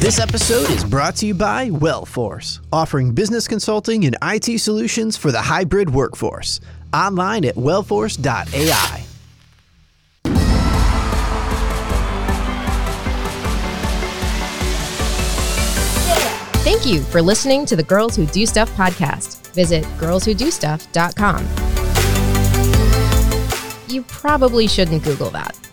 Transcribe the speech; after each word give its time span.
This 0.00 0.18
episode 0.18 0.70
is 0.70 0.82
brought 0.82 1.16
to 1.16 1.26
you 1.26 1.34
by 1.34 1.68
Wellforce, 1.68 2.60
offering 2.72 3.12
business 3.12 3.46
consulting 3.46 4.06
and 4.06 4.16
IT 4.22 4.58
solutions 4.58 5.18
for 5.18 5.30
the 5.30 5.42
hybrid 5.42 5.90
workforce. 5.90 6.58
Online 6.94 7.44
at 7.44 7.54
wellforce.ai. 7.54 9.04
Thank 16.64 16.86
you 16.86 17.02
for 17.02 17.20
listening 17.20 17.66
to 17.66 17.76
the 17.76 17.82
Girls 17.82 18.16
Who 18.16 18.24
Do 18.24 18.46
Stuff 18.46 18.74
podcast. 18.78 19.52
Visit 19.52 19.84
girlswhodostuff.com. 19.98 21.46
You 23.88 24.02
probably 24.04 24.66
shouldn't 24.66 25.04
Google 25.04 25.28
that. 25.28 25.69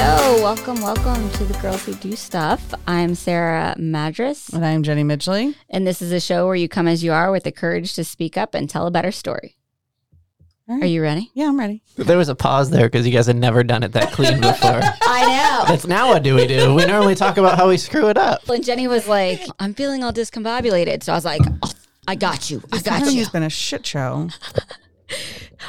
Hello, 0.00 0.16
hello. 0.36 0.42
Welcome, 0.42 0.80
welcome 0.80 1.30
to 1.30 1.44
the 1.44 1.58
Girls 1.60 1.84
Who 1.84 1.94
Do 1.94 2.14
Stuff. 2.14 2.72
I'm 2.86 3.14
Sarah 3.14 3.74
Madras, 3.78 4.48
And 4.50 4.64
I'm 4.64 4.82
Jenny 4.82 5.02
Midgley. 5.02 5.54
and 5.68 5.86
this 5.86 6.00
is 6.00 6.12
a 6.12 6.20
show 6.20 6.46
where 6.46 6.54
you 6.54 6.68
come 6.68 6.86
as 6.86 7.02
you 7.02 7.12
are 7.12 7.30
with 7.32 7.42
the 7.44 7.50
courage 7.52 7.94
to 7.94 8.04
speak 8.04 8.36
up 8.36 8.54
and 8.54 8.70
tell 8.70 8.86
a 8.86 8.90
better 8.90 9.10
story. 9.10 9.56
All 10.68 10.76
right. 10.76 10.84
Are 10.84 10.86
you 10.86 11.02
ready? 11.02 11.30
Yeah, 11.34 11.48
I'm 11.48 11.58
ready. 11.58 11.82
There 11.96 12.16
was 12.18 12.28
a 12.28 12.34
pause 12.34 12.70
there 12.70 12.86
because 12.88 13.06
you 13.06 13.12
guys 13.12 13.26
had 13.26 13.36
never 13.36 13.64
done 13.64 13.82
it 13.82 13.92
that 13.92 14.12
clean 14.12 14.40
before. 14.40 14.80
I 15.02 15.22
know. 15.26 15.64
That's 15.66 15.86
now 15.86 16.08
what 16.10 16.22
do 16.22 16.34
we 16.36 16.46
do? 16.46 16.74
We 16.74 16.84
normally 16.86 17.14
talk 17.14 17.36
about 17.38 17.56
how 17.56 17.68
we 17.68 17.76
screw 17.76 18.08
it 18.08 18.16
up. 18.18 18.48
And 18.48 18.64
Jenny 18.64 18.86
was 18.86 19.08
like, 19.08 19.40
I'm 19.58 19.74
feeling 19.74 20.04
all 20.04 20.12
discombobulated. 20.12 21.02
So 21.02 21.12
I 21.12 21.16
was 21.16 21.24
like, 21.24 21.42
oh, 21.62 21.72
I 22.06 22.14
got 22.14 22.50
you. 22.50 22.62
I 22.72 22.76
This 22.76 22.82
got 22.82 23.00
you. 23.00 23.06
interview's 23.06 23.30
been 23.30 23.42
a 23.42 23.50
shit 23.50 23.84
show. 23.86 24.28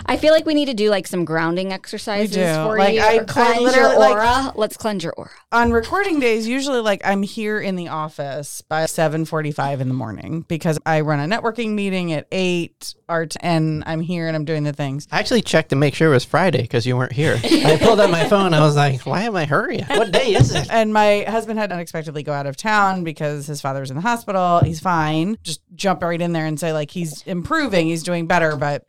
I 0.06 0.18
feel 0.18 0.34
like 0.34 0.46
we 0.46 0.54
need 0.54 0.68
to 0.68 0.74
do 0.74 0.90
like 0.90 1.08
some 1.08 1.26
grounding 1.26 1.74
exercises 1.74 2.36
for 2.36 2.78
Like, 2.78 2.94
you. 2.96 3.02
I- 3.02 3.18
or 3.18 3.22
I 3.22 3.24
cleanse 3.26 3.56
your 3.60 3.66
literally, 3.70 3.96
like- 3.98 4.12
aura. 4.16 4.54
Let's 4.56 4.78
cleanse 4.78 5.04
your 5.04 5.14
aura. 5.14 5.32
On 5.52 5.72
recording 5.72 6.20
days, 6.20 6.48
usually 6.48 6.80
like 6.82 7.02
I'm 7.04 7.24
here 7.24 7.60
in 7.60 7.76
the 7.76 7.88
office 7.88 8.62
by 8.62 8.84
7:45 8.86 9.82
in 9.82 9.88
the 9.88 9.94
morning 9.94 10.46
because 10.48 10.78
I 10.86 11.02
run 11.02 11.20
a 11.20 11.36
networking 11.36 11.72
meeting 11.74 12.14
at 12.14 12.28
8 12.32 12.94
art 13.08 13.36
and 13.42 13.84
I'm 13.88 14.02
here 14.02 14.28
and 14.28 14.36
I'm 14.36 14.46
doing 14.46 14.64
the 14.64 14.74
things. 14.74 15.08
I 15.12 15.20
actually 15.20 15.42
checked 15.42 15.70
to 15.70 15.76
make 15.76 15.96
sure 15.96 16.10
it 16.10 16.14
was 16.14 16.26
Friday 16.26 16.62
because 16.62 16.86
you 16.86 16.96
weren't 16.96 17.14
here. 17.14 17.40
I 17.44 17.78
pulled 17.82 18.00
out 18.00 18.12
my 18.12 18.26
phone. 18.28 18.54
I 18.54 18.60
was 18.62 18.76
like, 18.76 19.06
why 19.06 19.24
am 19.24 19.36
I 19.36 19.46
hurrying? 19.46 19.86
What 19.86 20.12
day 20.12 20.36
is 20.36 20.54
it? 20.54 20.68
And 20.72 20.94
my 20.94 21.26
husband 21.28 21.58
had 21.60 21.72
unexpectedly 21.72 22.22
go 22.24 22.32
out 22.34 22.46
of 22.46 22.56
town 22.58 23.04
because 23.04 23.48
his 23.48 23.60
father 23.62 23.80
was 23.80 23.90
in 23.90 23.96
the 23.96 24.02
hospital. 24.02 24.60
He's 24.60 24.80
fine. 24.80 25.38
Just 25.44 25.62
jump 25.74 26.04
right 26.04 26.22
in 26.22 26.34
there 26.34 26.46
and 26.46 26.60
say 26.60 26.74
like 26.74 26.92
he's 26.92 27.24
improving, 27.24 27.88
he's 27.88 28.04
doing 28.04 28.28
better, 28.28 28.56
but 28.56 28.86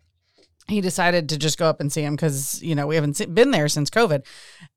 he 0.70 0.80
decided 0.80 1.28
to 1.30 1.36
just 1.38 1.58
go 1.58 1.66
up 1.68 1.80
and 1.80 1.92
see 1.92 2.02
him 2.02 2.14
because 2.16 2.62
you 2.62 2.74
know 2.74 2.86
we 2.86 2.94
haven't 2.94 3.34
been 3.34 3.50
there 3.50 3.68
since 3.68 3.90
COVID, 3.90 4.24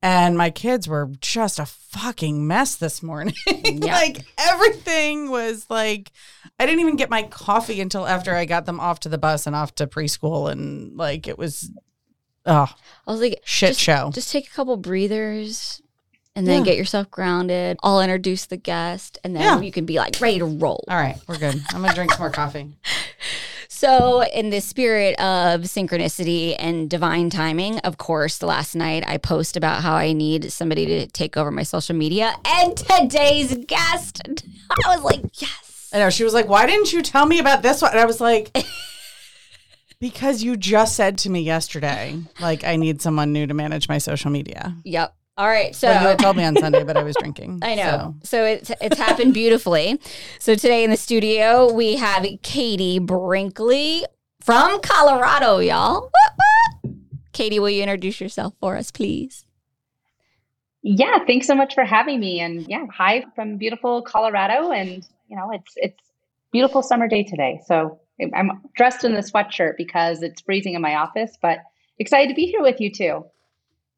and 0.02 0.38
my 0.38 0.50
kids 0.50 0.88
were 0.88 1.10
just 1.22 1.60
a 1.60 1.66
fucking 1.66 2.46
mess 2.46 2.76
this 2.76 3.02
morning. 3.04 3.36
like 3.80 4.26
everything 4.38 5.30
was 5.32 5.66
like 5.70 6.12
I 6.60 6.66
didn't 6.66 6.82
even 6.82 6.96
get 6.96 7.10
my 7.10 7.24
coffee 7.24 7.80
until 7.82 8.06
after 8.08 8.36
I 8.36 8.46
got 8.46 8.66
them 8.66 8.80
off 8.80 9.00
to 9.02 9.10
the 9.10 9.18
bus 9.18 9.48
and 9.48 9.56
off 9.56 9.76
to 9.76 9.88
preschool, 9.88 10.52
and 10.52 10.98
like 10.98 11.28
it 11.28 11.38
was 11.38 11.72
oh 12.46 12.68
I 13.08 13.12
was 13.12 13.22
like, 13.22 13.40
shit 13.46 13.70
just, 13.70 13.80
show. 13.82 14.12
Just 14.14 14.32
take 14.32 14.48
a 14.48 14.52
couple 14.52 14.76
breathers 14.78 15.82
and 16.36 16.48
then 16.48 16.60
Yeah. 16.60 16.66
get 16.72 16.78
yourself 16.78 17.12
grounded. 17.12 17.78
I'll 17.84 18.02
introduce 18.02 18.48
the 18.48 18.58
guest 18.58 19.20
and 19.24 19.36
then 19.36 19.44
Yeah. 19.44 19.62
you 19.62 19.72
can 19.72 19.86
be 19.86 19.98
like 19.98 20.20
ready 20.20 20.40
to 20.40 20.46
roll. 20.46 20.84
All 20.88 20.98
right, 20.98 21.18
we're 21.28 21.38
good. 21.38 21.62
I'm 21.70 21.82
gonna 21.82 21.94
drink 21.94 22.12
some 22.12 22.22
more 22.22 22.32
coffee. 22.32 22.76
So, 23.84 24.24
in 24.24 24.50
the 24.50 24.62
spirit 24.62 25.20
of 25.20 25.64
synchronicity 25.64 26.56
and 26.58 26.90
divine 26.90 27.30
timing, 27.30 27.80
of 27.80 27.98
course, 27.98 28.42
last 28.42 28.78
night 28.78 29.04
I 29.06 29.18
post 29.18 29.58
about 29.58 29.84
how 29.84 29.96
I 29.96 30.14
need 30.14 30.54
somebody 30.54 30.86
to 30.86 31.08
take 31.08 31.36
over 31.36 31.52
my 31.52 31.64
social 31.64 31.94
media. 31.94 32.34
And 32.46 32.78
today's 32.78 33.58
guest, 33.68 34.22
I 34.86 34.96
was 34.96 35.04
like, 35.04 35.42
yes. 35.42 35.90
I 35.92 36.00
know. 36.00 36.10
She 36.10 36.24
was 36.24 36.34
like, 36.34 36.48
Why 36.48 36.66
didn't 36.66 36.94
you 36.94 37.02
tell 37.02 37.26
me 37.26 37.40
about 37.40 37.62
this 37.62 37.82
one? 37.82 37.92
And 37.92 38.00
I 38.00 38.06
was 38.06 38.22
like, 38.22 38.56
Because 40.00 40.42
you 40.42 40.56
just 40.56 40.96
said 40.96 41.18
to 41.18 41.30
me 41.30 41.42
yesterday, 41.42 42.18
like, 42.40 42.64
I 42.64 42.78
need 42.78 43.02
someone 43.02 43.34
new 43.34 43.48
to 43.48 43.54
manage 43.54 43.90
my 43.90 43.98
social 43.98 44.32
media. 44.32 44.78
Yep. 44.86 45.14
All 45.38 45.48
right. 45.48 45.76
So, 45.76 45.88
So 45.88 45.94
you 45.94 46.08
had 46.08 46.20
told 46.20 46.38
me 46.38 46.44
on 46.44 46.56
Sunday, 46.58 46.84
but 46.84 46.96
I 46.96 47.04
was 47.04 47.16
drinking. 47.16 47.60
I 47.64 47.76
know. 47.76 48.16
So, 48.24 48.46
it's 48.46 48.72
it's 48.82 48.98
happened 48.98 49.34
beautifully. 49.34 50.00
So 50.40 50.56
today 50.56 50.84
in 50.84 50.92
the 50.92 50.98
studio 50.98 51.72
we 51.72 51.96
have 51.96 52.26
Katie 52.44 53.00
Brinkley 53.00 54.06
from 54.42 54.80
Colorado, 54.82 55.60
y'all. 55.60 56.12
Katie, 57.32 57.60
will 57.60 57.70
you 57.70 57.82
introduce 57.82 58.22
yourself 58.22 58.54
for 58.60 58.78
us, 58.78 58.92
please? 58.92 59.46
Yeah, 60.84 61.20
thanks 61.26 61.48
so 61.48 61.56
much 61.56 61.74
for 61.74 61.86
having 61.86 62.20
me. 62.20 62.40
And 62.42 62.68
yeah, 62.68 62.86
hi 62.94 63.26
from 63.36 63.58
beautiful 63.58 64.04
Colorado. 64.04 64.72
And 64.72 65.08
you 65.30 65.36
know, 65.36 65.50
it's 65.52 65.74
it's 65.78 66.04
beautiful 66.52 66.84
summer 66.84 67.08
day 67.08 67.24
today. 67.24 67.60
So 67.66 68.00
I'm 68.36 68.62
dressed 68.76 69.04
in 69.04 69.14
the 69.14 69.22
sweatshirt 69.22 69.78
because 69.78 70.22
it's 70.22 70.42
freezing 70.42 70.76
in 70.76 70.82
my 70.82 70.96
office, 70.96 71.38
but 71.42 71.60
excited 71.98 72.30
to 72.30 72.36
be 72.36 72.46
here 72.46 72.62
with 72.62 72.80
you 72.80 72.92
too. 72.92 73.26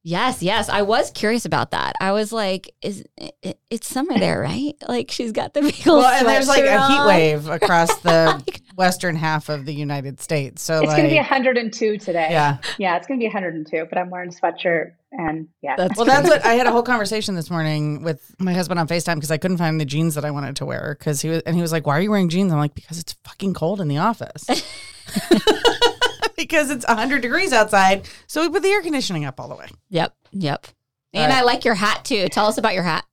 Yes, 0.08 0.44
yes. 0.44 0.70
I 0.70 0.84
was 0.84 1.10
curious 1.10 1.46
about 1.46 1.72
that. 1.72 1.96
I 2.00 2.12
was 2.12 2.32
like, 2.32 2.72
"Is 2.84 3.04
it, 3.18 3.58
it's 3.72 3.88
summer 3.88 4.20
there, 4.20 4.40
right?" 4.40 4.76
Like 4.88 5.10
she's 5.10 5.32
got 5.32 5.56
the 5.56 5.62
big 5.62 5.88
old 5.88 5.98
Well, 6.04 6.06
and 6.14 6.28
there's 6.28 6.48
like 6.48 6.64
a 6.64 6.88
heat 6.88 7.00
on. 7.00 7.08
wave 7.08 7.48
across 7.50 7.90
oh 7.92 8.00
the 8.04 8.60
western 8.78 9.16
half 9.16 9.50
of 9.50 9.66
the 9.66 9.74
United 9.74 10.20
States. 10.20 10.62
So, 10.62 10.78
It's 10.78 10.88
like, 10.90 10.98
going 10.98 11.10
to 11.10 11.14
be 11.14 11.18
102 11.18 11.98
today. 11.98 12.28
yeah. 12.30 12.58
Yeah, 12.78 12.98
it's 12.98 13.08
going 13.08 13.20
to 13.20 13.24
be 13.24 13.28
102, 13.28 13.88
but 13.90 13.98
I'm 13.98 14.12
wearing 14.12 14.30
a 14.30 14.32
sweatshirt 14.32 14.92
and 15.12 15.48
yeah. 15.64 15.76
That's 15.76 15.96
Well, 15.98 16.06
that's 16.06 16.28
what 16.30 16.46
I 16.46 16.54
had 16.54 16.68
a 16.68 16.72
whole 16.72 16.84
conversation 16.84 17.34
this 17.34 17.50
morning 17.50 18.04
with 18.04 18.36
my 18.38 18.54
husband 18.54 18.80
on 18.80 18.88
FaceTime 18.88 19.16
because 19.16 19.32
I 19.32 19.38
couldn't 19.38 19.58
find 19.58 19.82
the 19.82 19.86
jeans 19.86 20.14
that 20.14 20.26
I 20.26 20.30
wanted 20.30 20.58
to 20.58 20.66
wear. 20.68 20.96
Because 21.00 21.22
he 21.22 21.30
was, 21.30 21.42
and 21.48 21.56
he 21.56 21.64
was 21.64 21.72
like, 21.72 21.88
"Why 21.88 21.98
are 21.98 22.02
you 22.02 22.12
wearing 22.12 22.30
jeans?" 22.30 22.52
I'm 22.52 22.60
like, 22.60 22.76
"Because 22.76 23.00
it's 23.00 23.14
fucking 23.24 23.56
cold 23.56 23.82
in 23.82 23.88
the 23.88 23.98
office." 23.98 24.46
because 26.38 26.70
it's 26.70 26.86
100 26.88 27.22
degrees 27.22 27.54
outside. 27.54 28.08
So 28.28 28.42
we 28.42 28.50
put 28.50 28.64
the 28.64 28.70
air 28.70 28.82
conditioning 28.82 29.26
up 29.26 29.40
all 29.40 29.48
the 29.48 29.56
way. 29.56 29.68
Yep, 29.90 30.16
yep. 30.32 30.68
And 31.14 31.32
All 31.32 31.38
right. 31.38 31.44
I 31.44 31.46
like 31.46 31.66
your 31.66 31.76
hat 31.76 32.04
too. 32.04 32.28
Tell 32.28 32.48
us 32.48 32.58
about 32.58 32.74
your 32.74 32.84
hat. 32.84 33.06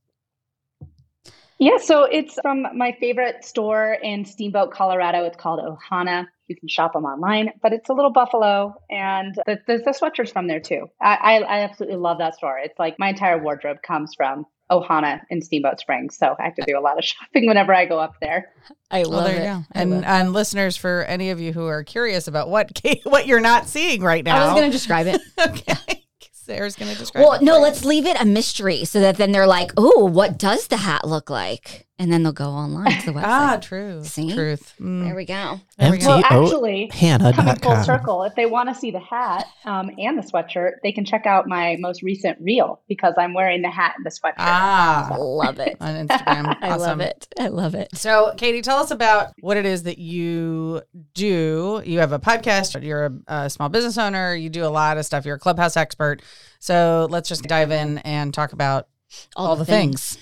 Yeah, 1.59 1.77
so 1.79 2.03
it's 2.03 2.37
from 2.43 2.67
my 2.77 2.97
favorite 2.99 3.45
store 3.45 3.97
in 4.03 4.25
Steamboat, 4.25 4.73
Colorado. 4.73 5.25
It's 5.25 5.37
called 5.37 5.61
Ohana. 5.61 6.27
You 6.49 6.57
can 6.57 6.69
shop 6.69 6.93
them 6.93 7.05
online, 7.05 7.53
but 7.63 7.73
it's 7.73 7.89
a 7.89 7.93
little 7.93 8.11
buffalo, 8.11 8.75
and 8.91 9.37
the, 9.47 9.61
the, 9.69 9.79
the 9.79 9.91
sweatshirt's 9.93 10.33
from 10.33 10.49
there 10.49 10.59
too. 10.59 10.91
I, 11.01 11.15
I, 11.15 11.35
I 11.39 11.61
absolutely 11.61 11.99
love 11.99 12.19
that 12.19 12.35
store. 12.35 12.59
It's 12.59 12.77
like 12.81 12.99
my 12.99 13.11
entire 13.11 13.41
wardrobe 13.41 13.79
comes 13.87 14.13
from 14.17 14.45
Ohana 14.73 15.21
in 15.31 15.43
Steamboat 15.43 15.79
Springs, 15.81 16.17
so 16.17 16.35
I 16.39 16.45
have 16.45 16.55
to 16.57 16.65
do 16.67 16.79
a 16.79 16.81
lot 16.81 16.99
of 16.99 17.05
shopping 17.13 17.47
whenever 17.47 17.75
I 17.75 17.85
go 17.85 17.99
up 17.99 18.15
there. 18.21 18.51
I 18.91 19.03
Well, 19.03 19.11
love 19.11 19.25
there 19.27 19.37
it. 19.37 19.45
you 19.45 19.51
go. 19.51 19.65
And 19.73 19.91
love 20.03 20.27
it. 20.27 20.31
listeners, 20.31 20.77
for 20.77 21.05
any 21.05 21.31
of 21.31 21.41
you 21.41 21.53
who 21.53 21.67
are 21.67 21.85
curious 21.85 22.27
about 22.29 22.49
what 22.49 22.81
what 23.05 23.27
you're 23.27 23.41
not 23.41 23.67
seeing 23.67 24.03
right 24.03 24.25
now, 24.25 24.43
I 24.43 24.47
was 24.47 24.55
going 24.61 24.71
to 24.71 24.77
describe 24.77 25.07
it. 25.07 25.21
okay, 25.41 26.05
Sarah's 26.33 26.75
going 26.77 26.93
to 26.93 26.99
describe. 26.99 27.23
It. 27.23 27.25
Well, 27.25 27.35
it 27.35 27.43
no, 27.43 27.61
let's 27.61 27.85
leave 27.85 28.07
it 28.07 28.21
a 28.21 28.25
mystery 28.25 28.85
so 28.85 29.01
that 29.01 29.17
then 29.17 29.33
they're 29.33 29.47
like, 29.47 29.71
"Oh, 29.77 30.05
what 30.07 30.39
does 30.39 30.67
the 30.69 30.79
hat 30.79 31.07
look 31.07 31.31
like?" 31.31 31.87
And 32.03 32.13
then 32.13 32.25
they'll 32.25 32.33
go 32.33 32.51
online 32.51 32.99
to 32.99 33.07
the 33.07 33.13
website. 33.13 33.23
Ah, 33.23 33.59
truth. 33.63 34.09
See? 34.09 34.35
Truth. 34.35 34.75
Mm. 34.81 35.05
there 35.05 35.15
we 35.15 35.25
go. 35.25 35.61
There 35.79 35.93
we 35.93 35.99
go. 35.99 36.09
Well, 36.09 36.23
MTO 36.25 36.43
actually, 36.43 36.89
coming 37.33 37.57
full 37.61 37.85
circle, 37.85 38.25
if 38.25 38.35
they 38.35 38.45
want 38.45 38.69
to 38.71 38.75
see 38.75 38.91
the 38.91 38.99
hat 38.99 39.47
um, 39.65 39.89
and 39.99 40.19
the 40.19 40.23
sweatshirt, 40.23 40.79
they 40.83 40.91
can 40.91 41.05
check 41.05 41.27
out 41.27 41.47
my 41.47 41.77
most 41.79 42.03
recent 42.03 42.41
reel 42.41 42.83
because 42.89 43.15
I'm 43.17 43.35
wearing 43.35 43.63
the 43.63 43.71
hat 43.71 43.95
and 43.97 44.05
the 44.05 44.11
sweatshirt. 44.11 44.35
Ah, 44.39 45.15
Love 45.17 45.61
it. 45.61 45.77
on 45.81 46.09
Instagram. 46.09 46.57
I 46.61 46.75
love 46.75 46.99
it. 46.99 47.29
I 47.39 47.47
love 47.47 47.77
it. 47.77 47.97
So, 47.97 48.35
Katie, 48.37 48.63
tell 48.63 48.79
us 48.79 48.91
about 48.91 49.33
what 49.39 49.57
it 49.57 49.65
is 49.65 49.85
that 49.85 49.99
you 49.99 50.83
do. 51.15 51.83
You 51.85 52.01
have 52.01 52.11
a 52.11 52.19
podcast, 52.19 52.83
you're 52.85 53.07
a, 53.07 53.45
a 53.45 53.49
small 53.49 53.69
business 53.69 53.97
owner, 53.97 54.35
you 54.35 54.51
do 54.51 54.65
a 54.65 54.67
lot 54.67 54.99
of 54.99 55.07
stuff, 55.07 55.25
you're 55.25 55.37
a 55.37 55.39
clubhouse 55.39 55.77
expert. 55.77 56.21
So, 56.59 57.07
let's 57.11 57.29
just 57.29 57.45
dive 57.45 57.71
in 57.71 57.99
and 57.99 58.35
talk 58.35 58.53
about 58.53 58.89
all, 59.37 59.55
the 59.55 59.65
things. 59.65 60.19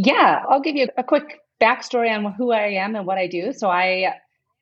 Yeah, 0.00 0.44
I'll 0.48 0.60
give 0.60 0.76
you 0.76 0.86
a 0.96 1.02
quick 1.02 1.40
backstory 1.60 2.08
on 2.08 2.32
who 2.34 2.52
I 2.52 2.68
am 2.68 2.94
and 2.94 3.04
what 3.04 3.18
I 3.18 3.26
do. 3.26 3.52
So 3.52 3.68
I 3.68 4.14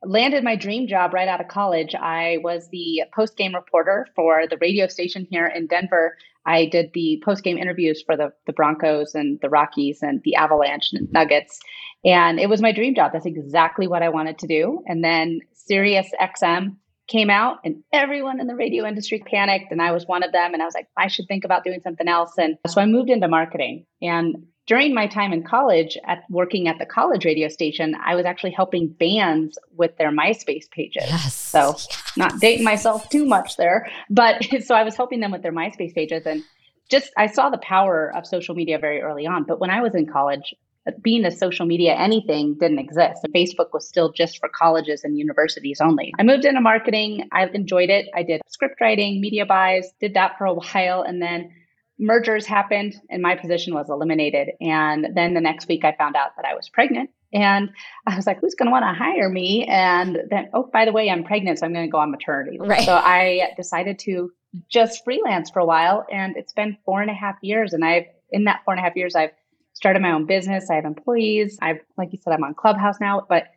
landed 0.02 0.42
my 0.42 0.56
dream 0.56 0.88
job 0.88 1.12
right 1.12 1.28
out 1.28 1.42
of 1.42 1.48
college. 1.48 1.94
I 1.94 2.38
was 2.42 2.70
the 2.70 3.02
post 3.14 3.36
game 3.36 3.54
reporter 3.54 4.06
for 4.16 4.46
the 4.48 4.56
radio 4.62 4.86
station 4.86 5.26
here 5.30 5.46
in 5.46 5.66
Denver. 5.66 6.16
I 6.46 6.64
did 6.64 6.90
the 6.94 7.22
post 7.22 7.44
game 7.44 7.58
interviews 7.58 8.02
for 8.02 8.16
the, 8.16 8.32
the 8.46 8.54
Broncos 8.54 9.14
and 9.14 9.38
the 9.42 9.50
Rockies 9.50 10.02
and 10.02 10.22
the 10.24 10.34
Avalanche 10.36 10.94
and 10.94 11.12
Nuggets. 11.12 11.60
And 12.02 12.40
it 12.40 12.48
was 12.48 12.62
my 12.62 12.72
dream 12.72 12.94
job. 12.94 13.12
That's 13.12 13.26
exactly 13.26 13.86
what 13.86 14.02
I 14.02 14.08
wanted 14.08 14.38
to 14.38 14.46
do. 14.46 14.82
And 14.86 15.04
then 15.04 15.40
Sirius 15.52 16.08
XM 16.18 16.76
came 17.08 17.28
out 17.28 17.58
and 17.62 17.82
everyone 17.92 18.40
in 18.40 18.46
the 18.46 18.56
radio 18.56 18.86
industry 18.86 19.22
panicked 19.30 19.70
and 19.70 19.82
I 19.82 19.92
was 19.92 20.06
one 20.06 20.22
of 20.22 20.32
them 20.32 20.54
and 20.54 20.62
I 20.62 20.64
was 20.64 20.74
like 20.74 20.88
I 20.96 21.06
should 21.08 21.28
think 21.28 21.44
about 21.44 21.62
doing 21.62 21.80
something 21.84 22.08
else 22.08 22.32
and 22.36 22.58
so 22.66 22.80
I 22.80 22.86
moved 22.86 23.10
into 23.10 23.28
marketing 23.28 23.86
and 24.02 24.34
during 24.66 24.94
my 24.94 25.06
time 25.06 25.32
in 25.32 25.42
college 25.42 25.96
at 26.06 26.24
working 26.30 26.68
at 26.68 26.78
the 26.78 26.86
college 26.86 27.24
radio 27.24 27.48
station 27.48 27.94
I 28.04 28.14
was 28.14 28.26
actually 28.26 28.52
helping 28.52 28.88
bands 28.88 29.58
with 29.76 29.96
their 29.98 30.10
MySpace 30.10 30.70
pages 30.70 31.04
Yes. 31.06 31.34
so 31.34 31.76
not 32.16 32.40
dating 32.40 32.64
myself 32.64 33.08
too 33.10 33.24
much 33.26 33.56
there 33.56 33.88
but 34.10 34.44
so 34.64 34.74
I 34.74 34.82
was 34.82 34.96
helping 34.96 35.20
them 35.20 35.30
with 35.32 35.42
their 35.42 35.52
MySpace 35.52 35.94
pages 35.94 36.26
and 36.26 36.42
just 36.88 37.10
I 37.16 37.26
saw 37.26 37.50
the 37.50 37.58
power 37.58 38.12
of 38.16 38.26
social 38.26 38.54
media 38.54 38.78
very 38.78 39.02
early 39.02 39.26
on. 39.26 39.42
But 39.42 39.58
when 39.58 39.70
I 39.70 39.80
was 39.80 39.94
in 39.94 40.06
college, 40.06 40.54
being 41.02 41.24
a 41.24 41.32
social 41.32 41.66
media 41.66 41.94
anything 41.94 42.56
didn't 42.60 42.78
exist. 42.78 43.26
Facebook 43.34 43.72
was 43.72 43.88
still 43.88 44.12
just 44.12 44.38
for 44.38 44.48
colleges 44.48 45.02
and 45.02 45.18
universities 45.18 45.80
only. 45.80 46.14
I 46.16 46.22
moved 46.22 46.44
into 46.44 46.60
marketing. 46.60 47.28
I 47.32 47.46
enjoyed 47.46 47.90
it. 47.90 48.06
I 48.14 48.22
did 48.22 48.40
script 48.46 48.80
writing, 48.80 49.20
media 49.20 49.44
buys, 49.46 49.90
did 50.00 50.14
that 50.14 50.38
for 50.38 50.44
a 50.44 50.54
while. 50.62 51.02
And 51.02 51.20
then 51.20 51.50
mergers 51.98 52.46
happened 52.46 52.94
and 53.10 53.22
my 53.22 53.34
position 53.34 53.74
was 53.74 53.88
eliminated. 53.88 54.50
And 54.60 55.08
then 55.14 55.34
the 55.34 55.40
next 55.40 55.68
week 55.68 55.84
I 55.84 55.92
found 55.92 56.16
out 56.16 56.36
that 56.36 56.44
I 56.44 56.54
was 56.54 56.68
pregnant. 56.68 57.10
And 57.32 57.70
I 58.06 58.16
was 58.16 58.26
like, 58.26 58.40
who's 58.40 58.54
going 58.54 58.66
to 58.66 58.72
want 58.72 58.84
to 58.84 58.92
hire 58.92 59.28
me? 59.28 59.66
And 59.66 60.18
then, 60.30 60.48
oh, 60.54 60.70
by 60.72 60.84
the 60.84 60.92
way, 60.92 61.10
I'm 61.10 61.24
pregnant. 61.24 61.58
So 61.58 61.66
I'm 61.66 61.72
going 61.72 61.86
to 61.86 61.90
go 61.90 61.98
on 61.98 62.10
maternity. 62.10 62.58
Right. 62.58 62.84
So 62.84 62.94
I 62.94 63.50
decided 63.56 63.98
to 64.00 64.30
just 64.68 65.04
freelance 65.04 65.50
for 65.50 65.58
a 65.58 65.66
while. 65.66 66.06
And 66.10 66.36
it's 66.36 66.52
been 66.52 66.78
four 66.84 67.02
and 67.02 67.10
a 67.10 67.14
half 67.14 67.36
years. 67.42 67.72
And 67.72 67.84
I've, 67.84 68.04
in 68.30 68.44
that 68.44 68.60
four 68.64 68.74
and 68.74 68.80
a 68.80 68.82
half 68.82 68.96
years, 68.96 69.14
I've 69.16 69.32
started 69.72 70.00
my 70.00 70.12
own 70.12 70.24
business. 70.24 70.70
I 70.70 70.76
have 70.76 70.84
employees. 70.84 71.58
I've, 71.60 71.80
like 71.98 72.12
you 72.12 72.18
said, 72.22 72.32
I'm 72.32 72.44
on 72.44 72.54
Clubhouse 72.54 73.00
now, 73.00 73.26
but 73.28 73.48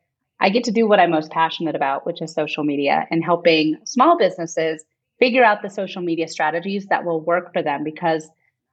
I 0.41 0.49
get 0.49 0.65
to 0.65 0.71
do 0.71 0.87
what 0.87 0.99
I'm 0.99 1.11
most 1.11 1.31
passionate 1.31 1.75
about, 1.75 2.05
which 2.05 2.21
is 2.21 2.33
social 2.33 2.63
media 2.63 3.05
and 3.11 3.23
helping 3.23 3.77
small 3.85 4.17
businesses 4.17 4.83
figure 5.19 5.43
out 5.43 5.61
the 5.61 5.69
social 5.69 6.01
media 6.01 6.27
strategies 6.27 6.87
that 6.87 7.05
will 7.05 7.21
work 7.21 7.53
for 7.53 7.61
them 7.61 7.83
because 7.83 8.29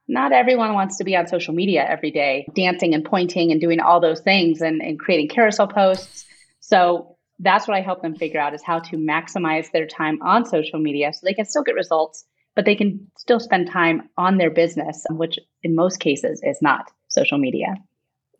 not 0.07 0.31
everyone 0.31 0.73
wants 0.73 0.97
to 0.97 1.03
be 1.03 1.15
on 1.15 1.27
social 1.27 1.53
media 1.53 1.85
every 1.87 2.11
day, 2.11 2.47
dancing 2.55 2.93
and 2.93 3.03
pointing 3.03 3.51
and 3.51 3.59
doing 3.59 3.79
all 3.79 3.99
those 3.99 4.21
things 4.21 4.61
and, 4.61 4.81
and 4.81 4.99
creating 4.99 5.27
carousel 5.27 5.67
posts. 5.67 6.25
So 6.61 7.17
that's 7.39 7.67
what 7.67 7.75
I 7.75 7.81
help 7.81 8.01
them 8.01 8.15
figure 8.15 8.39
out 8.39 8.53
is 8.53 8.63
how 8.63 8.79
to 8.79 8.97
maximize 8.97 9.71
their 9.71 9.85
time 9.85 10.21
on 10.21 10.45
social 10.45 10.79
media 10.79 11.11
so 11.13 11.19
they 11.23 11.33
can 11.33 11.45
still 11.45 11.63
get 11.63 11.75
results, 11.75 12.25
but 12.55 12.65
they 12.65 12.75
can 12.75 13.11
still 13.17 13.39
spend 13.39 13.69
time 13.69 14.09
on 14.17 14.37
their 14.37 14.49
business, 14.49 15.05
which 15.09 15.37
in 15.61 15.75
most 15.75 15.99
cases 15.99 16.41
is 16.43 16.59
not 16.61 16.89
social 17.09 17.37
media. 17.37 17.75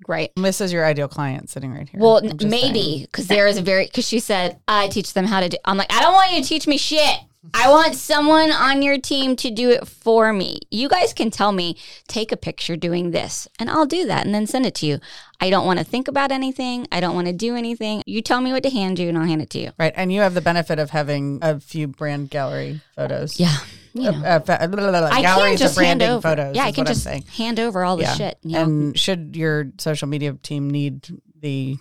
Right. 0.07 0.31
This 0.35 0.61
is 0.61 0.71
your 0.71 0.85
ideal 0.85 1.07
client 1.07 1.49
sitting 1.49 1.73
right 1.73 1.89
here. 1.89 1.99
Well, 1.99 2.17
I'm 2.17 2.25
n- 2.29 2.37
just 2.37 2.51
maybe 2.51 3.07
because 3.09 3.27
there 3.27 3.47
is 3.47 3.57
a 3.57 3.61
very 3.61 3.85
because 3.85 4.07
she 4.07 4.19
said 4.19 4.59
I 4.67 4.87
teach 4.89 5.13
them 5.13 5.25
how 5.25 5.39
to 5.39 5.49
do. 5.49 5.57
I'm 5.65 5.77
like 5.77 5.91
I 5.91 6.01
don't 6.01 6.13
want 6.13 6.31
you 6.33 6.41
to 6.41 6.47
teach 6.47 6.67
me 6.67 6.77
shit. 6.77 7.17
I 7.53 7.69
want 7.69 7.95
someone 7.95 8.51
on 8.51 8.81
your 8.81 8.97
team 8.97 9.35
to 9.37 9.51
do 9.51 9.69
it 9.69 9.87
for 9.87 10.33
me. 10.33 10.59
You 10.71 10.89
guys 10.89 11.13
can 11.13 11.31
tell 11.31 11.51
me 11.51 11.77
take 12.07 12.31
a 12.31 12.37
picture 12.37 12.75
doing 12.75 13.11
this, 13.11 13.47
and 13.59 13.69
I'll 13.69 13.85
do 13.85 14.05
that 14.07 14.25
and 14.25 14.33
then 14.33 14.47
send 14.47 14.65
it 14.65 14.75
to 14.75 14.85
you. 14.85 14.99
I 15.39 15.49
don't 15.49 15.65
want 15.65 15.79
to 15.79 15.85
think 15.85 16.07
about 16.07 16.31
anything. 16.31 16.87
I 16.91 16.99
don't 16.99 17.15
want 17.15 17.27
to 17.27 17.33
do 17.33 17.55
anything. 17.55 18.03
You 18.05 18.21
tell 18.21 18.41
me 18.41 18.51
what 18.51 18.63
to 18.63 18.69
hand 18.69 18.99
you, 18.99 19.09
and 19.09 19.17
I'll 19.17 19.25
hand 19.25 19.41
it 19.41 19.49
to 19.51 19.59
you. 19.59 19.71
Right. 19.77 19.93
And 19.95 20.11
you 20.11 20.21
have 20.21 20.33
the 20.33 20.41
benefit 20.41 20.79
of 20.79 20.89
having 20.89 21.39
a 21.41 21.59
few 21.59 21.87
brand 21.87 22.29
gallery 22.29 22.81
photos. 22.95 23.39
Yeah. 23.39 23.55
You 23.93 24.11
know. 24.11 24.23
Uh, 24.23 24.39
uh, 24.39 24.39
blah, 24.39 24.67
blah, 24.67 24.91
blah, 24.91 25.09
I 25.11 25.21
galleries 25.21 25.61
of 25.61 25.73
branding 25.73 26.09
over. 26.09 26.21
photos. 26.21 26.55
Yeah, 26.55 26.65
I 26.65 26.71
can 26.71 26.85
just 26.85 27.05
hand 27.05 27.59
over 27.59 27.83
all 27.83 27.97
the 27.97 28.05
shit. 28.05 28.37
You 28.43 28.53
know? 28.53 28.63
And 28.63 28.99
should 28.99 29.35
your 29.35 29.71
social 29.79 30.07
media 30.07 30.33
team 30.33 30.69
need 30.69 31.07
the 31.39 31.77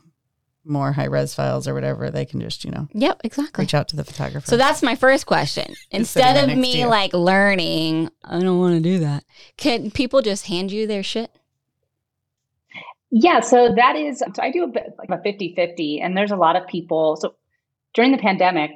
more 0.67 0.93
high 0.93 1.07
res 1.07 1.35
files 1.35 1.67
or 1.67 1.75
whatever, 1.75 2.11
they 2.11 2.25
can 2.25 2.41
just, 2.41 2.65
you 2.65 2.71
know, 2.71 2.89
yep, 2.93 3.21
exactly. 3.25 3.63
reach 3.63 3.75
out 3.75 3.89
to 3.89 3.97
the 3.97 4.05
photographer. 4.05 4.47
So 4.47 4.57
that's 4.57 4.83
my 4.83 4.95
first 4.95 5.27
question. 5.27 5.75
Instead 5.91 6.37
sitting 6.37 6.43
of 6.43 6.49
right 6.49 6.57
next 6.59 6.73
to 6.73 6.79
me 6.79 6.87
like 6.87 7.13
learning, 7.13 8.11
I 8.25 8.41
don't 8.41 8.59
want 8.59 8.75
to 8.75 8.81
do 8.81 8.99
that. 9.01 9.25
Can 9.57 9.91
people 9.91 10.23
just 10.23 10.47
hand 10.47 10.73
you 10.73 10.87
their 10.87 11.03
shit? 11.03 11.31
Yeah, 13.11 13.41
so 13.41 13.73
that 13.75 13.97
is, 13.97 14.19
so 14.19 14.43
I 14.43 14.51
do 14.51 14.65
a 14.65 14.69
bit 14.69 14.95
like 14.99 15.11
a 15.11 15.23
50 15.23 15.55
50, 15.55 16.01
and 16.01 16.17
there's 16.17 16.33
a 16.33 16.37
lot 16.37 16.57
of 16.57 16.67
people. 16.67 17.17
So 17.17 17.35
during 17.95 18.13
the 18.13 18.19
pandemic, 18.19 18.73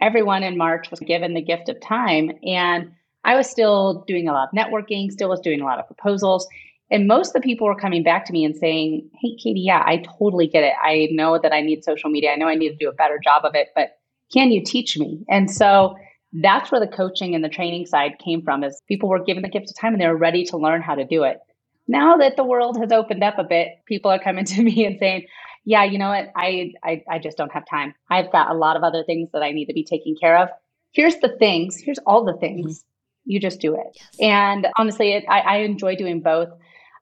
everyone 0.00 0.42
in 0.42 0.56
March 0.56 0.90
was 0.90 1.00
given 1.00 1.34
the 1.34 1.42
gift 1.42 1.68
of 1.68 1.80
time, 1.80 2.32
and 2.44 2.92
I 3.24 3.36
was 3.36 3.50
still 3.50 4.04
doing 4.06 4.28
a 4.28 4.32
lot 4.32 4.48
of 4.48 4.58
networking, 4.58 5.10
still 5.10 5.28
was 5.28 5.40
doing 5.40 5.60
a 5.60 5.64
lot 5.64 5.78
of 5.78 5.86
proposals. 5.86 6.46
And 6.92 7.08
most 7.08 7.28
of 7.28 7.40
the 7.40 7.40
people 7.40 7.66
were 7.66 7.74
coming 7.74 8.02
back 8.02 8.26
to 8.26 8.32
me 8.32 8.44
and 8.44 8.54
saying, 8.54 9.08
Hey, 9.20 9.34
Katie, 9.42 9.60
yeah, 9.60 9.82
I 9.84 10.04
totally 10.18 10.46
get 10.46 10.62
it. 10.62 10.74
I 10.80 11.08
know 11.10 11.38
that 11.42 11.52
I 11.52 11.62
need 11.62 11.82
social 11.82 12.10
media. 12.10 12.32
I 12.32 12.36
know 12.36 12.48
I 12.48 12.54
need 12.54 12.68
to 12.68 12.76
do 12.76 12.88
a 12.88 12.92
better 12.92 13.18
job 13.18 13.44
of 13.44 13.54
it, 13.54 13.68
but 13.74 13.98
can 14.32 14.52
you 14.52 14.62
teach 14.62 14.98
me? 14.98 15.24
And 15.28 15.50
so 15.50 15.96
that's 16.32 16.70
where 16.70 16.80
the 16.80 16.86
coaching 16.86 17.34
and 17.34 17.42
the 17.42 17.48
training 17.48 17.86
side 17.86 18.18
came 18.18 18.42
from 18.42 18.62
is 18.62 18.80
people 18.88 19.08
were 19.08 19.22
given 19.22 19.42
the 19.42 19.48
gift 19.48 19.70
of 19.70 19.76
time 19.76 19.94
and 19.94 20.00
they 20.00 20.06
were 20.06 20.16
ready 20.16 20.44
to 20.44 20.56
learn 20.56 20.82
how 20.82 20.94
to 20.94 21.04
do 21.04 21.24
it. 21.24 21.40
Now 21.88 22.16
that 22.18 22.36
the 22.36 22.44
world 22.44 22.78
has 22.78 22.92
opened 22.92 23.24
up 23.24 23.38
a 23.38 23.44
bit, 23.44 23.68
people 23.86 24.10
are 24.10 24.18
coming 24.18 24.44
to 24.52 24.62
me 24.62 24.84
and 24.84 24.98
saying, 24.98 25.26
yeah, 25.64 25.84
you 25.84 25.98
know 25.98 26.10
what? 26.10 26.30
I, 26.36 26.72
I, 26.84 27.02
I 27.08 27.18
just 27.18 27.36
don't 27.36 27.52
have 27.52 27.64
time. 27.66 27.94
I've 28.10 28.32
got 28.32 28.50
a 28.50 28.54
lot 28.54 28.76
of 28.76 28.82
other 28.82 29.04
things 29.04 29.30
that 29.32 29.42
I 29.42 29.52
need 29.52 29.66
to 29.66 29.72
be 29.72 29.84
taking 29.84 30.16
care 30.16 30.36
of. 30.36 30.48
Here's 30.92 31.16
the 31.16 31.36
things. 31.38 31.76
Here's 31.76 31.98
all 32.04 32.24
the 32.24 32.36
things. 32.36 32.80
Mm-hmm. 32.80 33.30
You 33.30 33.40
just 33.40 33.60
do 33.60 33.74
it. 33.74 33.98
And 34.20 34.66
honestly, 34.76 35.12
it, 35.12 35.24
I, 35.28 35.40
I 35.40 35.56
enjoy 35.58 35.94
doing 35.94 36.20
both. 36.20 36.48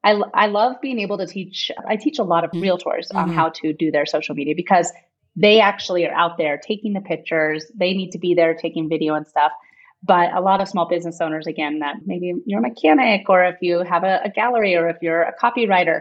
I, 0.03 0.21
I 0.35 0.47
love 0.47 0.81
being 0.81 0.99
able 1.01 1.19
to 1.19 1.27
teach. 1.27 1.71
I 1.87 1.97
teach 1.97 2.19
a 2.19 2.23
lot 2.25 2.45
of 2.45 2.51
realtors 2.53 3.15
on 3.15 3.31
Mhm. 3.31 3.35
how 3.35 3.51
to 3.51 3.73
do 3.73 3.91
their 3.91 4.07
social 4.07 4.35
media 4.35 4.55
because 4.57 4.93
they 5.37 5.61
actually 5.61 6.07
are 6.07 6.15
out 6.15 6.39
there 6.39 6.59
taking 6.59 6.93
the 6.95 7.01
pictures. 7.01 7.71
They 7.75 7.93
need 7.95 8.11
to 8.13 8.19
be 8.19 8.35
there 8.35 8.55
taking 8.55 8.89
video 8.89 9.15
and 9.15 9.27
stuff. 9.27 9.53
But 10.03 10.33
a 10.35 10.41
lot 10.41 10.63
of 10.63 10.69
small 10.69 10.89
business 10.89 11.21
owners, 11.21 11.47
again, 11.47 11.81
that 11.81 11.97
maybe 12.07 12.33
you're 12.47 12.61
a 12.61 12.63
mechanic 12.63 13.29
or 13.29 13.45
if 13.45 13.57
you 13.61 13.81
have 13.81 14.03
a, 14.03 14.21
a 14.25 14.31
gallery 14.31 14.75
or 14.75 14.89
if 14.89 14.97
you're 15.03 15.23
a 15.23 15.35
copywriter, 15.37 16.01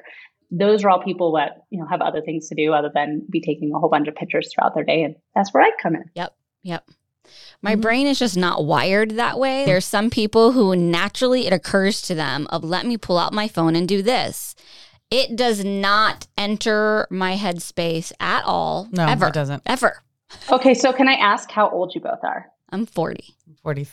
those 0.49 0.83
are 0.83 0.89
all 0.89 1.03
people 1.03 1.33
that 1.33 1.63
you 1.69 1.79
know 1.79 1.85
have 1.85 2.01
other 2.01 2.21
things 2.21 2.47
to 2.49 2.55
do 2.55 2.73
other 2.73 2.89
than 2.93 3.21
be 3.29 3.41
taking 3.41 3.71
a 3.73 3.79
whole 3.79 3.89
bunch 3.89 4.07
of 4.07 4.15
pictures 4.15 4.51
throughout 4.51 4.73
their 4.73 4.85
day. 4.85 5.03
And 5.03 5.15
that's 5.35 5.53
where 5.53 5.61
I 5.61 5.71
come 5.81 5.95
in. 5.95 6.05
Yep. 6.15 6.33
Yep. 6.63 6.89
My 7.61 7.73
mm-hmm. 7.73 7.81
brain 7.81 8.07
is 8.07 8.19
just 8.19 8.37
not 8.37 8.65
wired 8.65 9.11
that 9.11 9.37
way. 9.37 9.63
Mm. 9.63 9.65
There's 9.65 9.85
some 9.85 10.09
people 10.09 10.53
who 10.53 10.75
naturally 10.75 11.47
it 11.47 11.53
occurs 11.53 12.01
to 12.03 12.15
them 12.15 12.47
of 12.49 12.63
let 12.63 12.85
me 12.85 12.97
pull 12.97 13.17
out 13.17 13.33
my 13.33 13.47
phone 13.47 13.75
and 13.75 13.87
do 13.87 14.01
this. 14.01 14.55
It 15.11 15.35
does 15.35 15.65
not 15.65 16.27
enter 16.37 17.07
my 17.09 17.35
headspace 17.35 18.11
at 18.19 18.43
all. 18.45 18.87
No, 18.91 19.05
it 19.05 19.09
ever. 19.09 19.31
doesn't. 19.31 19.63
Ever. 19.65 20.03
Okay, 20.51 20.73
so 20.73 20.93
can 20.93 21.07
I 21.07 21.13
ask 21.13 21.49
how 21.49 21.69
old 21.69 21.95
you 21.95 22.01
both 22.01 22.23
are? 22.23 22.51
I'm 22.69 22.85
40. 22.85 23.35
40. 23.63 23.87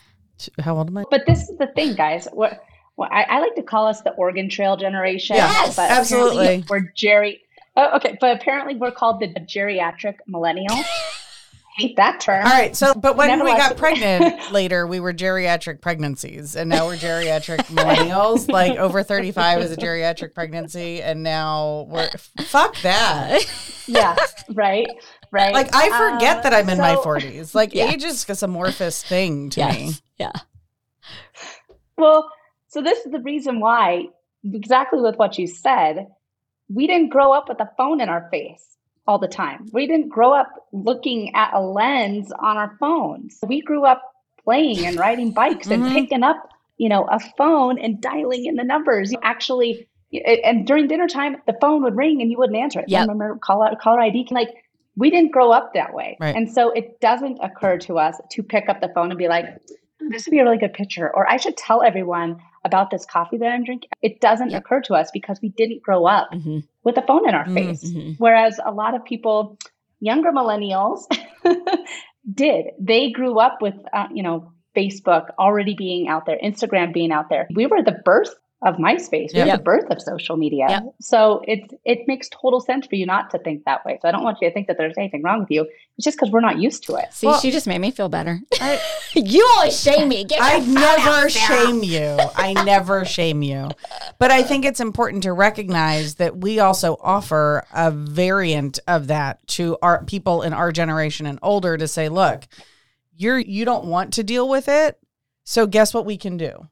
How 0.60 0.76
old 0.76 0.88
am 0.88 0.98
I? 0.98 1.04
But 1.10 1.24
this 1.26 1.48
is 1.48 1.56
the 1.56 1.68
thing, 1.68 1.94
guys. 1.94 2.28
What, 2.32 2.62
what 2.96 3.10
I, 3.10 3.22
I 3.22 3.38
like 3.40 3.54
to 3.54 3.62
call 3.62 3.86
us 3.86 4.02
the 4.02 4.10
Oregon 4.12 4.50
Trail 4.50 4.76
generation. 4.76 5.36
Yes, 5.36 5.76
but 5.76 5.90
absolutely. 5.90 6.64
We're 6.68 6.92
Jerry. 6.94 7.40
Oh, 7.74 7.96
okay, 7.96 8.16
but 8.20 8.36
apparently 8.36 8.74
we're 8.76 8.90
called 8.90 9.20
the 9.20 9.28
geriatric 9.28 10.16
millennial. 10.26 10.74
Hate 11.76 11.96
that 11.96 12.20
term. 12.20 12.44
All 12.46 12.50
right. 12.52 12.74
So, 12.74 12.94
but 12.94 13.16
when 13.16 13.28
Never 13.28 13.44
we 13.44 13.50
got 13.50 13.72
it. 13.72 13.76
pregnant 13.78 14.50
later, 14.52 14.86
we 14.86 14.98
were 14.98 15.12
geriatric 15.12 15.82
pregnancies, 15.82 16.56
and 16.56 16.70
now 16.70 16.86
we're 16.86 16.96
geriatric 16.96 17.58
millennials. 17.66 18.50
Like 18.50 18.78
over 18.78 19.02
thirty-five 19.02 19.60
is 19.60 19.72
a 19.72 19.76
geriatric 19.76 20.32
pregnancy, 20.34 21.02
and 21.02 21.22
now 21.22 21.86
we're 21.90 22.08
fuck 22.40 22.80
that. 22.80 23.42
Yeah, 23.86 24.16
right, 24.54 24.86
right. 25.30 25.52
Like 25.52 25.68
I 25.74 25.88
forget 26.14 26.38
Um, 26.38 26.42
that 26.44 26.54
I'm 26.54 26.68
in 26.70 26.78
my 26.78 26.96
forties. 26.96 27.54
Like 27.54 27.74
Yeah. 27.74 27.90
age 27.90 28.04
is 28.04 28.24
just 28.24 28.42
amorphous 28.42 29.02
thing 29.02 29.50
to 29.50 29.66
me. 29.68 29.92
Yeah. 30.18 30.32
Well, 31.98 32.30
so 32.68 32.82
this 32.82 33.04
is 33.04 33.12
the 33.12 33.20
reason 33.20 33.60
why, 33.60 34.06
exactly 34.44 35.00
with 35.00 35.16
what 35.16 35.38
you 35.38 35.46
said, 35.46 36.06
we 36.68 36.86
didn't 36.86 37.10
grow 37.10 37.32
up 37.32 37.48
with 37.48 37.60
a 37.60 37.70
phone 37.76 38.00
in 38.00 38.08
our 38.08 38.28
face 38.30 38.75
all 39.06 39.18
the 39.18 39.28
time. 39.28 39.66
We 39.72 39.86
didn't 39.86 40.08
grow 40.08 40.32
up 40.32 40.48
looking 40.72 41.34
at 41.34 41.52
a 41.54 41.60
lens 41.60 42.32
on 42.40 42.56
our 42.56 42.76
phones. 42.78 43.38
We 43.46 43.60
grew 43.60 43.84
up 43.84 44.02
playing 44.42 44.84
and 44.86 44.96
riding 44.98 45.32
bikes 45.32 45.68
and 45.68 45.82
Mhm. 45.84 45.92
picking 45.92 46.22
up, 46.22 46.48
you 46.76 46.88
know, 46.88 47.04
a 47.10 47.18
phone 47.36 47.78
and 47.78 48.00
dialing 48.00 48.46
in 48.46 48.56
the 48.56 48.64
numbers. 48.64 49.12
You 49.12 49.18
actually, 49.22 49.86
and 50.44 50.66
during 50.66 50.86
dinner 50.88 51.08
time, 51.08 51.36
the 51.46 51.56
phone 51.60 51.82
would 51.82 51.96
ring 51.96 52.20
and 52.20 52.30
you 52.30 52.38
wouldn't 52.38 52.58
answer 52.58 52.80
it. 52.80 52.88
Yep. 52.88 53.02
Remember, 53.02 53.38
call 53.42 53.62
out 53.62 53.78
caller 53.80 54.00
ID. 54.00 54.28
Like 54.30 54.50
we 54.96 55.10
didn't 55.10 55.30
grow 55.32 55.50
up 55.50 55.74
that 55.74 55.92
way, 55.92 56.16
Right. 56.20 56.34
and 56.34 56.50
so 56.50 56.70
it 56.70 57.00
doesn't 57.00 57.38
occur 57.42 57.76
to 57.78 57.98
us 57.98 58.20
to 58.30 58.42
pick 58.42 58.68
up 58.68 58.80
the 58.80 58.88
phone 58.88 59.10
and 59.10 59.18
be 59.18 59.28
like, 59.28 59.46
this 60.08 60.26
would 60.26 60.30
be 60.30 60.38
a 60.38 60.44
really 60.44 60.58
good 60.58 60.72
picture 60.74 61.10
or 61.16 61.28
i 61.28 61.36
should 61.36 61.56
tell 61.56 61.82
everyone 61.82 62.36
about 62.68 62.90
this 62.90 63.06
coffee 63.14 63.38
that 63.42 63.52
i'm 63.54 63.64
drinking 63.68 63.90
it 64.08 64.20
doesn't 64.20 64.52
occur 64.60 64.80
to 64.88 64.94
us 65.00 65.10
because 65.18 65.38
we 65.42 65.50
didn't 65.60 65.82
grow 65.88 66.04
up 66.16 66.28
hmm 66.32 66.58
with 66.84 66.96
a 66.98 67.02
phone 67.10 67.28
in 67.28 67.34
our 67.34 67.46
Mhm. 67.46 67.54
face. 67.60 67.84
Hmm 67.92 68.12
whereas 68.18 68.60
a 68.64 68.72
lot 68.82 68.94
of 68.96 69.04
people 69.12 69.58
younger 70.10 70.30
millennials 70.38 71.00
did. 72.42 72.66
They 72.78 73.10
grew 73.10 73.38
up 73.46 73.62
with 73.62 73.74
uh, 73.92 74.08
you 74.12 74.22
know 74.22 74.52
facebook 74.76 75.30
already 75.38 75.74
being 75.74 76.06
out 76.08 76.26
there 76.26 76.38
instagram 76.50 76.92
being 76.92 77.12
out 77.12 77.28
there. 77.30 77.46
We 77.54 77.66
were 77.66 77.82
the 77.82 77.98
birth 78.04 78.34
of 78.62 78.76
myspace 78.76 79.34
we 79.34 79.40
were 79.40 79.46
Yep. 79.46 79.58
the 79.58 79.62
birth 79.62 79.90
of 79.90 80.00
social 80.00 80.36
media 80.38 80.66
Yep. 80.68 80.82
so 81.00 81.42
it 81.46 81.78
it 81.84 82.00
makes 82.08 82.28
total 82.30 82.60
sense 82.60 82.86
for 82.86 82.94
you 82.96 83.04
not 83.04 83.30
to 83.32 83.38
think 83.38 83.64
that 83.66 83.84
way 83.84 83.98
so 84.00 84.08
i 84.08 84.10
don't 84.10 84.24
want 84.24 84.38
you 84.40 84.48
to 84.48 84.54
think 84.54 84.66
that 84.68 84.78
there's 84.78 84.96
anything 84.96 85.22
wrong 85.22 85.40
with 85.40 85.50
you 85.50 85.62
it's 85.98 86.04
just 86.04 86.16
because 86.16 86.30
we're 86.32 86.40
not 86.40 86.58
used 86.58 86.84
to 86.86 86.96
it 86.96 87.12
See, 87.12 87.26
Well- 87.26 87.38
she 87.40 87.50
just 87.50 87.66
made 87.66 87.80
me 87.80 87.90
feel 87.90 88.08
better. 88.08 88.40
I, 88.60 88.80
you 89.14 89.46
always 89.56 89.78
shame 89.80 90.08
me. 90.08 90.24
Get 90.24 90.40
I 90.42 90.56
your 90.56 90.66
never 90.74 91.30
shame 91.30 91.82
you. 91.82 92.18
I 92.36 92.52
never 92.64 93.04
shame 93.06 93.40
you. 93.42 93.70
But 94.18 94.30
I 94.30 94.42
think 94.42 94.66
it's 94.66 94.80
important 94.80 95.22
to 95.22 95.32
recognize 95.32 96.16
that 96.16 96.36
we 96.36 96.60
also 96.60 96.98
offer 97.00 97.64
a 97.74 97.90
variant 97.90 98.78
of 98.86 99.06
that 99.06 99.46
to 99.48 99.78
our 99.80 100.04
people 100.04 100.42
in 100.42 100.52
our 100.52 100.70
generation 100.70 101.24
and 101.24 101.38
older 101.42 101.78
to 101.78 101.88
say, 101.88 102.10
look, 102.10 102.46
you're 103.16 103.38
you 103.38 103.64
don't 103.64 103.86
want 103.86 104.12
to 104.14 104.22
deal 104.22 104.46
with 104.48 104.68
it. 104.68 104.98
So 105.44 105.66
guess 105.66 105.94
what 105.94 106.04
we 106.04 106.18
can 106.18 106.36
do? 106.36 106.68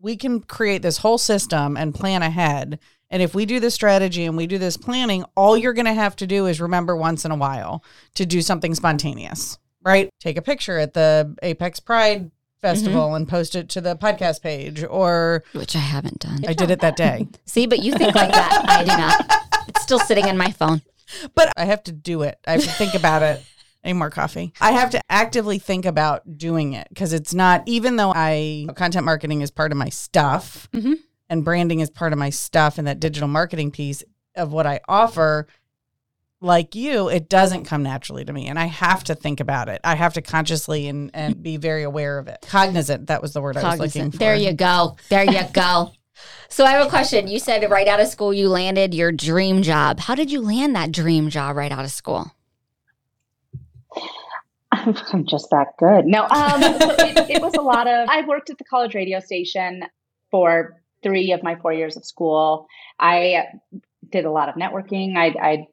We 0.00 0.16
can 0.16 0.40
create 0.40 0.82
this 0.82 0.98
whole 0.98 1.18
system 1.18 1.76
and 1.76 1.94
plan 1.94 2.22
ahead. 2.22 2.78
And 3.10 3.22
if 3.22 3.34
we 3.34 3.46
do 3.46 3.60
this 3.60 3.74
strategy 3.74 4.24
and 4.24 4.36
we 4.36 4.46
do 4.46 4.58
this 4.58 4.76
planning, 4.76 5.24
all 5.36 5.56
you're 5.56 5.72
going 5.72 5.86
to 5.86 5.94
have 5.94 6.16
to 6.16 6.26
do 6.26 6.46
is 6.46 6.60
remember 6.60 6.96
once 6.96 7.24
in 7.24 7.30
a 7.30 7.36
while 7.36 7.84
to 8.14 8.26
do 8.26 8.42
something 8.42 8.74
spontaneous, 8.74 9.58
right? 9.82 10.10
Take 10.20 10.36
a 10.36 10.42
picture 10.42 10.78
at 10.78 10.94
the 10.94 11.36
Apex 11.42 11.80
Pride 11.80 12.30
Festival 12.60 13.06
mm-hmm. 13.06 13.16
and 13.16 13.28
post 13.28 13.54
it 13.54 13.68
to 13.70 13.80
the 13.80 13.94
podcast 13.96 14.42
page, 14.42 14.82
or 14.82 15.44
Which 15.52 15.76
I 15.76 15.80
haven't 15.80 16.18
done. 16.18 16.44
I 16.48 16.52
did 16.52 16.70
it 16.70 16.80
that 16.80 16.96
day. 16.96 17.28
See, 17.44 17.66
but 17.66 17.78
you 17.78 17.92
think 17.92 18.14
like 18.14 18.32
that. 18.32 18.64
I 18.68 18.80
do 18.82 18.88
not. 18.88 19.68
It's 19.68 19.82
still 19.82 20.00
sitting 20.00 20.26
in 20.26 20.36
my 20.36 20.50
phone. 20.50 20.82
But 21.34 21.52
I 21.56 21.66
have 21.66 21.84
to 21.84 21.92
do 21.92 22.22
it. 22.22 22.38
I 22.46 22.52
have 22.52 22.62
to 22.62 22.70
think 22.70 22.94
about 22.94 23.22
it. 23.22 23.42
Any 23.86 23.92
more 23.94 24.10
coffee? 24.10 24.52
I 24.60 24.72
have 24.72 24.90
to 24.90 25.00
actively 25.08 25.60
think 25.60 25.86
about 25.86 26.36
doing 26.36 26.72
it 26.72 26.88
because 26.88 27.12
it's 27.12 27.32
not, 27.32 27.62
even 27.66 27.94
though 27.96 28.12
I, 28.14 28.66
content 28.74 29.04
marketing 29.06 29.42
is 29.42 29.52
part 29.52 29.70
of 29.70 29.78
my 29.78 29.88
stuff 29.90 30.68
Mhm. 30.74 30.96
and 31.30 31.44
branding 31.44 31.78
is 31.78 31.88
part 31.88 32.12
of 32.12 32.18
my 32.18 32.30
stuff 32.30 32.78
and 32.78 32.86
that 32.88 32.98
digital 32.98 33.28
marketing 33.28 33.70
piece 33.70 34.02
of 34.34 34.52
what 34.52 34.66
I 34.66 34.80
offer, 34.88 35.46
like 36.40 36.74
you, 36.74 37.08
it 37.08 37.28
doesn't 37.28 37.64
come 37.64 37.84
naturally 37.84 38.24
to 38.24 38.32
me. 38.32 38.48
And 38.48 38.58
I 38.58 38.66
have 38.66 39.04
to 39.04 39.14
think 39.14 39.38
about 39.38 39.68
it. 39.68 39.80
I 39.84 39.94
have 39.94 40.14
to 40.14 40.20
consciously 40.22 40.88
and, 40.88 41.12
and 41.14 41.40
be 41.40 41.56
very 41.56 41.84
aware 41.84 42.18
of 42.18 42.26
it. 42.26 42.44
Cognizant. 42.48 43.06
That 43.06 43.22
was 43.22 43.34
the 43.34 43.40
word 43.40 43.56
I 43.56 43.70
was 43.70 43.78
looking 43.78 44.10
for. 44.10 44.18
There 44.18 44.34
you 44.34 44.52
go. 44.52 44.96
There 45.10 45.24
you 45.24 45.44
go. 45.52 45.92
So 46.48 46.64
I 46.64 46.72
have 46.72 46.86
a 46.86 46.90
question. 46.90 47.28
You 47.28 47.38
said 47.38 47.70
right 47.70 47.86
out 47.86 48.00
of 48.00 48.08
school 48.08 48.34
you 48.34 48.48
landed 48.48 48.94
your 48.94 49.12
dream 49.12 49.62
job. 49.62 50.00
How 50.00 50.14
did 50.16 50.32
you 50.32 50.40
land 50.40 50.74
that 50.74 50.90
dream 50.90 51.30
job 51.30 51.56
right 51.56 51.70
out 51.70 51.84
of 51.84 51.90
school? 51.92 52.32
I'm 55.12 55.24
just 55.24 55.50
that 55.50 55.76
good. 55.78 56.06
No, 56.06 56.24
um, 56.24 56.62
so 56.80 56.90
it, 56.98 57.30
it 57.30 57.42
was 57.42 57.54
a 57.54 57.62
lot 57.62 57.86
of. 57.86 58.08
I 58.08 58.24
worked 58.26 58.50
at 58.50 58.58
the 58.58 58.64
college 58.64 58.94
radio 58.94 59.20
station 59.20 59.84
for 60.30 60.80
three 61.02 61.32
of 61.32 61.42
my 61.42 61.56
four 61.56 61.72
years 61.72 61.96
of 61.96 62.04
school. 62.04 62.66
I 62.98 63.44
did 64.10 64.24
a 64.24 64.30
lot 64.30 64.48
of 64.48 64.54
networking. 64.54 65.16
I, 65.16 65.34
I 65.40 65.66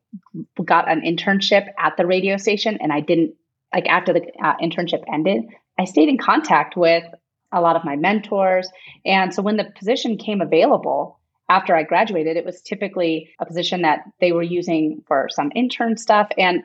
got 0.64 0.90
an 0.90 1.02
internship 1.02 1.70
at 1.78 1.96
the 1.98 2.06
radio 2.06 2.38
station, 2.38 2.78
and 2.82 2.92
I 2.92 3.00
didn't 3.00 3.36
like 3.74 3.88
after 3.88 4.14
the 4.14 4.22
uh, 4.44 4.56
internship 4.58 5.04
ended. 5.12 5.44
I 5.80 5.86
stayed 5.86 6.10
in 6.10 6.18
contact 6.18 6.76
with 6.76 7.04
a 7.52 7.62
lot 7.62 7.76
of 7.76 7.84
my 7.84 7.96
mentors, 7.96 8.70
and 9.06 9.34
so 9.34 9.42
when 9.42 9.58
the 9.58 9.66
position 9.78 10.18
came 10.18 10.42
available 10.42 11.20
after 11.50 11.76
I 11.76 11.84
graduated, 11.84 12.38
it 12.38 12.46
was 12.46 12.62
typically 12.62 13.30
a 13.40 13.46
position 13.46 13.82
that 13.84 14.00
they 14.20 14.32
were 14.32 14.44
using 14.44 15.04
for 15.08 15.28
some 15.30 15.52
intern 15.56 15.98
stuff 15.98 16.30
and 16.38 16.64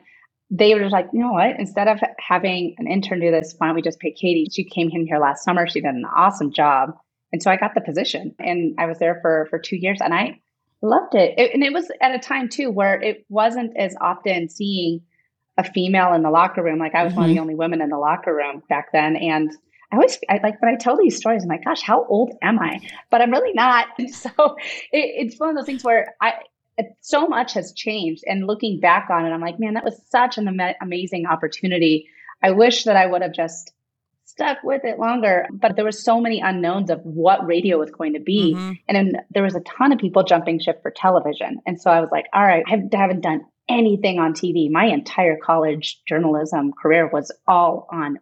they 0.49 0.73
were 0.73 0.81
just 0.81 0.93
like, 0.93 1.07
you 1.13 1.19
know 1.19 1.33
what? 1.33 1.59
Instead 1.59 1.87
of 1.87 1.99
having 2.19 2.75
an 2.79 2.87
intern 2.87 3.19
do 3.19 3.31
this, 3.31 3.55
why 3.57 3.67
don't 3.67 3.75
we 3.75 3.81
just 3.81 3.99
pay 3.99 4.11
Katie? 4.11 4.49
She 4.51 4.63
came 4.63 4.89
in 4.91 5.05
here 5.05 5.19
last 5.19 5.43
summer. 5.43 5.67
She 5.67 5.81
did 5.81 5.93
an 5.93 6.05
awesome 6.05 6.51
job. 6.51 6.97
And 7.31 7.43
so 7.43 7.51
I 7.51 7.57
got 7.57 7.75
the 7.75 7.81
position 7.81 8.33
and 8.39 8.75
I 8.79 8.87
was 8.87 8.97
there 8.97 9.19
for, 9.21 9.47
for 9.51 9.59
two 9.59 9.75
years 9.75 9.99
and 10.01 10.13
I 10.13 10.39
loved 10.81 11.13
it. 11.13 11.37
it. 11.37 11.53
And 11.53 11.63
it 11.63 11.73
was 11.73 11.91
at 12.01 12.15
a 12.15 12.19
time 12.19 12.49
too 12.49 12.71
where 12.71 12.99
it 12.99 13.25
wasn't 13.29 13.77
as 13.77 13.95
often 14.01 14.49
seeing 14.49 15.01
a 15.57 15.63
female 15.63 16.13
in 16.13 16.23
the 16.23 16.31
locker 16.31 16.63
room. 16.63 16.79
Like 16.79 16.95
I 16.95 17.03
was 17.03 17.13
one 17.13 17.25
of 17.25 17.27
mm-hmm. 17.27 17.35
the 17.35 17.41
only 17.41 17.55
women 17.55 17.81
in 17.81 17.89
the 17.89 17.97
locker 17.97 18.33
room 18.33 18.63
back 18.69 18.91
then. 18.91 19.15
And 19.17 19.51
I 19.91 19.97
always 19.97 20.17
I, 20.29 20.39
like 20.41 20.59
when 20.61 20.73
I 20.73 20.77
tell 20.77 20.97
these 20.97 21.17
stories, 21.17 21.43
I'm 21.43 21.49
like, 21.49 21.65
gosh, 21.65 21.81
how 21.81 22.05
old 22.05 22.33
am 22.41 22.59
I? 22.59 22.79
But 23.11 23.21
I'm 23.21 23.31
really 23.31 23.53
not. 23.53 23.87
So 24.09 24.29
it, 24.91 25.27
it's 25.27 25.39
one 25.39 25.49
of 25.49 25.55
those 25.55 25.65
things 25.65 25.83
where 25.83 26.15
I 26.21 26.33
so 27.01 27.27
much 27.27 27.53
has 27.53 27.73
changed. 27.73 28.23
And 28.27 28.47
looking 28.47 28.79
back 28.79 29.09
on 29.09 29.25
it, 29.25 29.29
I'm 29.29 29.41
like, 29.41 29.59
man, 29.59 29.73
that 29.73 29.83
was 29.83 30.01
such 30.09 30.37
an 30.37 30.47
ama- 30.47 30.75
amazing 30.81 31.25
opportunity. 31.25 32.07
I 32.41 32.51
wish 32.51 32.83
that 32.85 32.95
I 32.95 33.05
would 33.05 33.21
have 33.21 33.33
just 33.33 33.73
stuck 34.25 34.57
with 34.63 34.85
it 34.85 34.99
longer. 34.99 35.47
But 35.51 35.75
there 35.75 35.83
were 35.83 35.91
so 35.91 36.21
many 36.21 36.39
unknowns 36.39 36.89
of 36.89 37.01
what 37.03 37.45
radio 37.45 37.77
was 37.77 37.91
going 37.91 38.13
to 38.13 38.19
be. 38.19 38.53
Mhm. 38.55 38.79
And 38.87 38.95
then 38.95 39.21
there 39.31 39.43
was 39.43 39.55
a 39.55 39.61
ton 39.61 39.91
of 39.91 39.99
people 39.99 40.23
jumping 40.23 40.59
ship 40.59 40.81
for 40.81 40.91
television. 40.91 41.59
And 41.65 41.81
so 41.81 41.91
I 41.91 41.99
was 41.99 42.09
like, 42.11 42.27
all 42.33 42.43
right, 42.43 42.63
I 42.67 42.69
haven't 42.69 43.21
done 43.21 43.45
anything 43.67 44.19
on 44.19 44.33
TV. 44.33 44.69
My 44.69 44.85
entire 44.85 45.37
college 45.37 46.01
journalism 46.07 46.71
career 46.73 47.07
was 47.07 47.31
all 47.47 47.87
on 47.91 48.19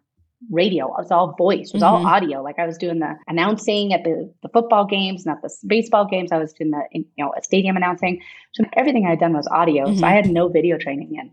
radio. 0.50 0.86
It 0.86 0.98
was 1.02 1.10
all 1.10 1.34
voice, 1.36 1.68
it 1.68 1.74
was 1.74 1.82
all 1.82 2.00
Mhm. 2.00 2.06
audio. 2.06 2.42
Like 2.42 2.58
I 2.58 2.66
was 2.66 2.78
doing 2.78 2.98
the 3.00 3.16
announcing 3.26 3.92
at 3.92 4.04
the, 4.04 4.32
the 4.42 4.48
football 4.48 4.84
games, 4.86 5.26
not 5.26 5.42
the 5.42 5.50
baseball 5.66 6.04
games. 6.06 6.30
I 6.32 6.38
was 6.38 6.52
doing 6.52 6.70
the, 6.70 6.82
you 6.92 7.04
know, 7.18 7.32
a 7.36 7.42
stadium 7.42 7.76
announcing. 7.76 8.20
So 8.52 8.64
everything 8.74 9.06
I 9.06 9.10
had 9.10 9.20
done 9.20 9.32
was 9.34 9.48
audio. 9.48 9.92
So 9.94 10.06
I 10.06 10.12
had 10.12 10.26
no 10.26 10.48
video 10.48 10.78
training 10.78 11.14
in. 11.16 11.30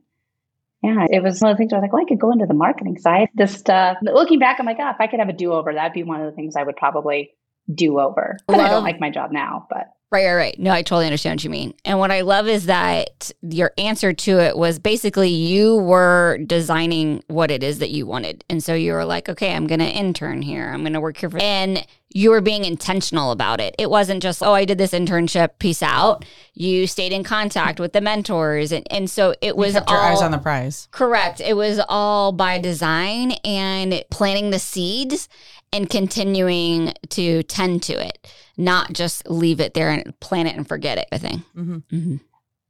Yeah, 0.83 1.07
it 1.09 1.24
was 1.24 1.41
one 1.41 1.51
of 1.51 1.57
the 1.57 1.62
things 1.62 1.74
I 1.74 1.77
was 1.77 1.81
like, 1.83 1.93
well, 1.93 2.03
I 2.03 2.05
could 2.07 2.19
go 2.19 2.31
into 2.31 2.45
the 2.45 2.53
marketing 2.53 2.97
side. 3.00 3.29
Just 3.38 3.69
uh, 3.69 3.95
looking 4.03 4.38
back, 4.38 4.59
I'm 4.59 4.65
like, 4.67 4.77
oh, 4.79 4.89
if 4.89 4.97
I 5.00 5.07
could 5.07 5.19
have 5.19 5.29
a 5.29 5.33
do 5.33 5.51
over, 5.53 5.74
that'd 5.74 5.93
be 5.93 6.03
one 6.03 6.21
of 6.21 6.27
the 6.27 6.35
things 6.35 6.55
I 6.55 6.63
would 6.63 6.75
probably 6.75 7.31
do 7.74 8.00
over. 8.00 8.38
But 8.45 8.59
I 8.59 8.69
don't 8.69 8.83
like 8.83 9.00
my 9.00 9.09
job 9.09 9.31
now, 9.31 9.65
but 9.69 9.88
Right, 10.12 10.27
right, 10.27 10.35
right. 10.35 10.59
No, 10.59 10.71
I 10.71 10.81
totally 10.81 11.07
understand 11.07 11.39
what 11.39 11.43
you 11.43 11.50
mean. 11.50 11.74
And 11.83 12.00
what 12.00 12.12
I 12.12 12.21
love 12.21 12.47
is 12.47 12.67
that 12.67 13.31
your 13.41 13.71
answer 13.77 14.13
to 14.13 14.39
it 14.39 14.55
was 14.55 14.79
basically 14.79 15.29
you 15.29 15.75
were 15.77 16.38
designing 16.45 17.24
what 17.27 17.51
it 17.51 17.63
is 17.63 17.79
that 17.79 17.89
you 17.89 18.05
wanted. 18.05 18.45
And 18.50 18.63
so 18.63 18.75
you 18.75 18.93
were 18.93 19.03
like, 19.03 19.27
okay, 19.27 19.53
I'm 19.53 19.67
going 19.67 19.79
to 19.79 19.85
intern 19.85 20.41
here. 20.41 20.69
I'm 20.69 20.81
going 20.81 20.93
to 20.93 21.01
work 21.01 21.17
here 21.17 21.29
for, 21.29 21.41
and 21.41 21.85
you 22.09 22.29
were 22.29 22.39
being 22.39 22.63
intentional 22.63 23.31
about 23.31 23.59
it. 23.59 23.75
It 23.77 23.89
wasn't 23.89 24.24
just, 24.24 24.41
oh, 24.41 24.53
I 24.53 24.63
did 24.63 24.77
this 24.77 24.91
internship, 24.91 25.59
peace 25.59 25.83
out. 25.83 26.24
You 26.53 26.88
stayed 26.88 27.12
in 27.12 27.24
contact 27.25 27.79
with 27.79 27.91
the 27.91 28.00
mentors. 28.00 28.71
And, 28.71 28.88
and 28.91 29.09
so 29.09 29.33
it 29.41 29.57
was 29.57 29.74
Kept 29.74 29.89
all 29.89 29.95
your 29.95 30.03
eyes 30.03 30.21
on 30.21 30.31
the 30.31 30.38
prize. 30.38 30.88
Correct. 30.91 31.41
It 31.41 31.57
was 31.57 31.81
all 31.89 32.31
by 32.31 32.59
design 32.59 33.31
and 33.43 34.01
planting 34.12 34.51
the 34.51 34.59
seeds 34.59 35.27
and 35.74 35.89
continuing 35.89 36.93
to 37.09 37.43
tend 37.43 37.83
to 37.83 37.93
it, 37.93 38.31
not 38.57 38.93
just 38.93 39.29
leave 39.29 39.59
it 39.59 39.74
there 39.74 39.89
and 39.89 40.17
plant 40.19 40.47
it 40.47 40.55
and 40.55 40.67
forget 40.67 40.97
it. 40.97 41.07
I 41.12 41.17
think. 41.17 41.41
Mhm. 41.55 42.19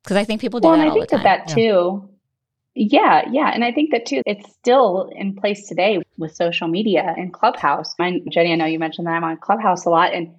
Because 0.04 0.18
I 0.18 0.24
think 0.24 0.42
people 0.42 0.60
do 0.60 0.68
well, 0.68 0.74
and 0.76 0.84
that 0.84 0.88
I 0.88 0.90
all 0.90 0.96
the 1.00 1.06
think 1.06 1.12
time. 1.12 1.24
that 1.24 1.48
that 1.48 1.56
too. 1.56 2.10
Yeah, 2.76 3.24
yeah, 3.32 3.52
and 3.54 3.64
I 3.64 3.72
think 3.72 3.92
that 3.92 4.06
too. 4.06 4.22
It's 4.26 4.52
still 4.54 5.10
in 5.16 5.36
place 5.36 5.68
today 5.68 6.02
with 6.18 6.36
social 6.36 6.68
media 6.68 7.14
and 7.18 7.34
Clubhouse. 7.34 7.94
And 7.98 8.22
Jenny, 8.32 8.52
I 8.52 8.56
know 8.56 8.66
you 8.66 8.80
mentioned 8.80 9.08
that 9.08 9.12
I'm 9.12 9.24
on 9.24 9.38
Clubhouse 9.38 9.86
a 9.86 9.90
lot, 9.90 10.14
and 10.14 10.34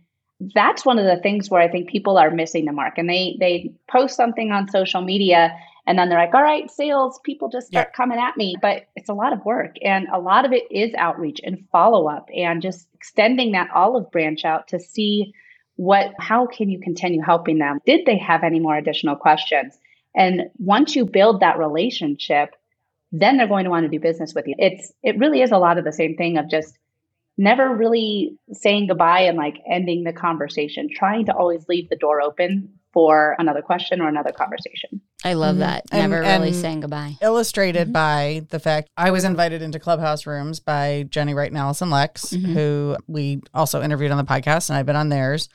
that's 0.55 0.85
one 0.85 0.99
of 0.99 1.07
the 1.07 1.17
things 1.23 1.49
where 1.51 1.63
I 1.63 1.69
think 1.69 1.89
people 1.89 2.19
are 2.19 2.31
missing 2.31 2.67
the 2.67 2.73
mark. 2.73 2.99
And 2.99 3.09
they 3.09 3.37
they 3.41 3.73
post 3.91 4.17
something 4.17 4.53
on 4.53 4.69
social 4.69 5.01
media, 5.01 5.57
and 5.87 5.99
then 5.99 6.09
they're 6.09 6.19
like, 6.19 6.35
"All 6.35 6.43
right, 6.43 6.71
sales 6.71 7.21
people 7.25 7.49
just 7.49 7.69
start 7.69 7.93
coming 7.93 8.19
at 8.19 8.37
me," 8.37 8.57
but 8.61 8.87
it's 8.97 9.09
a 9.09 9.15
lot 9.15 9.33
of 9.33 9.45
work, 9.45 9.77
and 9.83 10.07
a 10.13 10.19
lot 10.19 10.45
of 10.45 10.53
it 10.53 10.65
is 10.71 10.95
outreach 10.95 11.41
and 11.45 11.65
follow 11.71 12.09
up, 12.09 12.29
and 12.35 12.63
just 12.63 12.89
extending 12.95 13.53
that 13.53 13.71
olive 13.75 14.11
branch 14.11 14.45
out 14.45 14.69
to 14.69 14.79
see 14.79 15.33
what 15.77 16.13
how 16.19 16.47
can 16.47 16.71
you 16.71 16.81
continue 16.81 17.21
helping 17.21 17.59
them? 17.59 17.81
Did 17.85 18.07
they 18.07 18.17
have 18.19 18.43
any 18.45 18.61
more 18.61 18.77
additional 18.77 19.17
questions? 19.17 19.79
And 20.15 20.51
once 20.59 20.97
you 20.97 21.05
build 21.05 21.41
that 21.41 21.59
relationship 21.59 22.55
then 23.13 23.37
they're 23.37 23.49
going 23.49 23.65
to 23.65 23.71
want 23.71 23.85
to 23.85 23.91
do 23.91 24.01
business 24.01 24.35
with 24.35 24.47
you. 24.47 24.55
It's 24.59 24.93
it 25.03 25.19
really 25.19 25.43
is 25.43 25.53
a 25.53 25.59
lot 25.59 25.79
of 25.79 25.85
the 25.85 25.93
same 25.93 26.17
thing 26.17 26.39
of 26.39 26.49
just 26.49 26.79
never 27.39 27.75
really 27.75 28.37
saying 28.53 28.89
goodbye 28.89 29.21
and 29.21 29.37
like 29.37 29.57
ending 29.71 30.05
the 30.05 30.13
conversation 30.13 30.89
trying 30.93 31.27
to 31.27 31.35
always 31.35 31.69
leave 31.69 31.89
the 31.89 31.97
door 31.97 32.21
open 32.21 32.73
for 32.93 33.37
another 33.39 33.63
question 33.63 34.01
or 34.01 34.09
another 34.09 34.33
conversation 34.33 35.01
I 35.25 35.33
love 35.33 35.57
Mhm. 35.57 35.61
that. 35.61 35.85
And- 35.91 36.11
Never 36.11 36.23
really 36.23 36.49
and- 36.49 36.57
saying 36.57 36.81
goodbye. 36.81 37.17
illustrated 37.23 37.93
by 37.93 38.45
the 38.51 38.59
fact 38.61 38.89
I 38.97 39.11
was 39.11 39.25
invited 39.25 39.63
into 39.63 39.79
Clubhouse 39.79 40.27
rooms 40.27 40.61
by 40.61 41.07
Jenny 41.11 41.35
Wright 41.35 41.51
and 41.51 41.59
Allison 41.59 41.91
Lex, 41.91 42.27
Mhm. 42.27 42.53
who 42.53 42.97
we 43.09 43.41
also 43.55 43.83
interviewed 43.83 44.11
on 44.13 44.19
the 44.19 44.25
podcast, 44.25 44.69
and 44.69 44.79
I've 44.79 44.87
been 44.87 44.97
on 44.97 45.09
theirs. 45.09 45.49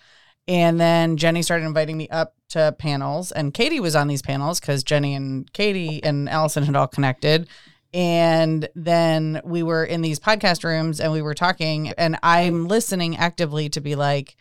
And 0.48 0.80
then 0.80 1.18
Jenny 1.18 1.44
started 1.44 1.65
inviting 1.65 1.96
me 1.98 2.10
up 2.10 2.34
to 2.50 2.75
panels, 2.80 3.32
and 3.32 3.53
Katie 3.53 3.80
was 3.80 3.96
on 3.96 4.08
these 4.08 4.24
panels 4.24 4.60
because 4.60 4.84
Jenny 4.84 5.13
and 5.13 5.51
Katie 5.53 6.03
and 6.03 6.27
Allison 6.27 6.63
had 6.63 6.75
all 6.75 6.88
connected. 6.88 7.48
And 7.94 8.68
then 8.74 9.41
we 9.44 9.63
were 9.63 9.84
in 9.86 10.01
these 10.01 10.20
podcast 10.20 10.63
rooms 10.63 11.00
and 11.00 11.12
we 11.12 11.22
were 11.22 11.34
talking, 11.36 11.89
and 11.98 12.18
I'm 12.24 12.68
listening 12.68 13.18
actively 13.18 13.70
to 13.70 13.82
be 13.82 13.96
like, 13.96 14.36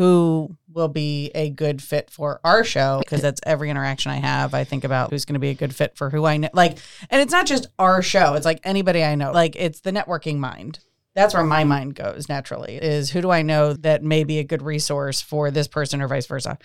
who 0.00 0.56
will 0.72 0.88
be 0.88 1.30
a 1.34 1.50
good 1.50 1.82
fit 1.82 2.08
for 2.08 2.40
our 2.42 2.64
show 2.64 3.00
because 3.00 3.20
that's 3.20 3.38
every 3.44 3.68
interaction 3.68 4.10
I 4.10 4.16
have. 4.16 4.54
I 4.54 4.64
think 4.64 4.82
about 4.82 5.10
who's 5.10 5.26
going 5.26 5.34
to 5.34 5.40
be 5.40 5.50
a 5.50 5.54
good 5.54 5.74
fit 5.74 5.94
for 5.94 6.08
who 6.08 6.24
I 6.24 6.38
know. 6.38 6.48
Like, 6.54 6.78
and 7.10 7.20
it's 7.20 7.32
not 7.32 7.44
just 7.44 7.66
our 7.78 8.00
show, 8.00 8.32
it's 8.32 8.46
like 8.46 8.60
anybody 8.64 9.04
I 9.04 9.14
know. 9.14 9.30
Like, 9.30 9.56
it's 9.56 9.80
the 9.80 9.90
networking 9.90 10.38
mind. 10.38 10.78
That's 11.14 11.34
where 11.34 11.44
my 11.44 11.64
mind 11.64 11.96
goes 11.96 12.30
naturally 12.30 12.76
is 12.76 13.10
who 13.10 13.20
do 13.20 13.30
I 13.30 13.42
know 13.42 13.74
that 13.74 14.02
may 14.02 14.24
be 14.24 14.38
a 14.38 14.42
good 14.42 14.62
resource 14.62 15.20
for 15.20 15.50
this 15.50 15.68
person 15.68 16.00
or 16.00 16.08
vice 16.08 16.24
versa. 16.24 16.56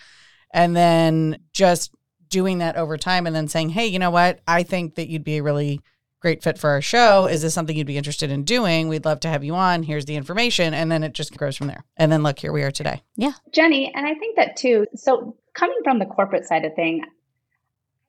And 0.53 0.73
then 0.73 1.39
just 1.51 1.93
doing 2.29 2.59
that 2.59 2.77
over 2.77 2.95
time 2.95 3.27
and 3.27 3.35
then 3.35 3.49
saying, 3.49 3.67
hey, 3.67 3.87
you 3.87 3.99
know 3.99 4.11
what? 4.11 4.39
I 4.47 4.63
think 4.63 4.95
that 4.95 5.09
you'd 5.09 5.25
be 5.25 5.39
a 5.39 5.43
really 5.43 5.81
great 6.25 6.41
fit 6.41 6.57
for 6.57 6.71
our 6.71 6.81
show. 6.81 7.27
Is 7.27 7.43
this 7.43 7.53
something 7.53 7.77
you'd 7.77 7.85
be 7.85 7.99
interested 7.99 8.31
in 8.31 8.43
doing? 8.43 8.87
We'd 8.87 9.05
love 9.05 9.19
to 9.19 9.27
have 9.27 9.43
you 9.43 9.53
on. 9.53 9.83
Here's 9.83 10.05
the 10.05 10.15
information. 10.15 10.73
And 10.73 10.91
then 10.91 11.03
it 11.03 11.13
just 11.13 11.37
grows 11.37 11.55
from 11.55 11.67
there. 11.67 11.85
And 11.97 12.11
then 12.11 12.23
look, 12.23 12.39
here 12.39 12.51
we 12.51 12.63
are 12.63 12.71
today. 12.71 13.03
Yeah. 13.15 13.33
Jenny, 13.51 13.93
and 13.93 14.07
I 14.07 14.15
think 14.15 14.35
that 14.37 14.55
too. 14.55 14.87
So, 14.95 15.37
coming 15.53 15.77
from 15.83 15.99
the 15.99 16.07
corporate 16.07 16.45
side 16.45 16.65
of 16.65 16.73
thing, 16.73 17.03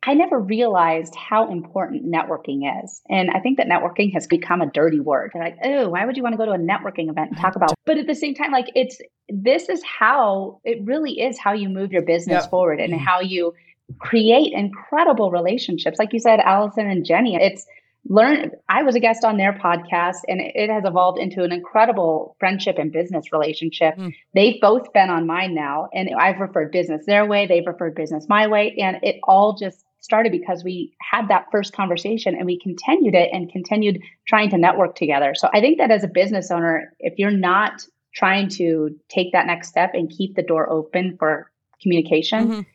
I 0.02 0.14
never 0.14 0.38
realized 0.38 1.14
how 1.14 1.52
important 1.52 2.10
networking 2.10 2.62
is. 2.82 3.02
And 3.10 3.28
I 3.32 3.40
think 3.40 3.58
that 3.58 3.66
networking 3.66 4.14
has 4.14 4.26
become 4.26 4.62
a 4.62 4.70
dirty 4.70 4.98
word. 4.98 5.32
They're 5.34 5.42
like, 5.42 5.58
oh, 5.62 5.90
why 5.90 6.06
would 6.06 6.16
you 6.16 6.22
want 6.22 6.32
to 6.32 6.38
go 6.38 6.46
to 6.46 6.52
a 6.52 6.58
networking 6.58 7.10
event 7.10 7.32
and 7.32 7.36
talk 7.38 7.54
about? 7.54 7.74
But 7.84 7.98
at 7.98 8.06
the 8.06 8.14
same 8.14 8.34
time, 8.34 8.50
like 8.50 8.72
it's 8.74 8.98
this 9.28 9.68
is 9.68 9.82
how 9.84 10.62
it 10.64 10.78
really 10.84 11.20
is 11.20 11.38
how 11.38 11.52
you 11.52 11.68
move 11.68 11.92
your 11.92 12.02
business 12.02 12.44
Yep. 12.44 12.50
forward 12.50 12.80
and 12.80 12.98
how 12.98 13.20
you 13.20 13.52
create 13.98 14.54
incredible 14.54 15.30
relationships. 15.30 15.98
Like 15.98 16.14
you 16.14 16.18
said, 16.18 16.40
Allison 16.40 16.88
and 16.88 17.04
Jenny, 17.04 17.36
it's 17.36 17.66
learn 18.08 18.50
I 18.68 18.82
was 18.82 18.94
a 18.94 19.00
guest 19.00 19.24
on 19.24 19.36
their 19.36 19.52
podcast 19.52 20.18
and 20.28 20.40
it 20.40 20.70
has 20.70 20.84
evolved 20.84 21.18
into 21.18 21.42
an 21.42 21.52
incredible 21.52 22.36
friendship 22.38 22.78
and 22.78 22.92
business 22.92 23.32
relationship. 23.32 23.96
Mm. 23.96 24.14
They've 24.34 24.60
both 24.60 24.92
been 24.92 25.10
on 25.10 25.26
mine 25.26 25.54
now 25.54 25.88
and 25.92 26.10
I've 26.18 26.38
referred 26.38 26.72
business 26.72 27.06
their 27.06 27.26
way, 27.26 27.46
they've 27.46 27.66
referred 27.66 27.94
business 27.94 28.26
my 28.28 28.46
way 28.46 28.76
and 28.78 28.98
it 29.02 29.16
all 29.24 29.56
just 29.56 29.84
started 30.00 30.30
because 30.30 30.62
we 30.62 30.94
had 31.00 31.28
that 31.28 31.46
first 31.50 31.72
conversation 31.72 32.34
and 32.36 32.46
we 32.46 32.58
continued 32.60 33.14
it 33.14 33.28
and 33.32 33.50
continued 33.50 34.00
trying 34.28 34.50
to 34.50 34.58
network 34.58 34.94
together. 34.94 35.34
So 35.34 35.48
I 35.52 35.60
think 35.60 35.78
that 35.78 35.90
as 35.90 36.04
a 36.04 36.08
business 36.08 36.50
owner, 36.50 36.94
if 37.00 37.18
you're 37.18 37.30
not 37.30 37.82
trying 38.14 38.48
to 38.48 38.96
take 39.08 39.32
that 39.32 39.46
next 39.46 39.68
step 39.68 39.90
and 39.94 40.08
keep 40.08 40.36
the 40.36 40.42
door 40.42 40.70
open 40.70 41.16
for 41.18 41.50
communication, 41.82 42.48
Mhm. 42.48 42.66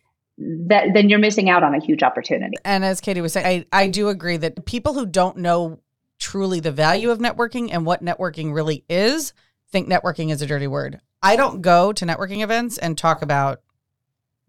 That 0.67 0.87
then 0.93 1.09
you're 1.09 1.19
missing 1.19 1.49
out 1.49 1.63
on 1.63 1.75
a 1.75 1.79
huge 1.79 2.03
opportunity. 2.03 2.57
And 2.63 2.83
as 2.83 3.01
Katie 3.01 3.21
was 3.21 3.33
saying, 3.33 3.65
I, 3.71 3.83
I 3.83 3.87
do 3.87 4.09
agree 4.09 4.37
that 4.37 4.65
people 4.65 4.93
who 4.93 5.05
don't 5.05 5.37
know 5.37 5.79
truly 6.19 6.59
the 6.59 6.71
value 6.71 7.09
of 7.09 7.19
networking 7.19 7.69
and 7.71 7.85
what 7.85 8.03
networking 8.03 8.53
really 8.53 8.83
is 8.89 9.33
think 9.71 9.89
networking 9.89 10.31
is 10.31 10.41
a 10.41 10.45
dirty 10.45 10.67
word. 10.67 10.99
I 11.23 11.35
don't 11.35 11.61
go 11.61 11.93
to 11.93 12.05
networking 12.05 12.43
events 12.43 12.77
and 12.77 12.97
talk 12.97 13.21
about 13.21 13.61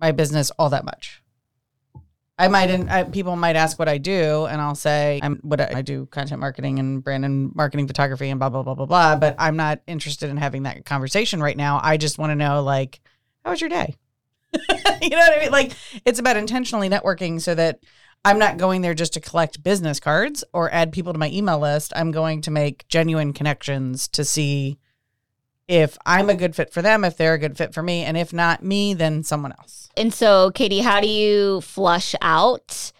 my 0.01 0.13
business 0.13 0.51
all 0.59 0.71
that 0.71 0.85
much. 0.85 1.23
I 2.39 2.49
might, 2.49 2.71
I, 2.91 3.05
people 3.05 3.37
might 3.37 3.57
ask 3.57 3.79
what 3.79 3.89
I 3.89 3.99
do, 3.99 4.47
and 4.47 4.61
I'll 4.61 4.75
say 4.75 5.21
I'm 5.23 5.37
what 5.43 5.61
I, 5.61 5.71
I 5.77 5.83
do 5.83 6.07
content 6.07 6.41
marketing 6.41 6.79
and 6.81 7.05
brand 7.05 7.25
and 7.25 7.55
marketing 7.55 7.87
photography 7.87 8.31
and 8.31 8.41
blah 8.41 8.49
blah 8.49 8.63
blah 8.63 8.75
blah 8.75 8.87
blah. 8.87 9.17
But 9.17 9.37
I'm 9.39 9.57
not 9.57 9.81
interested 9.87 10.29
in 10.29 10.39
having 10.39 10.65
that 10.65 10.85
conversation 10.85 11.41
right 11.41 11.57
now. 11.57 11.79
I 11.83 11.99
just 11.99 12.19
want 12.19 12.31
to 12.31 12.35
know 12.35 12.63
like, 12.63 13.01
how 13.45 13.51
was 13.51 13.61
your 13.61 13.71
day? 13.71 13.95
you 15.03 15.11
know 15.11 15.17
what 15.17 15.39
I 15.39 15.41
mean? 15.41 15.53
Like 15.53 15.73
it's 16.05 16.19
about 16.19 16.37
intentionally 16.37 16.89
networking 16.89 17.41
so 17.41 17.55
that 17.55 17.81
I'm 18.25 18.39
not 18.39 18.57
going 18.57 18.83
there 18.83 18.95
just 18.95 19.15
to 19.15 19.21
collect 19.21 19.63
business 19.63 19.99
cards 19.99 20.45
or 20.53 20.73
add 20.73 20.93
people 20.93 21.13
to 21.13 21.19
my 21.19 21.31
email 21.31 21.59
list. 21.59 21.93
I'm 21.97 22.13
going 22.13 22.41
to 22.43 22.51
make 22.51 22.87
genuine 22.89 23.33
connections 23.33 24.07
to 24.09 24.25
see 24.25 24.79
if 25.67 25.97
I'm 26.07 26.29
a 26.29 26.35
good 26.35 26.55
fit 26.55 26.73
for 26.73 26.83
them, 26.83 27.05
if 27.05 27.17
they're 27.17 27.35
a 27.35 27.39
good 27.39 27.57
fit 27.57 27.73
for 27.73 27.83
me, 27.83 28.03
and 28.05 28.17
if 28.17 28.33
not 28.33 28.63
me, 28.63 28.95
then 28.95 29.23
someone 29.23 29.53
else. 29.53 29.89
And 29.97 30.13
so, 30.13 30.51
Katie, 30.51 30.81
how 30.81 31.01
do 31.01 31.09
you 31.09 31.61
flush 31.63 32.15
out 32.21 32.93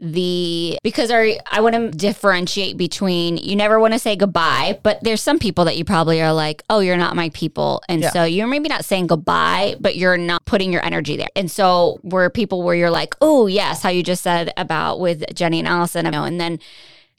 the 0.00 0.78
because 0.82 1.10
are 1.10 1.26
I 1.50 1.60
want 1.60 1.74
to 1.74 1.90
differentiate 1.90 2.76
between 2.78 3.36
you 3.36 3.54
never 3.54 3.78
want 3.78 3.92
to 3.92 3.98
say 3.98 4.16
goodbye, 4.16 4.78
but 4.82 4.98
there's 5.04 5.20
some 5.20 5.38
people 5.38 5.66
that 5.66 5.76
you 5.76 5.84
probably 5.84 6.22
are 6.22 6.32
like, 6.32 6.62
oh, 6.70 6.80
you're 6.80 6.96
not 6.96 7.14
my 7.14 7.28
people, 7.30 7.82
and 7.88 8.00
Yeah. 8.02 8.10
so 8.10 8.24
you're 8.24 8.46
maybe 8.46 8.68
not 8.68 8.84
saying 8.84 9.08
goodbye, 9.08 9.76
but 9.78 9.96
you're 9.96 10.16
not 10.16 10.44
putting 10.46 10.72
your 10.72 10.84
energy 10.84 11.16
there. 11.16 11.28
And 11.36 11.50
so, 11.50 11.98
where 12.02 12.30
people 12.30 12.62
where 12.62 12.74
you're 12.74 12.90
like, 12.90 13.14
oh 13.20 13.46
yes, 13.46 13.82
how 13.82 13.90
you 13.90 14.02
just 14.02 14.22
said 14.22 14.52
about 14.56 15.00
with 15.00 15.22
Jenny 15.34 15.58
and 15.58 15.68
Allison, 15.68 16.06
you 16.06 16.10
know, 16.10 16.24
and 16.24 16.40
then 16.40 16.58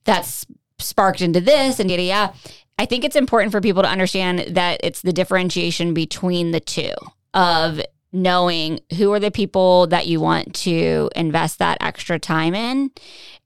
that's 0.04 0.46
sparked 0.80 1.22
into 1.22 1.40
this 1.40 1.80
and 1.80 1.90
yada 1.92 2.02
yada. 2.04 2.34
I 2.80 2.86
think 2.88 3.06
it's 3.06 3.16
important 3.16 3.52
for 3.52 3.62
people 3.62 3.84
to 3.84 3.90
understand 3.90 4.56
that 4.56 4.80
it's 4.84 5.02
the 5.04 5.14
differentiation 5.14 5.94
between 5.94 6.50
the 6.50 6.60
two 6.60 6.94
of 7.36 7.80
knowing 8.14 8.80
who 8.98 9.12
are 9.14 9.20
the 9.20 9.32
people 9.32 9.88
that 9.88 10.08
you 10.08 10.20
want 10.20 10.54
to 10.54 11.10
invest 11.16 11.60
that 11.60 11.78
extra 11.82 12.20
time 12.20 12.54
in 12.54 12.92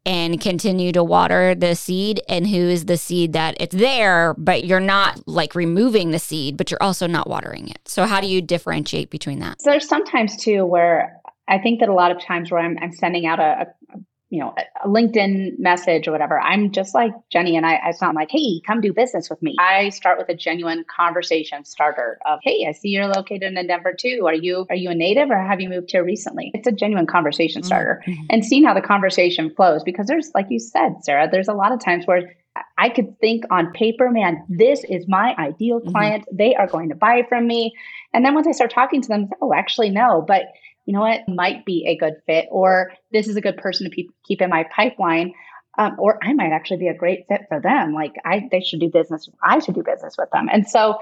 and 0.06 0.40
continue 0.40 0.92
to 0.92 1.04
water 1.04 1.56
the 1.56 1.76
seed 1.76 2.22
and 2.30 2.48
who 2.48 2.58
is 2.58 2.86
the 2.86 2.98
seed 2.98 3.34
that 3.34 3.56
it's 3.60 3.76
there 3.76 4.36
but 4.38 4.64
you're 4.64 4.80
not 4.80 5.20
like 5.28 5.56
removing 5.56 6.12
the 6.12 6.20
seed 6.20 6.58
but 6.58 6.70
you're 6.70 6.82
also 6.82 7.08
not 7.08 7.28
watering 7.28 7.68
it. 7.70 7.80
So 7.86 8.06
how 8.06 8.22
do 8.22 8.28
you 8.28 8.42
differentiate 8.42 9.10
between 9.10 9.40
that? 9.40 9.62
So 9.62 9.72
there's 9.72 9.88
sometimes 9.88 10.38
too 10.38 10.66
where 10.66 11.20
I 11.48 11.60
think 11.60 11.80
that 11.80 11.90
a 11.90 11.94
lot 11.94 12.12
of 12.12 12.22
times 12.22 12.52
where 12.52 12.60
I'm, 12.60 12.78
I'm 12.82 12.92
sending 12.92 13.26
out 13.26 13.40
a, 13.40 13.68
a 13.94 14.00
you 14.36 14.42
know 14.42 14.54
a, 14.58 14.88
LinkedIn 14.88 15.58
message 15.58 16.08
or 16.08 16.12
whatever, 16.12 16.40
I'm 16.42 16.72
just 16.72 16.94
like 16.94 17.14
Jenny 17.30 17.56
and 17.56 17.66
I. 17.66 17.80
It's 17.86 18.02
not 18.02 18.16
like, 18.16 18.30
hey, 18.30 18.60
come 18.68 18.82
do 18.82 18.92
business 18.92 19.30
with 19.30 19.42
me. 19.42 19.56
I 19.60 19.90
start 19.90 20.18
with 20.18 20.28
a 20.28 20.36
genuine 20.36 20.84
conversation 20.94 21.64
starter 21.64 22.20
of, 22.26 22.40
hey, 22.44 22.66
I 22.68 22.74
see 22.74 22.90
you're 22.90 23.08
located 23.08 23.58
in 23.58 23.68
Denver 23.68 23.94
too. 23.98 24.24
Are 24.26 24.34
you 24.34 24.66
are 24.70 24.76
you 24.76 24.90
a 24.90 24.96
native 24.96 25.30
or 25.30 25.38
have 25.38 25.62
you 25.62 25.70
moved 25.70 25.92
here 25.92 26.04
recently? 26.04 26.52
It's 26.54 26.68
a 26.68 26.74
genuine 26.74 27.08
conversation 27.08 27.62
mm-hmm. 27.62 27.68
starter, 27.68 28.04
and 28.30 28.44
seeing 28.44 28.66
how 28.66 28.74
the 28.74 28.82
conversation 28.82 29.54
flows 29.56 29.84
because 29.84 30.08
there's 30.08 30.32
like 30.36 30.48
you 30.50 30.60
said, 30.60 30.96
Sarah, 31.04 31.30
there's 31.32 31.48
a 31.48 31.54
lot 31.54 31.72
of 31.72 31.80
times 31.80 32.06
where 32.06 32.36
I 32.78 32.90
could 32.90 33.18
think 33.20 33.46
on 33.52 33.72
paper, 33.72 34.12
man, 34.12 34.44
this 34.50 34.84
is 34.90 35.08
my 35.08 35.34
ideal 35.38 35.80
mm-hmm. 35.80 35.92
client. 35.92 36.26
They 36.32 36.56
are 36.56 36.68
going 36.68 36.90
to 36.90 36.96
buy 36.96 37.24
from 37.28 37.48
me. 37.48 37.74
And 38.14 38.26
then 38.26 38.34
once 38.34 38.48
I 38.48 38.52
start 38.52 38.72
talking 38.72 39.02
to 39.02 39.08
them, 39.08 39.30
oh, 39.42 39.54
actually, 39.54 39.90
no, 39.90 40.24
but 40.26 40.44
you 40.86 40.94
know 40.94 41.02
what, 41.02 41.22
might 41.28 41.66
be 41.66 41.86
a 41.88 41.98
good 41.98 42.16
fit, 42.26 42.48
or 42.52 42.94
this 43.12 43.28
is 43.28 43.36
a 43.36 43.42
good 43.42 43.58
person 43.58 43.90
to 43.90 43.96
pe- 43.96 44.10
keep 44.26 44.42
in 44.42 44.50
my 44.50 44.66
pipeline. 44.76 45.34
Um, 45.78 45.98
or 46.00 46.24
I 46.24 46.32
might 46.32 46.52
actually 46.54 46.78
be 46.78 46.88
a 46.88 46.94
great 46.94 47.26
fit 47.28 47.42
for 47.50 47.60
them. 47.60 47.94
Like 47.94 48.14
I, 48.24 48.48
they 48.50 48.62
should 48.62 48.80
do 48.80 48.90
business. 48.90 49.28
I 49.44 49.60
should 49.60 49.76
do 49.76 49.84
business 49.84 50.16
with 50.18 50.30
them. 50.32 50.48
And 50.50 50.66
so 50.66 51.00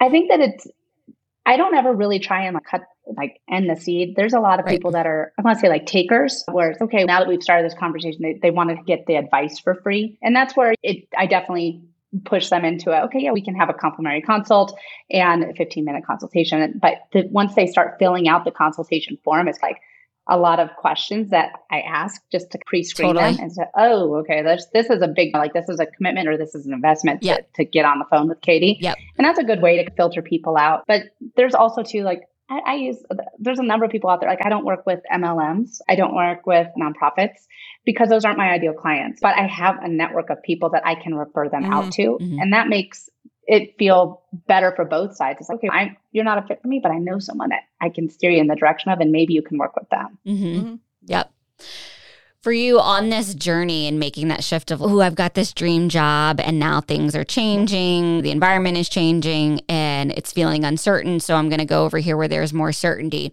I 0.00 0.10
think 0.10 0.30
that 0.30 0.38
it's, 0.38 0.64
I 1.44 1.56
don't 1.56 1.74
ever 1.74 1.92
really 1.92 2.20
try 2.20 2.44
and 2.44 2.54
like 2.54 2.62
cut, 2.64 2.82
like 3.16 3.40
end 3.50 3.68
the 3.68 3.74
seed. 3.74 4.14
There's 4.14 4.32
a 4.32 4.38
lot 4.38 4.60
of 4.60 4.66
Right. 4.66 4.76
people 4.76 4.92
that 4.92 5.08
are, 5.08 5.32
I 5.36 5.42
want 5.42 5.56
to 5.56 5.60
say 5.60 5.68
like 5.68 5.86
takers, 5.86 6.44
where 6.52 6.70
it's 6.70 6.80
okay, 6.80 7.02
now 7.02 7.18
that 7.18 7.26
we've 7.26 7.42
started 7.42 7.68
this 7.68 7.76
conversation, 7.76 8.22
they, 8.22 8.38
they 8.40 8.52
want 8.52 8.70
to 8.70 8.76
get 8.84 9.06
the 9.06 9.16
advice 9.16 9.58
for 9.58 9.74
free. 9.74 10.16
And 10.22 10.36
that's 10.36 10.56
where 10.56 10.72
it, 10.84 11.08
I 11.18 11.26
definitely 11.26 11.82
push 12.24 12.50
them 12.50 12.64
into 12.64 12.90
it. 12.90 13.02
Okay, 13.04 13.20
yeah, 13.20 13.32
we 13.32 13.42
can 13.42 13.54
have 13.54 13.68
a 13.68 13.74
complimentary 13.74 14.22
consult 14.22 14.76
and 15.10 15.44
a 15.44 15.54
15 15.54 15.84
minute 15.84 16.04
consultation. 16.06 16.78
But 16.80 16.94
the, 17.12 17.26
once 17.30 17.54
they 17.54 17.66
start 17.66 17.96
filling 17.98 18.28
out 18.28 18.44
the 18.44 18.50
consultation 18.50 19.18
form, 19.24 19.48
it's 19.48 19.60
like 19.62 19.78
a 20.28 20.38
lot 20.38 20.60
of 20.60 20.70
questions 20.76 21.30
that 21.30 21.50
I 21.70 21.80
ask 21.80 22.22
just 22.30 22.52
to 22.52 22.58
pre-screen 22.66 23.14
Totally. 23.14 23.34
them 23.34 23.42
and 23.42 23.52
say, 23.52 23.64
oh, 23.76 24.16
okay, 24.16 24.42
this 24.42 24.66
this 24.72 24.88
is 24.88 25.02
a 25.02 25.08
big 25.08 25.34
like 25.34 25.52
this 25.52 25.68
is 25.68 25.80
a 25.80 25.86
commitment 25.86 26.28
or 26.28 26.36
this 26.36 26.54
is 26.54 26.64
an 26.66 26.72
investment 26.72 27.22
to, 27.22 27.44
to 27.56 27.64
get 27.64 27.84
on 27.84 27.98
the 27.98 28.04
phone 28.04 28.28
with 28.28 28.40
Katie. 28.40 28.78
Yep. 28.80 28.96
And 29.18 29.26
that's 29.26 29.38
a 29.38 29.44
good 29.44 29.62
way 29.62 29.82
to 29.82 29.90
filter 29.92 30.22
people 30.22 30.56
out. 30.56 30.84
But 30.86 31.04
there's 31.36 31.54
also 31.54 31.82
too 31.82 32.02
like 32.02 32.22
I, 32.52 32.72
I 32.72 32.74
use 32.74 33.02
there's 33.38 33.58
a 33.58 33.62
number 33.62 33.84
of 33.84 33.90
people 33.90 34.10
out 34.10 34.20
there 34.20 34.28
like 34.28 34.44
I 34.44 34.48
don't 34.48 34.64
work 34.64 34.84
with 34.84 35.00
MLMs, 35.12 35.80
I 35.88 35.94
don't 35.94 36.14
work 36.14 36.46
with 36.46 36.68
nonprofits 36.78 37.46
because 37.84 38.08
those 38.08 38.24
aren't 38.24 38.38
my 38.38 38.50
ideal 38.50 38.74
clients. 38.74 39.20
But 39.20 39.36
I 39.36 39.46
have 39.46 39.78
a 39.82 39.88
network 39.88 40.30
of 40.30 40.42
people 40.42 40.70
that 40.70 40.86
I 40.86 40.94
can 40.94 41.14
refer 41.14 41.48
them 41.48 41.64
out 41.64 41.92
to, 41.92 42.18
mhm. 42.20 42.38
and 42.40 42.52
that 42.52 42.68
makes 42.68 43.08
it 43.46 43.76
feel 43.78 44.22
better 44.46 44.72
for 44.76 44.84
both 44.84 45.16
sides. 45.16 45.38
It's 45.40 45.48
like, 45.48 45.58
okay, 45.58 45.68
I'm, 45.70 45.96
you're 46.12 46.24
not 46.24 46.38
a 46.38 46.46
fit 46.46 46.62
for 46.62 46.68
me, 46.68 46.78
but 46.80 46.92
I 46.92 46.98
know 46.98 47.18
someone 47.18 47.48
that 47.48 47.62
I 47.80 47.88
can 47.88 48.08
steer 48.08 48.30
you 48.30 48.40
in 48.40 48.46
the 48.46 48.54
direction 48.54 48.92
of, 48.92 49.00
and 49.00 49.10
maybe 49.10 49.34
you 49.34 49.42
can 49.42 49.58
work 49.58 49.74
with 49.74 49.88
them. 49.88 50.18
mm-hmm. 50.26 50.60
Mhm. 50.60 50.78
Yep. 51.06 51.32
For 52.42 52.52
you 52.52 52.80
on 52.80 53.10
this 53.10 53.34
journey 53.34 53.86
and 53.86 54.00
making 54.00 54.26
that 54.26 54.42
shift 54.42 54.72
of, 54.72 54.82
oh, 54.82 55.00
I've 55.00 55.14
got 55.14 55.34
this 55.34 55.52
dream 55.52 55.88
job 55.88 56.40
and 56.40 56.58
now 56.58 56.80
things 56.80 57.14
are 57.14 57.22
changing, 57.22 58.22
the 58.22 58.32
environment 58.32 58.76
is 58.76 58.88
changing 58.88 59.60
and 59.68 60.10
it's 60.10 60.32
feeling 60.32 60.64
uncertain. 60.64 61.20
So 61.20 61.36
I'm 61.36 61.48
going 61.48 61.60
to 61.60 61.64
go 61.64 61.84
over 61.84 61.98
here 61.98 62.16
where 62.16 62.26
there's 62.26 62.52
more 62.52 62.72
certainty. 62.72 63.32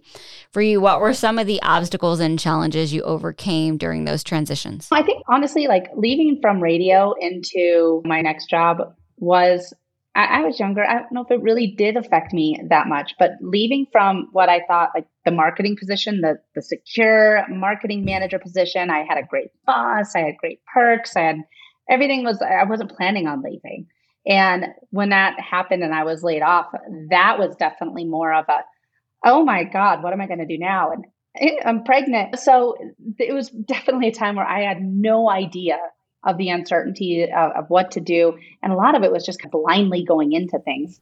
For 0.52 0.62
you, 0.62 0.80
what 0.80 1.00
were 1.00 1.12
some 1.12 1.40
of 1.40 1.48
the 1.48 1.60
obstacles 1.60 2.20
and 2.20 2.38
challenges 2.38 2.92
you 2.92 3.02
overcame 3.02 3.78
during 3.78 4.04
those 4.04 4.22
transitions? 4.22 4.86
I 4.92 5.02
think 5.02 5.24
honestly, 5.28 5.66
like 5.66 5.86
leaving 5.96 6.38
from 6.40 6.62
radio 6.62 7.12
into 7.20 8.02
my 8.04 8.20
next 8.20 8.48
job 8.48 8.94
was, 9.18 9.74
I, 10.20 10.40
I 10.40 10.40
was 10.42 10.60
younger. 10.60 10.84
I 10.84 10.94
don't 10.94 11.12
know 11.12 11.22
if 11.22 11.30
it 11.30 11.42
really 11.42 11.68
did 11.68 11.96
affect 11.96 12.34
me 12.34 12.60
that 12.68 12.88
much, 12.88 13.14
but 13.18 13.32
leaving 13.40 13.86
from 13.90 14.28
what 14.32 14.50
I 14.50 14.60
thought 14.68 14.90
like 14.94 15.06
the 15.24 15.30
marketing 15.30 15.76
position, 15.78 16.20
the, 16.20 16.38
the 16.54 16.60
secure 16.60 17.46
marketing 17.48 18.04
manager 18.04 18.38
position, 18.38 18.90
I 18.90 19.04
had 19.08 19.16
a 19.16 19.26
great 19.26 19.48
boss, 19.66 20.14
I 20.14 20.20
had 20.20 20.36
great 20.36 20.60
perks, 20.72 21.16
I 21.16 21.20
had 21.20 21.36
everything 21.88 22.22
was, 22.24 22.42
I 22.42 22.64
wasn't 22.64 22.94
planning 22.94 23.26
on 23.26 23.42
leaving. 23.42 23.86
And 24.26 24.66
when 24.90 25.08
that 25.08 25.40
happened 25.40 25.82
and 25.82 25.94
I 25.94 26.04
was 26.04 26.22
laid 26.22 26.42
off, 26.42 26.66
that 27.08 27.38
was 27.38 27.56
definitely 27.56 28.04
more 28.04 28.34
of 28.34 28.44
a, 28.48 28.58
oh 29.24 29.42
my 29.42 29.64
God, 29.64 30.02
what 30.02 30.12
am 30.12 30.20
I 30.20 30.26
going 30.26 30.40
to 30.40 30.46
do 30.46 30.58
now? 30.58 30.92
And 30.92 31.06
eh, 31.36 31.56
I'm 31.64 31.82
pregnant. 31.82 32.38
So 32.38 32.76
it 33.18 33.32
was 33.32 33.48
definitely 33.48 34.08
a 34.08 34.14
time 34.14 34.36
where 34.36 34.46
I 34.46 34.60
had 34.60 34.82
no 34.82 35.30
idea 35.30 35.78
of 36.24 36.36
the 36.36 36.50
uncertainty 36.50 37.24
of, 37.24 37.52
of 37.52 37.70
what 37.70 37.90
to 37.92 38.00
do. 38.00 38.38
And 38.62 38.72
a 38.72 38.76
lot 38.76 38.94
of 38.94 39.02
it 39.02 39.12
was 39.12 39.24
just 39.24 39.40
blindly 39.50 40.04
going 40.04 40.32
into 40.32 40.58
things. 40.58 41.00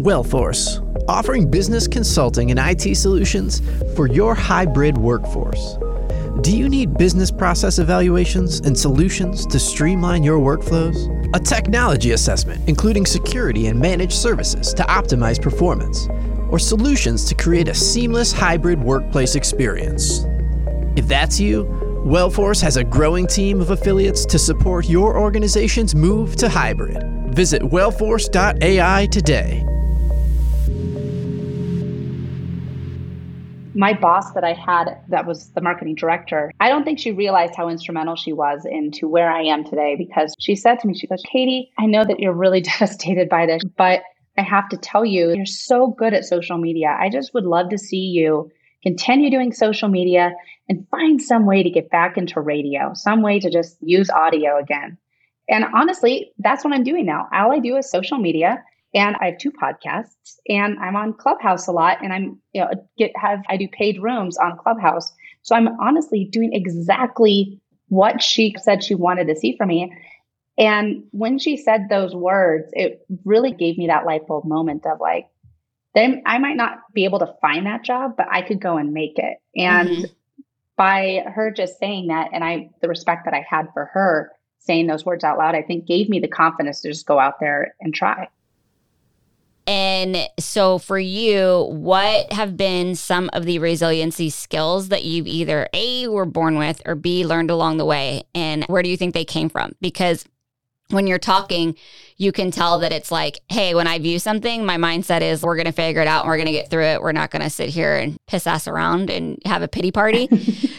Wellforce, 0.00 0.80
offering 1.08 1.50
business 1.50 1.86
consulting 1.86 2.50
and 2.50 2.58
IT 2.58 2.96
solutions 2.96 3.60
for 3.94 4.06
your 4.06 4.34
hybrid 4.34 4.96
workforce. 4.96 5.76
Do 6.40 6.56
you 6.56 6.70
need 6.70 6.96
business 6.96 7.30
process 7.30 7.78
evaluations 7.78 8.60
and 8.60 8.78
solutions 8.78 9.44
to 9.46 9.58
streamline 9.58 10.22
your 10.22 10.38
workflows? 10.38 10.96
A 11.36 11.38
technology 11.38 12.12
assessment, 12.12 12.66
including 12.66 13.04
security 13.04 13.66
and 13.66 13.78
managed 13.78 14.14
services 14.14 14.72
to 14.74 14.82
optimize 14.84 15.40
performance, 15.40 16.08
or 16.48 16.58
solutions 16.58 17.26
to 17.26 17.34
create 17.34 17.68
a 17.68 17.74
seamless 17.74 18.32
hybrid 18.32 18.82
workplace 18.82 19.34
experience? 19.34 20.24
If 20.96 21.06
that's 21.08 21.38
you, 21.38 21.89
Wellforce 22.04 22.62
has 22.62 22.76
a 22.76 22.84
growing 22.84 23.26
team 23.26 23.60
of 23.60 23.70
affiliates 23.70 24.24
to 24.26 24.38
support 24.38 24.88
your 24.88 25.18
organization's 25.18 25.94
move 25.94 26.34
to 26.36 26.48
hybrid. 26.48 27.04
Visit 27.34 27.62
wellforce.ai 27.62 29.06
today. 29.06 29.66
my 33.74 33.94
boss 33.94 34.32
that 34.32 34.44
I 34.44 34.52
had 34.52 34.98
that 35.08 35.26
was 35.26 35.50
the 35.50 35.60
marketing 35.60 35.94
director, 35.94 36.52
I 36.60 36.68
don't 36.68 36.84
think 36.84 36.98
she 36.98 37.12
realized 37.12 37.54
how 37.56 37.68
instrumental 37.68 38.16
she 38.16 38.32
was 38.32 38.66
into 38.66 39.08
where 39.08 39.30
I 39.30 39.42
am 39.42 39.64
today 39.64 39.94
because 39.96 40.34
she 40.38 40.54
said 40.54 40.78
to 40.80 40.88
me, 40.88 40.94
she 40.94 41.06
goes, 41.06 41.22
Katie, 41.24 41.70
I 41.78 41.86
know 41.86 42.04
that 42.04 42.20
you're 42.20 42.32
really 42.32 42.60
devastated 42.78 43.28
by 43.28 43.46
this, 43.46 43.62
but 43.76 44.02
I 44.36 44.42
have 44.42 44.68
to 44.70 44.76
tell 44.76 45.04
you, 45.04 45.32
you're 45.34 45.46
so 45.46 45.88
good 45.88 46.14
at 46.14 46.24
social 46.24 46.58
media. 46.58 46.96
I 46.98 47.08
just 47.08 47.32
would 47.34 47.44
love 47.44 47.70
to 47.70 47.78
see 47.78 47.96
you 47.96 48.50
continue 48.82 49.30
doing 49.30 49.52
social 49.52 49.88
media 49.88 50.32
and 50.70 50.86
find 50.88 51.20
some 51.20 51.46
way 51.46 51.64
to 51.64 51.68
get 51.68 51.90
back 51.90 52.16
into 52.16 52.40
radio, 52.40 52.94
some 52.94 53.22
way 53.22 53.40
to 53.40 53.50
just 53.50 53.76
use 53.80 54.08
audio 54.08 54.56
again. 54.56 54.96
And 55.48 55.64
honestly, 55.74 56.30
that's 56.38 56.64
what 56.64 56.72
I'm 56.72 56.84
doing 56.84 57.04
now. 57.04 57.26
All 57.34 57.52
I 57.52 57.58
do 57.58 57.76
is 57.76 57.90
social 57.90 58.18
media 58.18 58.62
and 58.94 59.16
I 59.20 59.26
have 59.26 59.38
two 59.38 59.50
podcasts 59.50 60.36
and 60.48 60.78
I'm 60.78 60.94
on 60.94 61.14
Clubhouse 61.14 61.66
a 61.66 61.72
lot 61.72 61.98
and 62.02 62.12
I'm 62.12 62.40
you 62.52 62.60
know 62.60 62.70
get 62.96 63.10
have 63.16 63.42
I 63.48 63.56
do 63.56 63.66
paid 63.66 64.00
rooms 64.00 64.38
on 64.38 64.56
Clubhouse. 64.58 65.12
So 65.42 65.56
I'm 65.56 65.68
honestly 65.80 66.28
doing 66.30 66.52
exactly 66.52 67.60
what 67.88 68.22
she 68.22 68.54
said 68.62 68.84
she 68.84 68.94
wanted 68.94 69.26
to 69.26 69.34
see 69.34 69.56
from 69.56 69.68
me. 69.68 69.92
And 70.56 71.04
when 71.10 71.40
she 71.40 71.56
said 71.56 71.88
those 71.88 72.14
words, 72.14 72.70
it 72.74 73.04
really 73.24 73.50
gave 73.50 73.76
me 73.76 73.88
that 73.88 74.06
light 74.06 74.28
bulb 74.28 74.44
moment 74.44 74.86
of 74.86 75.00
like, 75.00 75.26
then 75.94 76.22
I 76.26 76.38
might 76.38 76.56
not 76.56 76.78
be 76.92 77.06
able 77.06 77.18
to 77.20 77.34
find 77.40 77.66
that 77.66 77.82
job, 77.82 78.12
but 78.16 78.26
I 78.30 78.42
could 78.42 78.60
go 78.60 78.76
and 78.76 78.92
make 78.92 79.18
it. 79.18 79.38
And 79.56 79.88
mm-hmm. 79.88 80.04
By 80.80 81.22
her 81.34 81.50
just 81.50 81.78
saying 81.78 82.06
that, 82.06 82.30
and 82.32 82.42
I, 82.42 82.70
the 82.80 82.88
respect 82.88 83.26
that 83.26 83.34
I 83.34 83.44
had 83.46 83.66
for 83.74 83.90
her 83.92 84.32
saying 84.60 84.86
those 84.86 85.04
words 85.04 85.24
out 85.24 85.36
loud, 85.36 85.54
I 85.54 85.60
think 85.60 85.86
gave 85.86 86.08
me 86.08 86.20
the 86.20 86.28
confidence 86.28 86.80
to 86.80 86.88
just 86.88 87.04
go 87.04 87.18
out 87.18 87.38
there 87.38 87.74
and 87.82 87.92
try. 87.92 88.28
And 89.66 90.16
so, 90.38 90.78
for 90.78 90.98
you, 90.98 91.66
what 91.70 92.32
have 92.32 92.56
been 92.56 92.94
some 92.94 93.28
of 93.34 93.44
the 93.44 93.58
resiliency 93.58 94.30
skills 94.30 94.88
that 94.88 95.04
you've 95.04 95.26
either 95.26 95.68
A, 95.74 96.08
were 96.08 96.24
born 96.24 96.56
with, 96.56 96.80
or 96.86 96.94
B, 96.94 97.26
learned 97.26 97.50
along 97.50 97.76
the 97.76 97.84
way? 97.84 98.22
And 98.34 98.64
where 98.64 98.82
do 98.82 98.88
you 98.88 98.96
think 98.96 99.12
they 99.12 99.26
came 99.26 99.50
from? 99.50 99.72
Because 99.82 100.24
when 100.90 101.06
you're 101.06 101.18
talking, 101.18 101.76
you 102.16 102.32
can 102.32 102.50
tell 102.50 102.78
that 102.80 102.92
it's 102.92 103.10
like, 103.10 103.40
hey, 103.48 103.74
when 103.74 103.86
I 103.86 103.98
view 103.98 104.18
something, 104.18 104.64
my 104.64 104.76
mindset 104.76 105.22
is 105.22 105.42
we're 105.42 105.56
going 105.56 105.66
to 105.66 105.72
figure 105.72 106.02
it 106.02 106.08
out 106.08 106.22
and 106.22 106.28
we're 106.28 106.36
going 106.36 106.46
to 106.46 106.52
get 106.52 106.70
through 106.70 106.84
it. 106.84 107.00
We're 107.00 107.12
not 107.12 107.30
going 107.30 107.42
to 107.42 107.50
sit 107.50 107.70
here 107.70 107.96
and 107.96 108.18
piss 108.26 108.46
ass 108.46 108.68
around 108.68 109.10
and 109.10 109.40
have 109.46 109.62
a 109.62 109.68
pity 109.68 109.90
party. 109.90 110.28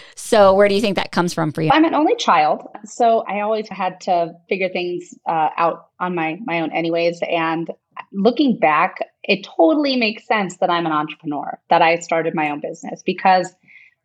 so, 0.15 0.54
where 0.54 0.67
do 0.67 0.76
you 0.76 0.82
think 0.82 0.95
that 0.97 1.12
comes 1.12 1.34
from 1.34 1.52
for 1.52 1.62
you? 1.62 1.71
I'm 1.74 1.86
an 1.86 1.95
only 1.95 2.15
child. 2.15 2.67
So, 2.86 3.21
I 3.28 3.41
always 3.41 3.67
had 3.69 4.00
to 4.02 4.34
figure 4.50 4.69
things 4.69 5.15
uh, 5.28 5.50
out 5.58 5.88
on 6.00 6.13
my, 6.13 6.38
my 6.45 6.62
own, 6.62 6.71
anyways. 6.71 7.19
And 7.30 7.71
looking 8.13 8.58
back, 8.60 9.00
it 9.24 9.43
totally 9.43 9.95
makes 9.95 10.28
sense 10.28 10.58
that 10.58 10.69
I'm 10.69 10.86
an 10.86 10.91
entrepreneur, 10.91 11.60
that 11.69 11.82
I 11.82 12.00
started 12.00 12.36
my 12.36 12.50
own 12.50 12.60
business 12.60 13.02
because 13.06 13.54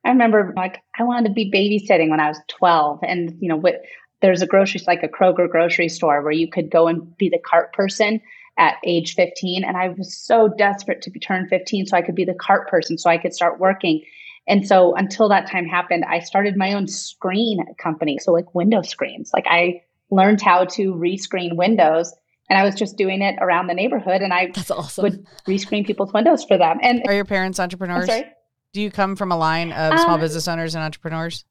I 0.04 0.10
remember 0.10 0.52
like 0.56 0.82
I 0.98 1.02
wanted 1.02 1.28
to 1.28 1.34
be 1.34 1.50
babysitting 1.50 2.10
when 2.10 2.20
I 2.20 2.28
was 2.28 2.38
12 2.48 3.00
and 3.02 3.36
you 3.40 3.48
know 3.48 3.56
what 3.56 3.82
there's 4.26 4.42
a 4.42 4.46
grocery 4.46 4.80
like 4.88 5.04
a 5.04 5.08
Kroger 5.08 5.48
grocery 5.48 5.88
store 5.88 6.20
where 6.20 6.32
you 6.32 6.50
could 6.50 6.68
go 6.68 6.88
and 6.88 7.16
be 7.16 7.28
the 7.28 7.38
cart 7.38 7.72
person 7.72 8.20
at 8.58 8.74
age 8.84 9.14
15 9.14 9.62
and 9.62 9.76
I 9.76 9.90
was 9.90 10.16
so 10.16 10.48
desperate 10.48 11.00
to 11.02 11.10
be 11.10 11.20
turned 11.20 11.48
15 11.48 11.86
so 11.86 11.96
I 11.96 12.02
could 12.02 12.16
be 12.16 12.24
the 12.24 12.34
cart 12.34 12.68
person 12.68 12.98
so 12.98 13.08
I 13.08 13.18
could 13.18 13.32
start 13.32 13.60
working. 13.60 14.02
And 14.48 14.66
so 14.66 14.96
until 14.96 15.28
that 15.28 15.48
time 15.48 15.64
happened, 15.64 16.04
I 16.08 16.18
started 16.18 16.56
my 16.56 16.72
own 16.72 16.88
screen 16.88 17.64
company. 17.78 18.18
So 18.18 18.32
like 18.32 18.52
window 18.52 18.82
screens. 18.82 19.30
Like 19.32 19.46
I 19.48 19.82
learned 20.10 20.40
how 20.40 20.64
to 20.64 20.92
rescreen 20.94 21.54
windows 21.54 22.12
and 22.48 22.58
I 22.58 22.64
was 22.64 22.74
just 22.74 22.96
doing 22.96 23.22
it 23.22 23.36
around 23.40 23.66
the 23.66 23.74
neighborhood, 23.74 24.22
and 24.22 24.32
I 24.32 24.52
That's 24.54 24.70
awesome. 24.70 25.02
would 25.02 25.26
rescreen 25.48 25.84
people's 25.84 26.12
windows 26.12 26.44
for 26.44 26.56
them. 26.56 26.78
And 26.80 27.02
are 27.06 27.14
your 27.14 27.24
parents 27.24 27.58
entrepreneurs? 27.58 28.08
Do 28.72 28.82
you 28.82 28.90
come 28.90 29.16
from 29.16 29.32
a 29.32 29.36
line 29.36 29.72
of 29.72 29.98
small 29.98 30.14
um, 30.14 30.20
business 30.20 30.46
owners 30.46 30.74
and 30.76 30.84
entrepreneurs? 30.84 31.44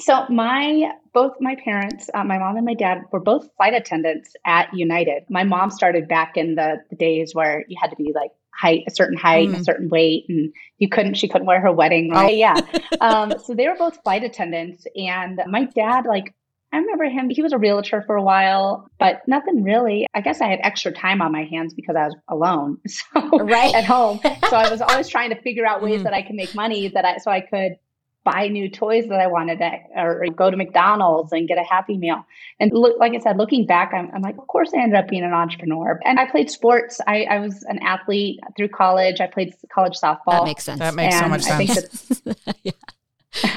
So 0.00 0.26
my 0.28 0.92
both 1.12 1.34
my 1.40 1.56
parents, 1.62 2.10
uh, 2.14 2.24
my 2.24 2.38
mom 2.38 2.56
and 2.56 2.66
my 2.66 2.74
dad, 2.74 3.02
were 3.12 3.20
both 3.20 3.48
flight 3.56 3.74
attendants 3.74 4.34
at 4.44 4.72
United. 4.74 5.24
My 5.30 5.44
mom 5.44 5.70
started 5.70 6.08
back 6.08 6.36
in 6.36 6.56
the, 6.56 6.82
the 6.90 6.96
days 6.96 7.34
where 7.34 7.64
you 7.68 7.76
had 7.80 7.90
to 7.90 7.96
be 7.96 8.12
like 8.12 8.32
height, 8.50 8.82
a 8.88 8.90
certain 8.90 9.16
height, 9.16 9.48
mm. 9.48 9.60
a 9.60 9.64
certain 9.64 9.88
weight, 9.88 10.24
and 10.28 10.52
you 10.78 10.88
couldn't. 10.88 11.14
She 11.14 11.28
couldn't 11.28 11.46
wear 11.46 11.60
her 11.60 11.72
wedding. 11.72 12.10
Right? 12.10 12.32
Oh. 12.32 12.36
Yeah. 12.36 12.60
um, 13.00 13.34
so 13.44 13.54
they 13.54 13.68
were 13.68 13.76
both 13.76 14.02
flight 14.02 14.24
attendants, 14.24 14.84
and 14.96 15.40
my 15.46 15.64
dad 15.64 16.06
like 16.06 16.34
I 16.74 16.78
remember 16.78 17.04
him, 17.04 17.30
he 17.30 17.40
was 17.40 17.52
a 17.52 17.58
realtor 17.58 18.02
for 18.04 18.16
a 18.16 18.22
while, 18.22 18.88
but 18.98 19.22
nothing 19.28 19.62
really. 19.62 20.08
I 20.12 20.20
guess 20.20 20.40
I 20.40 20.48
had 20.48 20.58
extra 20.64 20.90
time 20.90 21.22
on 21.22 21.30
my 21.30 21.44
hands 21.44 21.72
because 21.72 21.94
I 21.94 22.06
was 22.06 22.16
alone. 22.28 22.78
So 22.88 23.38
right. 23.44 23.72
at 23.74 23.84
home. 23.84 24.18
So 24.50 24.56
I 24.56 24.68
was 24.68 24.80
always 24.88 25.08
trying 25.08 25.30
to 25.30 25.40
figure 25.40 25.64
out 25.64 25.82
ways 25.82 26.00
mm. 26.00 26.04
that 26.04 26.14
I 26.14 26.22
could 26.22 26.34
make 26.34 26.52
money 26.52 26.88
that 26.88 27.04
I 27.04 27.18
so 27.18 27.30
I 27.30 27.42
could 27.42 27.76
buy 28.24 28.48
new 28.48 28.70
toys 28.70 29.06
that 29.08 29.20
I 29.20 29.26
wanted 29.26 29.58
to, 29.58 29.70
or 29.96 30.26
go 30.34 30.50
to 30.50 30.56
McDonald's 30.56 31.32
and 31.32 31.46
get 31.46 31.58
a 31.58 31.62
Happy 31.62 31.96
Meal. 31.96 32.24
And 32.58 32.72
look, 32.72 32.98
like 32.98 33.12
I 33.14 33.18
said, 33.18 33.36
looking 33.36 33.66
back, 33.66 33.92
I'm, 33.94 34.10
I'm, 34.14 34.22
like, 34.22 34.38
of 34.38 34.46
course 34.46 34.72
I 34.74 34.82
ended 34.82 34.98
up 34.98 35.08
being 35.08 35.24
an 35.24 35.32
entrepreneur. 35.32 36.00
And 36.04 36.18
I 36.18 36.30
played 36.30 36.50
sports. 36.50 37.00
I, 37.06 37.24
I, 37.24 37.38
was 37.38 37.62
an 37.64 37.78
athlete 37.80 38.40
through 38.56 38.68
college. 38.68 39.20
I 39.20 39.26
played 39.26 39.54
college 39.72 39.98
softball. 40.02 40.30
That 40.30 40.44
makes 40.44 40.64
sense. 40.64 40.80
That 40.80 40.94
makes 40.94 41.18
so 41.18 41.28
much 41.28 41.42
sense. 41.42 42.22
I, 42.26 42.54
yeah. 42.62 42.72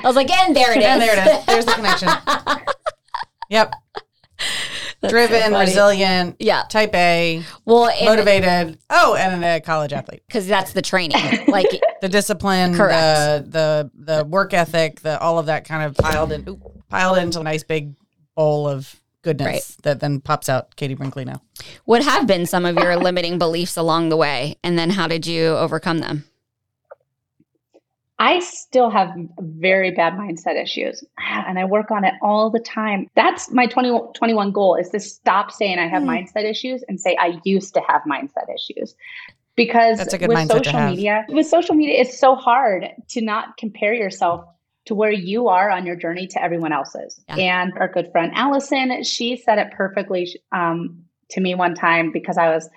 I 0.03 0.07
was 0.07 0.15
like, 0.15 0.29
and 0.29 0.55
there 0.55 0.71
it 0.71 0.79
is. 0.79 0.85
and 0.85 1.01
there 1.01 1.13
it 1.13 1.39
is. 1.39 1.45
There's 1.45 1.65
the 1.65 1.71
connection. 1.73 2.09
Yep. 3.49 3.71
Driven, 5.07 5.51
so 5.51 5.59
resilient, 5.59 6.37
yeah, 6.39 6.63
type 6.69 6.95
A, 6.95 7.43
well, 7.65 7.91
motivated. 8.03 8.79
oh, 8.89 9.15
and 9.15 9.43
a 9.45 9.61
college 9.61 9.93
athlete 9.93 10.23
because 10.27 10.47
that's 10.47 10.73
the 10.73 10.81
training, 10.81 11.45
like 11.47 11.67
the 12.01 12.09
discipline, 12.09 12.75
correct. 12.75 13.51
the 13.51 13.91
the 13.95 14.15
the 14.15 14.25
work 14.25 14.55
ethic, 14.55 15.01
the 15.01 15.19
all 15.19 15.37
of 15.37 15.45
that 15.45 15.65
kind 15.65 15.83
of 15.83 15.95
piled 15.95 16.31
in, 16.31 16.49
ooh, 16.49 16.59
piled 16.89 17.19
into 17.19 17.39
a 17.39 17.43
nice 17.43 17.63
big 17.63 17.93
bowl 18.35 18.67
of 18.67 18.99
goodness 19.21 19.47
right. 19.47 19.83
that 19.83 19.99
then 19.99 20.19
pops 20.19 20.49
out 20.49 20.75
Katie 20.75 20.95
Brinkley 20.95 21.25
now. 21.25 21.41
What 21.85 22.03
have 22.03 22.25
been 22.25 22.45
some 22.47 22.65
of 22.65 22.75
your 22.75 22.95
limiting 22.95 23.37
beliefs 23.37 23.77
along 23.77 24.09
the 24.09 24.17
way, 24.17 24.55
and 24.63 24.79
then 24.79 24.89
how 24.89 25.07
did 25.07 25.27
you 25.27 25.49
overcome 25.49 25.99
them? 25.99 26.25
I 28.19 28.39
still 28.39 28.89
have 28.89 29.09
very 29.39 29.91
bad 29.91 30.13
mindset 30.13 30.61
issues 30.61 31.03
and 31.17 31.59
I 31.59 31.65
work 31.65 31.91
on 31.91 32.03
it 32.03 32.15
all 32.21 32.49
the 32.49 32.59
time. 32.59 33.07
That's 33.15 33.51
my 33.51 33.67
2021 33.67 34.51
goal 34.51 34.75
is 34.75 34.89
to 34.89 34.99
stop 34.99 35.51
saying 35.51 35.79
I 35.79 35.87
have 35.87 36.03
mm. 36.03 36.07
mindset 36.07 36.49
issues 36.49 36.83
and 36.87 36.99
say 36.99 37.15
I 37.19 37.39
used 37.43 37.73
to 37.75 37.81
have 37.87 38.01
mindset 38.09 38.47
issues. 38.53 38.95
Because 39.55 39.97
with 40.21 40.51
social 40.51 40.79
media, 40.87 41.25
with 41.29 41.47
social 41.47 41.73
media, 41.73 41.99
it's 41.99 42.19
so 42.19 42.35
hard 42.35 42.89
to 43.09 43.21
not 43.21 43.57
compare 43.57 43.91
yourself 43.91 44.45
to 44.85 44.93
where 44.93 45.11
you 45.11 45.47
are 45.47 45.71
on 45.71 45.83
your 45.83 45.95
journey 45.95 46.27
to 46.27 46.41
everyone 46.41 46.71
else's. 46.71 47.19
Yeah. 47.29 47.63
And 47.63 47.73
our 47.79 47.87
good 47.87 48.11
friend 48.11 48.31
Allison, 48.35 49.03
she 49.03 49.35
said 49.35 49.57
it 49.57 49.71
perfectly 49.71 50.29
um, 50.51 51.03
to 51.31 51.41
me 51.41 51.55
one 51.55 51.73
time 51.73 52.11
because 52.11 52.37
I 52.37 52.49
was 52.49 52.69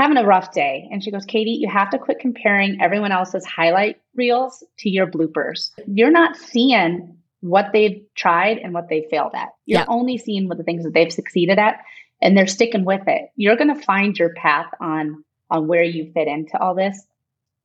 having 0.00 0.16
a 0.16 0.26
rough 0.26 0.52
day. 0.52 0.88
And 0.90 1.02
she 1.02 1.10
goes, 1.10 1.24
Katie, 1.24 1.58
you 1.60 1.68
have 1.68 1.90
to 1.90 1.98
quit 1.98 2.20
comparing 2.20 2.80
everyone 2.80 3.12
else's 3.12 3.44
highlight 3.44 4.00
reels 4.14 4.64
to 4.78 4.90
your 4.90 5.06
bloopers. 5.06 5.70
You're 5.86 6.10
not 6.10 6.36
seeing 6.36 7.16
what 7.40 7.70
they've 7.72 8.02
tried 8.14 8.58
and 8.58 8.74
what 8.74 8.88
they 8.88 9.06
failed 9.10 9.32
at. 9.34 9.48
You're 9.66 9.80
yeah. 9.80 9.86
only 9.88 10.18
seeing 10.18 10.48
what 10.48 10.58
the 10.58 10.64
things 10.64 10.84
that 10.84 10.94
they've 10.94 11.12
succeeded 11.12 11.58
at 11.58 11.80
and 12.22 12.36
they're 12.36 12.46
sticking 12.46 12.84
with 12.84 13.02
it. 13.06 13.30
You're 13.36 13.56
going 13.56 13.74
to 13.74 13.82
find 13.82 14.18
your 14.18 14.34
path 14.34 14.70
on 14.80 15.24
on 15.50 15.66
where 15.66 15.82
you 15.82 16.12
fit 16.12 16.28
into 16.28 16.56
all 16.60 16.74
this. 16.74 17.04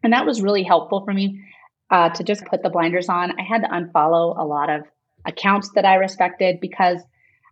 And 0.03 0.13
that 0.13 0.25
was 0.25 0.41
really 0.41 0.63
helpful 0.63 1.03
for 1.05 1.13
me 1.13 1.39
uh, 1.91 2.09
to 2.09 2.23
just 2.23 2.45
put 2.45 2.63
the 2.63 2.69
blinders 2.69 3.09
on. 3.09 3.39
I 3.39 3.43
had 3.43 3.61
to 3.61 3.67
unfollow 3.67 4.37
a 4.37 4.43
lot 4.43 4.69
of 4.69 4.85
accounts 5.23 5.69
that 5.75 5.85
I 5.85 5.95
respected 5.95 6.59
because 6.59 6.99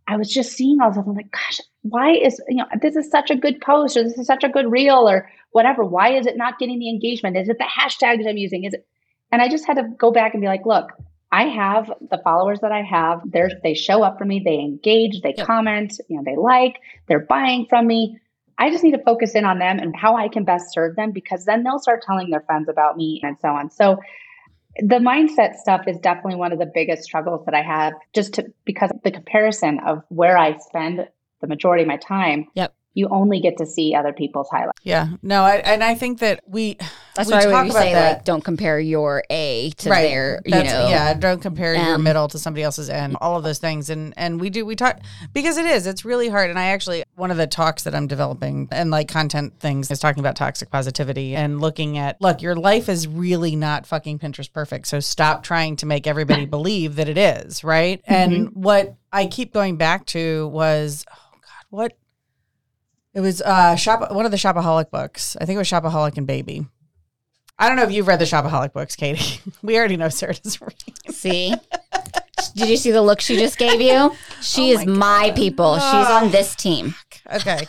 I 0.08 0.18
was 0.18 0.30
just 0.30 0.54
seeing 0.54 0.82
all 0.82 0.90
of 0.90 0.96
them. 0.96 1.08
I'm 1.08 1.16
like, 1.16 1.32
gosh, 1.32 1.60
why 1.84 2.12
is 2.12 2.42
you 2.48 2.58
know 2.58 2.66
this 2.82 2.96
is 2.96 3.10
such 3.10 3.30
a 3.30 3.36
good 3.36 3.60
post 3.62 3.98
or 3.98 4.04
this 4.04 4.18
is 4.18 4.28
such 4.28 4.44
a 4.44 4.50
good 4.50 4.72
reel 4.72 5.10
or 5.10 5.30
whatever 5.52 5.84
why 5.84 6.14
is 6.14 6.26
it 6.26 6.38
not 6.38 6.60
getting 6.60 6.80
the 6.80 6.90
engagement? 6.90 7.38
Is 7.38 7.50
it 7.50 7.58
the 7.58 7.66
hashtags 7.66 8.28
i'm 8.28 8.38
using? 8.38 8.64
Is 8.64 8.74
it 8.74 8.86
and 9.32 9.42
i 9.42 9.50
just 9.50 9.66
had 9.68 9.76
to 9.76 9.84
go 9.98 10.12
back 10.12 10.34
and 10.34 10.42
be 10.42 10.48
like 10.48 10.66
look 10.66 10.92
i 11.32 11.44
have 11.44 11.92
the 12.12 12.20
followers 12.24 12.60
that 12.62 12.72
i 12.72 12.82
have 12.82 13.20
they 13.26 13.42
they 13.64 13.74
show 13.74 14.04
up 14.04 14.18
for 14.18 14.26
me 14.26 14.42
they 14.44 14.60
engage 14.60 15.22
they 15.22 15.34
comment 15.34 16.00
you 16.08 16.16
know 16.16 16.24
they 16.24 16.38
like 16.38 16.80
they're 17.08 17.26
buying 17.26 17.66
from 17.70 17.88
me. 17.88 18.18
I 18.60 18.70
just 18.70 18.84
need 18.84 18.92
to 18.92 19.04
focus 19.04 19.34
in 19.34 19.46
on 19.46 19.58
them 19.60 19.80
and 19.80 19.96
how 19.96 20.16
i 20.16 20.28
can 20.30 20.46
best 20.46 20.72
serve 20.72 20.96
them 20.96 21.12
because 21.12 21.44
then 21.46 21.64
they'll 21.64 21.80
start 21.80 22.04
telling 22.04 22.30
their 22.30 22.42
friends 22.42 22.70
about 22.70 22.96
me 22.96 23.20
and 23.24 23.36
so 23.42 23.50
on. 23.50 23.72
So 23.72 24.00
the 24.78 24.96
mindset 24.96 25.56
stuff 25.56 25.82
is 25.88 25.98
definitely 26.00 26.36
one 26.36 26.52
of 26.52 26.60
the 26.60 26.72
biggest 26.74 27.04
struggles 27.04 27.46
that 27.46 27.54
I 27.54 27.62
have 27.62 27.94
just 28.14 28.34
to 28.36 28.52
because 28.66 28.92
the 29.04 29.12
comparison 29.12 29.80
of 29.86 30.04
where 30.10 30.38
I 30.38 30.58
spend 30.58 31.08
the 31.42 31.48
majority 31.48 31.84
of 31.84 31.88
my 31.88 31.98
time, 31.98 32.48
yep. 32.56 32.74
you 32.94 33.08
only 33.10 33.40
get 33.40 33.58
to 33.58 33.66
see 33.66 33.94
other 33.94 34.14
people's 34.14 34.50
highlights. 34.50 34.80
Yeah. 34.84 35.10
No, 35.22 35.44
I, 35.44 35.58
and 35.58 35.84
I 35.84 35.94
think 35.94 36.20
that 36.20 36.42
we 36.48 36.78
That's 37.16 37.30
we 37.30 37.36
why 37.36 37.44
talk 37.44 37.64
we 37.66 37.70
about 37.70 37.82
say 37.84 37.94
that. 37.94 38.14
like 38.18 38.26
don't 38.26 38.44
compare 38.44 38.80
your 38.80 39.24
A 39.30 39.70
to 39.78 39.90
right. 39.90 40.02
their, 40.02 40.42
you 40.46 40.52
That's- 40.52 40.74
know. 40.74 40.90
yeah, 40.90 41.14
don't 41.14 41.42
compare 41.42 41.76
your 41.76 41.96
um, 41.96 42.04
middle 42.04 42.28
to 42.28 42.40
somebody 42.40 42.64
else's 42.64 42.90
end. 42.90 43.18
All 43.22 43.38
of 43.38 43.44
those 43.44 43.60
things, 43.60 43.90
and 43.92 44.14
and 44.18 44.42
we 44.42 44.50
do 44.50 44.66
we 44.66 44.76
talk 44.76 45.00
because 45.32 45.58
it 45.58 45.66
is 45.66 45.86
it's 45.86 46.04
really 46.06 46.28
hard. 46.30 46.50
And 46.50 46.58
I 46.58 46.66
actually 46.70 47.04
one 47.16 47.30
of 47.30 47.38
the 47.38 47.46
talks 47.46 47.84
that 47.84 47.94
I'm 47.94 48.08
developing 48.08 48.68
and 48.72 48.90
like 48.90 49.08
content 49.08 49.60
things 49.60 49.92
is 49.92 50.00
talking 50.00 50.22
about 50.22 50.36
toxic 50.36 50.72
positivity 50.72 51.36
and 51.36 51.62
looking 51.62 51.98
at 52.00 52.20
look, 52.20 52.42
your 52.42 52.56
life 52.56 52.90
is 52.90 53.08
really 53.08 53.56
not 53.56 53.86
fucking 53.86 54.18
Pinterest 54.18 54.52
perfect. 54.52 54.88
So 54.88 55.00
stop 55.00 55.44
trying 55.44 55.76
to 55.78 55.86
make 55.86 56.08
everybody 56.08 56.46
believe 56.48 56.96
that 56.96 57.08
it 57.10 57.18
is 57.18 57.64
right. 57.64 58.02
And 58.06 58.50
what 58.56 58.96
I 59.12 59.28
keep 59.28 59.54
going 59.54 59.78
back 59.78 60.08
to 60.08 60.48
was 60.48 61.06
oh 61.12 61.38
god, 61.42 61.66
what 61.70 61.94
it 63.14 63.20
was 63.22 63.42
uh 63.44 63.76
shop 63.76 64.12
one 64.12 64.26
of 64.26 64.32
the 64.32 64.38
shopaholic 64.38 64.90
books. 64.90 65.38
I 65.40 65.46
think 65.46 65.58
it 65.58 65.60
was 65.60 65.70
Shopaholic 65.70 66.18
and 66.18 66.26
Baby. 66.26 66.66
I 67.64 67.68
don't 67.70 67.78
know 67.78 67.84
if 67.84 67.92
you've 67.94 68.08
read 68.08 68.20
the 68.20 68.26
Shopaholic 68.26 68.74
books, 68.74 68.94
Katie. 68.98 69.40
we 69.62 69.78
already 69.78 69.96
know 69.96 70.10
Sarah 70.10 70.34
doesn't 70.34 70.62
read. 70.62 71.14
See? 71.16 71.54
Did 72.58 72.68
you 72.68 72.76
see 72.76 72.92
the 72.92 73.02
look 73.02 73.22
she 73.22 73.38
just 73.38 73.58
gave 73.58 73.80
you? 73.80 74.14
She 74.42 74.76
Oh 74.76 74.80
is 74.80 74.86
my 74.86 74.94
my 74.98 75.32
people. 75.32 75.76
She's 75.76 75.82
Ah. 75.86 76.22
on 76.22 76.32
this 76.32 76.56
team. 76.56 76.94
Okay. 77.34 77.66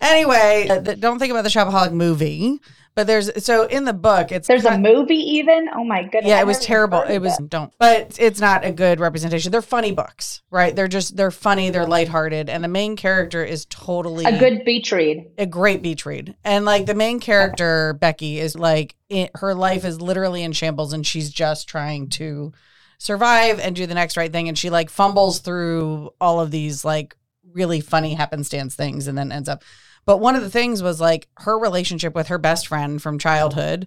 Anyway, 0.00 0.68
uh, 0.70 0.78
don't 0.94 1.18
think 1.18 1.30
about 1.32 1.42
the 1.44 1.50
Shopaholic 1.50 1.92
movie, 1.92 2.60
but 2.94 3.06
there's 3.06 3.44
so 3.44 3.64
in 3.66 3.84
the 3.84 3.92
book 3.92 4.32
it's 4.32 4.48
There's 4.48 4.64
a 4.64 4.78
movie 4.78 5.14
even. 5.14 5.68
Oh 5.74 5.84
my 5.84 6.02
goodness. 6.02 6.26
yeah, 6.26 6.40
it 6.40 6.46
was 6.46 6.58
terrible. 6.58 7.02
It 7.02 7.18
was 7.18 7.36
don't, 7.38 7.72
but 7.78 8.16
it's 8.18 8.40
not 8.40 8.64
a 8.64 8.72
good 8.72 9.00
representation. 9.00 9.52
They're 9.52 9.62
funny 9.62 9.92
books, 9.92 10.42
right? 10.50 10.74
They're 10.74 10.88
just 10.88 11.16
they're 11.16 11.30
funny, 11.30 11.70
they're 11.70 11.86
lighthearted, 11.86 12.48
and 12.50 12.62
the 12.64 12.68
main 12.68 12.96
character 12.96 13.44
is 13.44 13.66
totally 13.66 14.24
a 14.24 14.38
good 14.38 14.64
beach 14.64 14.90
read. 14.92 15.30
a 15.38 15.46
great 15.46 15.82
beach 15.82 16.04
read. 16.04 16.34
And 16.44 16.64
like 16.64 16.86
the 16.86 16.94
main 16.94 17.20
character, 17.20 17.94
Becky, 17.94 18.38
is 18.38 18.56
like 18.56 18.96
it, 19.08 19.30
her 19.36 19.54
life 19.54 19.84
is 19.84 20.00
literally 20.00 20.42
in 20.42 20.52
shambles 20.52 20.92
and 20.92 21.06
she's 21.06 21.30
just 21.30 21.68
trying 21.68 22.08
to 22.10 22.52
survive 22.98 23.60
and 23.60 23.74
do 23.74 23.86
the 23.86 23.94
next 23.94 24.16
right 24.16 24.32
thing. 24.32 24.48
And 24.48 24.58
she 24.58 24.68
like 24.68 24.90
fumbles 24.90 25.38
through 25.38 26.10
all 26.20 26.40
of 26.40 26.50
these 26.50 26.84
like 26.84 27.16
really 27.52 27.80
funny 27.80 28.14
happenstance 28.14 28.74
things 28.74 29.06
and 29.06 29.16
then 29.16 29.32
ends 29.32 29.48
up. 29.48 29.62
But 30.10 30.18
one 30.18 30.34
of 30.34 30.42
the 30.42 30.50
things 30.50 30.82
was 30.82 31.00
like 31.00 31.28
her 31.36 31.56
relationship 31.56 32.16
with 32.16 32.26
her 32.26 32.38
best 32.38 32.66
friend 32.66 33.00
from 33.00 33.16
childhood 33.16 33.86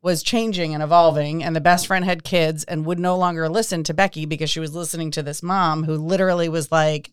was 0.00 0.22
changing 0.22 0.74
and 0.74 0.80
evolving 0.80 1.42
and 1.42 1.56
the 1.56 1.60
best 1.60 1.88
friend 1.88 2.04
had 2.04 2.22
kids 2.22 2.62
and 2.62 2.86
would 2.86 3.00
no 3.00 3.16
longer 3.16 3.48
listen 3.48 3.82
to 3.82 3.92
Becky 3.92 4.26
because 4.26 4.48
she 4.48 4.60
was 4.60 4.76
listening 4.76 5.10
to 5.10 5.24
this 5.24 5.42
mom 5.42 5.82
who 5.82 5.96
literally 5.96 6.48
was 6.48 6.70
like 6.70 7.10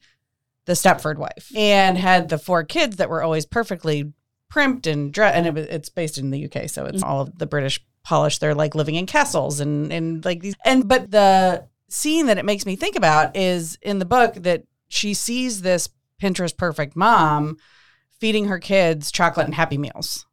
the 0.66 0.74
Stepford 0.74 1.18
wife 1.18 1.52
and 1.56 1.98
had 1.98 2.30
the 2.30 2.38
four 2.38 2.64
kids 2.64 2.98
that 2.98 3.10
were 3.10 3.24
always 3.24 3.48
perfectly 3.48 4.14
primped 4.52 4.86
and 4.86 5.12
dressed 5.12 5.36
and 5.36 5.58
it 5.58 5.72
it's 5.72 5.90
based 5.90 6.20
in 6.20 6.30
the 6.30 6.46
UK 6.46 6.70
so 6.70 6.86
it's 6.86 6.98
mm-hmm. 6.98 7.10
all 7.10 7.22
of 7.22 7.36
the 7.40 7.48
British 7.48 7.84
polish. 8.04 8.38
They're 8.38 8.54
like 8.54 8.76
living 8.76 8.94
in 8.94 9.08
castles 9.08 9.62
and 9.62 9.92
and 9.92 10.24
like 10.24 10.42
these 10.42 10.54
and 10.64 10.88
but 10.88 11.10
the 11.10 11.66
scene 11.90 12.28
that 12.28 12.38
it 12.38 12.46
makes 12.46 12.68
me 12.68 12.76
think 12.76 12.96
about 12.96 13.36
is 13.36 13.80
in 13.82 13.98
the 13.98 14.06
book 14.06 14.36
that 14.36 14.66
she 14.90 15.16
sees 15.16 15.64
this 15.64 15.90
Pinterest 16.22 16.56
perfect 16.56 16.96
mom 16.96 17.58
feeding 18.20 18.46
her 18.46 18.60
kids 18.60 19.12
chocolate 19.12 19.46
and 19.46 19.56
happy 19.56 19.78
meals. 19.78 20.26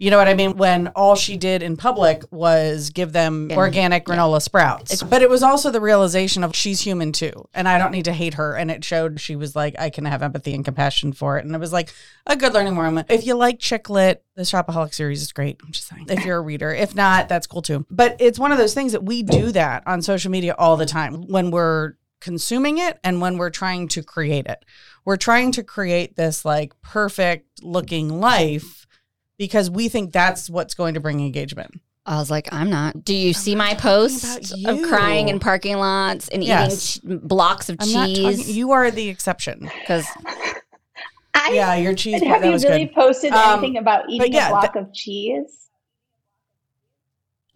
You 0.00 0.12
know 0.12 0.16
what 0.18 0.28
I 0.28 0.34
mean? 0.34 0.56
When 0.56 0.86
all 0.94 1.16
she 1.16 1.36
did 1.36 1.60
in 1.60 1.76
public 1.76 2.22
was 2.30 2.90
give 2.90 3.12
them 3.12 3.48
And- 3.50 3.58
organic 3.58 4.04
granola 4.06 4.40
sprouts. 4.40 5.02
But 5.02 5.22
it 5.22 5.28
was 5.28 5.42
also 5.42 5.72
the 5.72 5.80
realization 5.80 6.44
of 6.44 6.54
she's 6.54 6.82
human 6.82 7.10
too. 7.10 7.32
And 7.52 7.68
I 7.68 7.78
don't 7.78 7.90
need 7.90 8.04
to 8.04 8.12
hate 8.12 8.34
her. 8.34 8.54
And 8.54 8.70
it 8.70 8.84
showed 8.84 9.20
she 9.20 9.34
was 9.34 9.56
like, 9.56 9.74
I 9.76 9.90
can 9.90 10.04
have 10.04 10.22
empathy 10.22 10.54
and 10.54 10.64
compassion 10.64 11.12
for 11.12 11.36
it. 11.36 11.44
And 11.44 11.52
it 11.52 11.58
was 11.58 11.72
like 11.72 11.92
a 12.28 12.36
good 12.36 12.54
learning 12.54 12.76
moment. 12.76 13.10
If 13.10 13.26
you 13.26 13.34
like 13.34 13.58
chick 13.58 13.90
lit, 13.90 14.22
the 14.36 14.42
Shopaholic 14.42 14.94
series 14.94 15.20
is 15.20 15.32
great. 15.32 15.58
I'm 15.66 15.72
just 15.72 15.88
saying. 15.88 16.06
If 16.08 16.24
you're 16.24 16.38
a 16.38 16.42
reader. 16.42 16.72
If 16.72 16.94
not, 16.94 17.28
that's 17.28 17.48
cool 17.48 17.62
too. 17.62 17.84
But 17.90 18.14
it's 18.20 18.38
one 18.38 18.52
of 18.52 18.58
those 18.58 18.74
things 18.74 18.92
that 18.92 19.02
we 19.02 19.24
do 19.24 19.50
that 19.50 19.82
on 19.84 20.00
social 20.02 20.30
media 20.30 20.54
all 20.56 20.76
the 20.76 20.86
time 20.86 21.22
when 21.26 21.50
we're 21.50 21.94
consuming 22.20 22.78
it 22.78 22.98
and 23.04 23.20
when 23.20 23.38
we're 23.38 23.50
trying 23.50 23.88
to 23.88 24.02
create 24.02 24.46
it. 24.46 24.64
We're 25.04 25.16
trying 25.16 25.52
to 25.52 25.62
create 25.62 26.16
this 26.16 26.44
like 26.44 26.78
perfect 26.82 27.62
looking 27.62 28.20
life 28.20 28.86
because 29.38 29.70
we 29.70 29.88
think 29.88 30.12
that's 30.12 30.50
what's 30.50 30.74
going 30.74 30.94
to 30.94 31.00
bring 31.00 31.20
engagement. 31.20 31.80
I 32.04 32.16
was 32.16 32.30
like, 32.30 32.52
I'm 32.52 32.70
not. 32.70 33.04
Do 33.04 33.14
you 33.14 33.34
see 33.34 33.54
my 33.54 33.74
talking 33.74 33.80
posts 33.82 34.50
of 34.66 34.82
crying 34.82 35.28
in 35.28 35.38
parking 35.40 35.76
lots 35.76 36.28
and 36.28 36.42
Yes. 36.42 36.98
eating 37.02 37.18
ch- 37.18 37.28
blocks 37.28 37.68
of 37.68 37.76
I'm 37.78 37.92
not 37.92 38.14
talking, 38.14 38.38
cheese? 38.38 38.56
you 38.56 38.72
are 38.72 38.90
the 38.90 39.08
exception. 39.08 39.70
Because 39.82 40.04
I 41.34 41.50
Yeah, 41.52 41.74
your 41.76 41.94
cheese 41.94 42.22
have 42.22 42.40
that 42.40 42.46
you 42.46 42.52
was 42.52 42.64
really 42.64 42.86
good. 42.86 42.94
posted 42.94 43.32
Um, 43.34 43.60
anything 43.60 43.76
about 43.78 44.08
eating 44.08 44.32
yeah, 44.32 44.46
a 44.46 44.50
block 44.52 44.74
of 44.76 44.92
cheese? 44.94 45.68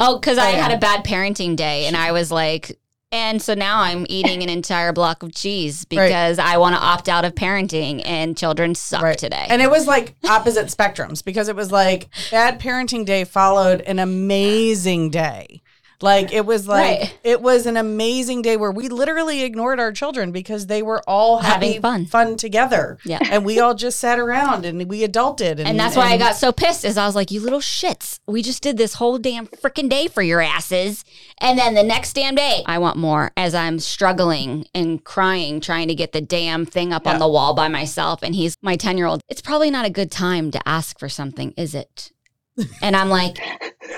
oh, 0.01 0.18
because 0.18 0.38
I 0.38 0.48
Oh, 0.48 0.57
yeah. 0.57 0.62
had 0.64 0.72
a 0.72 0.79
bad 0.79 1.05
parenting 1.05 1.57
day, 1.57 1.87
and 1.87 1.96
I 1.96 2.12
was 2.12 2.31
like, 2.31 2.79
and 3.12 3.40
so 3.40 3.55
now 3.55 3.81
I'm 3.81 4.07
eating 4.09 4.42
an 4.42 4.48
entire 4.48 4.92
block 4.92 5.22
of 5.22 5.33
cheese 5.35 5.85
because 5.88 6.38
I 6.38 6.57
want 6.57 6.75
to 6.75 6.81
opt 6.83 7.09
out 7.09 7.25
of 7.25 7.35
parenting, 7.35 8.03
and 8.05 8.37
children 8.37 8.75
suck 8.75 9.03
Right. 9.03 9.16
today. 9.18 9.46
And 9.48 9.62
it 9.62 9.70
was 9.70 9.87
like 9.87 10.14
opposite 10.29 10.66
spectrums 10.66 11.22
because 11.25 11.48
it 11.48 11.55
was 11.55 11.70
like 11.70 12.09
bad 12.31 12.59
parenting 12.61 13.05
day 13.05 13.25
followed 13.25 13.83
an 13.83 13.98
amazing 13.98 15.11
day. 15.11 15.61
Like 16.02 16.32
it 16.32 16.44
was 16.44 16.66
like 16.66 17.00
Right. 17.00 17.18
it 17.22 17.40
was 17.40 17.66
an 17.66 17.76
amazing 17.76 18.42
day 18.42 18.56
where 18.56 18.70
we 18.72 18.88
literally 18.88 19.42
ignored 19.42 19.78
our 19.80 19.92
children 19.92 20.32
because 20.32 20.66
they 20.66 20.82
were 20.82 21.02
all 21.08 21.38
Having 21.38 21.82
having 21.82 22.06
fun. 22.06 22.36
together. 22.36 22.98
Yeah. 23.04 23.18
And 23.30 23.44
we 23.44 23.60
all 23.60 23.74
just 23.74 23.98
sat 24.00 24.18
around 24.18 24.64
and 24.66 24.88
we 24.88 25.06
adulted 25.06 25.52
and, 25.52 25.60
And 25.68 25.78
that's 25.80 25.96
why 25.96 26.10
I 26.12 26.16
got 26.18 26.36
so 26.36 26.52
pissed 26.52 26.84
is 26.84 26.96
I 26.98 27.06
was 27.06 27.14
like, 27.14 27.30
you 27.30 27.40
little 27.40 27.60
shits. 27.60 28.18
We 28.26 28.42
just 28.42 28.62
did 28.62 28.76
this 28.76 28.94
whole 28.94 29.18
damn 29.18 29.46
freaking 29.46 29.88
day 29.88 30.08
for 30.08 30.22
your 30.22 30.40
asses. 30.40 31.04
And 31.40 31.58
then 31.58 31.74
the 31.74 31.82
next 31.82 32.14
damn 32.14 32.34
day, 32.34 32.62
I 32.66 32.78
want 32.78 32.96
more 32.96 33.30
as 33.36 33.54
I'm 33.54 33.78
struggling 33.78 34.66
and 34.74 35.02
crying, 35.04 35.60
trying 35.60 35.88
to 35.88 35.94
get 35.94 36.12
the 36.12 36.20
damn 36.20 36.66
thing 36.66 36.92
up 36.92 37.04
Yeah. 37.04 37.12
on 37.14 37.18
the 37.18 37.28
wall 37.28 37.54
by 37.54 37.68
myself. 37.68 38.20
And 38.22 38.34
he's 38.34 38.56
my 38.62 38.76
10 38.76 38.96
year 38.98 39.06
old. 39.06 39.20
It's 39.28 39.42
probably 39.42 39.70
not 39.70 39.86
a 39.86 39.90
good 39.90 40.10
time 40.10 40.50
to 40.50 40.68
ask 40.68 40.98
for 40.98 41.08
something, 41.08 41.54
is 41.56 41.74
it? 41.74 42.10
And 42.82 42.94
I'm 42.94 43.08
like, 43.08 43.38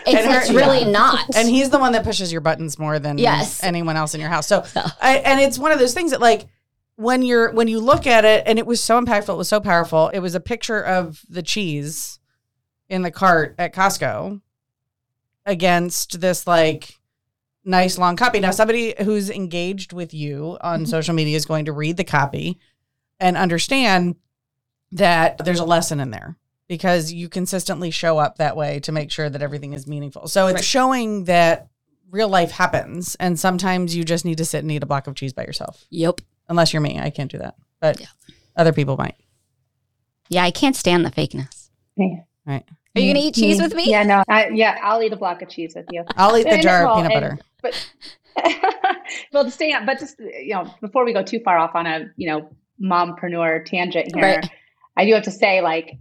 And 0.18 0.30
her- 0.32 0.40
it's 0.40 0.50
really 0.50 0.80
yeah. 0.80 0.90
not. 0.90 1.34
And 1.36 1.48
he's 1.48 1.70
the 1.70 1.78
one 1.78 1.92
that 1.92 2.04
pushes 2.04 2.30
your 2.32 2.40
buttons 2.40 2.78
more 2.78 2.98
than 2.98 3.18
Yes. 3.18 3.62
anyone 3.62 3.96
else 3.96 4.14
in 4.14 4.20
your 4.20 4.30
house. 4.30 4.46
So, 4.46 4.62
So- 4.62 4.82
I, 5.00 5.16
and 5.18 5.40
it's 5.40 5.58
one 5.58 5.72
of 5.72 5.78
those 5.78 5.94
things 5.94 6.10
that 6.10 6.20
like 6.20 6.46
when 6.96 7.22
you're 7.22 7.50
when 7.52 7.66
you 7.68 7.80
look 7.80 8.06
at 8.06 8.24
it, 8.24 8.44
and 8.46 8.58
it 8.58 8.66
was 8.66 8.80
so 8.82 9.00
impactful, 9.02 9.34
it 9.34 9.36
was 9.36 9.48
so 9.48 9.60
powerful. 9.60 10.08
It 10.10 10.20
was 10.20 10.34
a 10.34 10.40
picture 10.40 10.80
of 10.80 11.22
the 11.28 11.42
cheese 11.42 12.18
in 12.88 13.02
the 13.02 13.10
cart 13.10 13.54
at 13.58 13.74
Costco 13.74 14.40
against 15.46 16.20
this 16.20 16.46
like 16.46 16.98
nice 17.64 17.98
long 17.98 18.16
copy. 18.16 18.40
Now, 18.40 18.50
somebody 18.50 18.94
who's 19.02 19.30
engaged 19.30 19.92
with 19.92 20.14
you 20.14 20.56
on 20.60 20.80
Mm-hmm. 20.80 20.90
social 20.90 21.14
media 21.14 21.36
is 21.36 21.46
going 21.46 21.64
to 21.66 21.72
read 21.72 21.96
the 21.96 22.04
copy 22.04 22.58
and 23.20 23.36
understand 23.36 24.16
that 24.92 25.38
there's 25.44 25.60
a 25.60 25.64
lesson 25.64 25.98
in 26.00 26.10
there 26.10 26.36
because 26.68 27.12
you 27.12 27.28
consistently 27.28 27.90
show 27.90 28.18
up 28.18 28.38
that 28.38 28.56
way 28.56 28.80
to 28.80 28.92
make 28.92 29.10
sure 29.10 29.28
that 29.28 29.42
everything 29.42 29.72
is 29.72 29.86
meaningful. 29.86 30.26
So 30.28 30.46
it's 30.46 30.54
Right. 30.56 30.64
showing 30.64 31.24
that 31.24 31.68
real 32.10 32.28
life 32.28 32.52
happens 32.52 33.16
and 33.16 33.38
sometimes 33.38 33.94
you 33.96 34.04
just 34.04 34.24
need 34.24 34.38
to 34.38 34.44
sit 34.44 34.62
and 34.62 34.70
eat 34.72 34.82
a 34.82 34.86
block 34.86 35.06
of 35.06 35.14
cheese 35.14 35.32
by 35.32 35.42
yourself. 35.44 35.84
yep. 35.90 36.20
Unless 36.48 36.72
you're 36.74 36.82
me, 36.82 36.98
I 37.00 37.08
can't 37.10 37.30
do 37.30 37.38
that. 37.38 37.54
But 37.80 38.00
Yeah. 38.00 38.06
other 38.56 38.72
people 38.72 38.96
might. 38.98 39.14
Yeah, 40.28 40.44
I 40.44 40.50
can't 40.50 40.76
stand 40.76 41.04
the 41.06 41.10
fakeness. 41.10 41.70
Yeah. 41.96 42.16
Right. 42.46 42.64
Are 42.96 43.00
you 43.00 43.12
going 43.12 43.22
to 43.22 43.28
eat 43.28 43.34
cheese 43.34 43.60
with 43.60 43.74
me? 43.74 43.90
Yeah, 43.90 44.02
no. 44.04 44.22
I, 44.28 44.48
yeah, 44.50 44.78
I'll 44.82 45.02
eat 45.02 45.12
a 45.12 45.16
block 45.16 45.40
of 45.42 45.48
cheese 45.48 45.72
with 45.74 45.86
you. 45.90 46.04
I'll 46.16 46.36
eat 46.36 46.44
the 46.44 46.50
And- 46.54 46.62
jar 46.62 46.86
of 46.86 46.96
peanut 46.96 47.12
and- 47.12 47.20
butter. 47.22 47.38
But 47.62 47.86
well, 49.32 49.44
to 49.44 49.50
stay 49.50 49.72
on, 49.72 49.86
but 49.86 49.98
just 49.98 50.18
you 50.20 50.54
know, 50.54 50.72
before 50.80 51.04
we 51.04 51.12
go 51.12 51.22
too 51.22 51.40
far 51.40 51.58
off 51.58 51.74
on 51.74 51.86
a 51.86 52.10
you 52.16 52.28
know 52.28 52.50
mompreneur 52.82 53.64
tangent 53.64 54.14
here, 54.14 54.22
Right. 54.36 54.50
I 54.96 55.04
do 55.06 55.14
have 55.14 55.24
to 55.24 55.30
say 55.30 55.60
like 55.62 55.96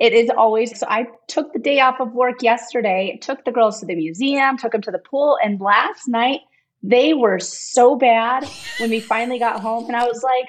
it 0.00 0.14
is 0.14 0.30
always. 0.30 0.76
So 0.78 0.86
I 0.88 1.06
took 1.28 1.52
the 1.52 1.58
day 1.58 1.80
off 1.80 2.00
of 2.00 2.12
work 2.12 2.42
yesterday. 2.42 3.18
Took 3.20 3.44
the 3.44 3.52
girls 3.52 3.80
to 3.80 3.86
the 3.86 3.94
museum. 3.94 4.56
Took 4.56 4.72
them 4.72 4.82
to 4.82 4.90
the 4.90 4.98
pool, 4.98 5.38
and 5.44 5.60
last 5.60 6.08
night 6.08 6.40
they 6.82 7.12
were 7.12 7.38
so 7.38 7.96
bad 7.96 8.48
when 8.78 8.88
we 8.88 8.98
finally 9.00 9.38
got 9.38 9.60
home, 9.60 9.86
and 9.86 9.96
I 9.96 10.06
was 10.06 10.22
like. 10.22 10.48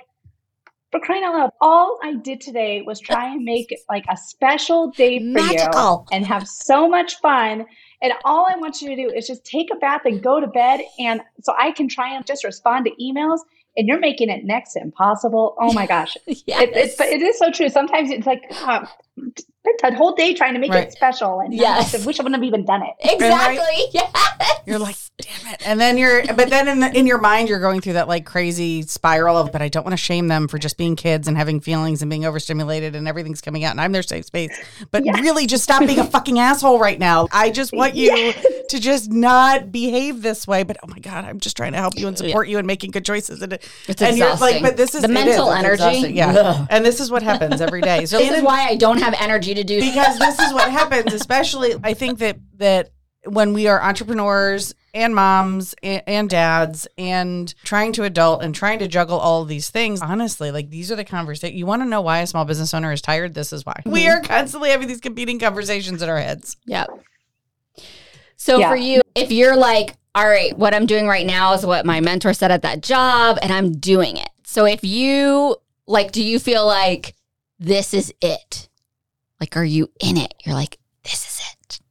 For 0.92 1.00
crying 1.00 1.24
out 1.24 1.34
loud, 1.34 1.52
all 1.62 2.00
I 2.04 2.16
did 2.16 2.42
today 2.42 2.82
was 2.82 3.00
try 3.00 3.32
and 3.32 3.46
make 3.46 3.74
like 3.90 4.04
a 4.10 4.18
special 4.18 4.92
day 4.92 5.20
for 5.20 5.24
you 5.24 5.32
Magical. 5.32 6.06
and 6.12 6.26
have 6.26 6.46
so 6.46 6.90
much 6.90 7.16
fun. 7.22 7.66
And 8.02 8.12
all 8.26 8.46
I 8.46 8.58
want 8.58 8.82
you 8.82 8.90
to 8.90 8.96
do 8.98 9.10
is 9.10 9.26
just 9.26 9.46
take 9.46 9.70
a 9.72 9.78
bath 9.78 10.02
and 10.04 10.22
go 10.22 10.42
to 10.42 10.48
bed. 10.48 10.82
And 11.00 11.22
so 11.44 11.54
I 11.58 11.72
can 11.72 11.88
try 11.88 12.14
and 12.14 12.26
just 12.26 12.44
respond 12.44 12.88
to 12.88 12.92
emails. 13.02 13.40
And 13.78 13.88
you're 13.88 14.00
making 14.00 14.30
it 14.30 14.44
next 14.44 14.74
to 14.74 14.82
impossible. 14.82 15.56
Oh 15.60 15.72
my 15.74 15.86
gosh. 15.88 16.18
Yes. 16.28 16.62
It, 16.64 16.70
it's, 16.76 16.96
but 16.96 17.08
it 17.08 17.22
is 17.22 17.38
so 17.40 17.52
true. 17.52 17.70
Sometimes 17.70 18.10
it's 18.12 18.26
like, 18.28 18.44
ah, 18.52 18.92
spent 19.18 19.94
a 19.94 19.96
whole 19.96 20.14
day 20.16 20.34
trying 20.34 20.54
to 20.54 20.60
make 20.60 20.72
Right. 20.72 20.88
it 20.88 20.92
special. 20.94 21.40
And 21.40 21.54
Yes. 21.54 21.94
I 21.96 22.06
wish 22.06 22.20
I 22.20 22.24
wouldn't 22.24 22.42
have 22.42 22.44
even 22.48 22.66
done 22.66 22.82
it. 22.84 22.94
Exactly. 23.00 23.62
Yeah. 23.94 24.10
You're 24.66 24.80
like, 24.80 24.96
damn 25.20 25.54
it. 25.54 25.62
And 25.68 25.80
then 25.80 25.98
you're, 25.98 26.24
but 26.36 26.50
then 26.50 26.68
in, 26.68 26.80
the, 26.80 26.98
in 26.98 27.06
your 27.08 27.18
mind, 27.20 27.50
you're 27.50 27.60
going 27.60 27.82
through 27.82 27.94
that 27.94 28.08
like 28.08 28.26
crazy 28.26 28.82
spiral 28.84 29.36
of, 29.38 29.52
but 29.52 29.62
I 29.62 29.70
don't 29.70 29.84
want 29.84 29.94
to 29.94 29.98
shame 29.98 30.28
them 30.28 30.48
for 30.48 30.58
just 30.58 30.78
being 30.78 30.96
kids 30.96 31.28
and 31.28 31.36
having 31.38 31.60
feelings 31.60 32.02
and 32.02 32.10
being 32.10 32.26
overstimulated 32.26 32.96
and 32.96 33.08
everything's 33.08 33.42
coming 33.42 33.64
out 33.64 33.72
and 33.72 33.82
I'm 33.82 33.92
their 33.92 34.04
safe 34.04 34.26
space. 34.26 34.52
But 34.92 35.06
Yeah. 35.06 35.20
really 35.20 35.48
just 35.48 35.64
stop 35.64 35.86
being 35.86 36.00
a 36.00 36.04
fucking 36.06 36.40
asshole 36.40 36.80
right 36.80 36.98
now. 37.00 37.28
I 37.32 37.50
just 37.52 37.72
want 37.74 37.96
you 37.96 38.34
to 38.72 38.80
just 38.80 39.12
not 39.12 39.72
behave 39.72 40.22
this 40.22 40.48
way. 40.48 40.64
But 40.64 40.78
oh 40.84 40.88
my 40.88 41.00
God, 41.00 41.26
I'm 41.26 41.40
just 41.40 41.56
trying 41.56 41.72
to 41.72 41.78
help 41.78 41.98
you 41.98 42.08
and 42.08 42.18
support 42.18 42.48
you 42.48 42.58
and 42.58 42.68
making 42.68 42.92
good 42.92 43.06
choices. 43.06 43.42
And, 43.42 43.54
It's 43.88 44.02
and 44.02 44.18
you're 44.18 44.28
like, 44.28 44.34
exhausting. 44.34 44.64
but 44.64 44.78
this 44.78 44.96
is 44.96 45.04
The 45.04 45.08
mental 45.08 45.52
It's 45.52 45.82
energy. 45.82 46.14
Yeah. 46.14 46.32
Ugh. 46.32 46.68
And 46.70 46.86
this 46.86 47.00
is 47.00 47.10
what 47.12 47.24
happens 47.24 47.62
every 47.62 47.82
day. 47.82 48.06
So 48.12 48.18
This 48.18 48.38
is 48.38 48.44
why 48.44 48.68
I 48.68 48.76
don't 48.76 48.98
have 49.00 49.14
energy 49.20 49.54
to 49.54 49.64
do 49.64 49.80
because 49.92 50.18
this 50.20 50.40
is 50.40 50.54
what 50.54 50.70
happens 50.72 51.14
especially 51.14 51.76
i 51.84 51.94
think 51.94 52.20
that 52.20 52.38
that 52.58 52.92
when 53.26 53.54
we 53.54 53.68
are 53.68 53.82
entrepreneurs 53.82 54.74
and 54.94 55.14
moms 55.14 55.76
and, 55.84 56.02
and 56.08 56.30
dads 56.30 56.88
and 56.98 57.54
trying 57.64 57.94
to 57.94 58.04
adult 58.04 58.42
and 58.42 58.56
trying 58.56 58.80
to 58.80 58.88
juggle 58.88 59.20
all 59.20 59.44
of 59.44 59.48
these 59.48 59.70
things 59.70 60.02
honestly 60.02 60.52
like 60.52 60.70
these 60.70 60.92
are 60.92 60.96
the 60.96 61.06
conversations 61.06 61.58
you 61.58 61.66
want 61.66 61.82
to 61.82 61.88
know 61.88 62.02
why 62.02 62.20
a 62.20 62.28
small 62.28 62.46
business 62.46 62.74
owner 62.74 62.92
is 62.92 63.02
tired 63.02 63.34
this 63.34 63.54
is 63.54 63.66
why 63.66 63.80
we 63.86 64.04
mm-hmm. 64.04 64.18
are 64.18 64.22
constantly 64.22 64.72
having 64.72 64.88
these 64.88 65.02
competing 65.02 65.40
conversations 65.40 66.02
in 66.02 66.10
our 66.10 66.20
heads 66.20 66.58
Yep. 66.66 66.90
So 68.42 68.58
Yeah. 68.58 68.70
for 68.70 68.76
you, 68.76 69.02
if 69.14 69.32
you're 69.32 69.56
like, 69.56 69.94
all 70.16 70.28
right, 70.28 70.58
what 70.58 70.74
I'm 70.74 70.88
doing 70.88 71.06
right 71.06 71.28
now 71.28 71.54
is 71.54 71.64
what 71.64 71.86
my 71.86 72.00
mentor 72.00 72.34
said 72.34 72.50
at 72.50 72.64
that 72.64 72.82
job, 72.82 73.38
and 73.40 73.54
I'm 73.54 73.74
doing 73.74 74.18
it. 74.18 74.30
So 74.44 74.66
if 74.66 74.84
you 74.84 75.58
like, 75.86 76.12
do 76.12 76.24
you 76.24 76.40
feel 76.40 76.66
like 76.66 77.14
this 77.60 77.94
is 77.94 78.12
it? 78.20 78.68
Like, 79.40 79.56
are 79.56 79.64
you 79.64 79.92
in 80.00 80.18
it? 80.18 80.34
You're 80.44 80.56
like, 80.56 80.80
this 81.04 81.24
is 81.24 81.42
it. 81.52 81.82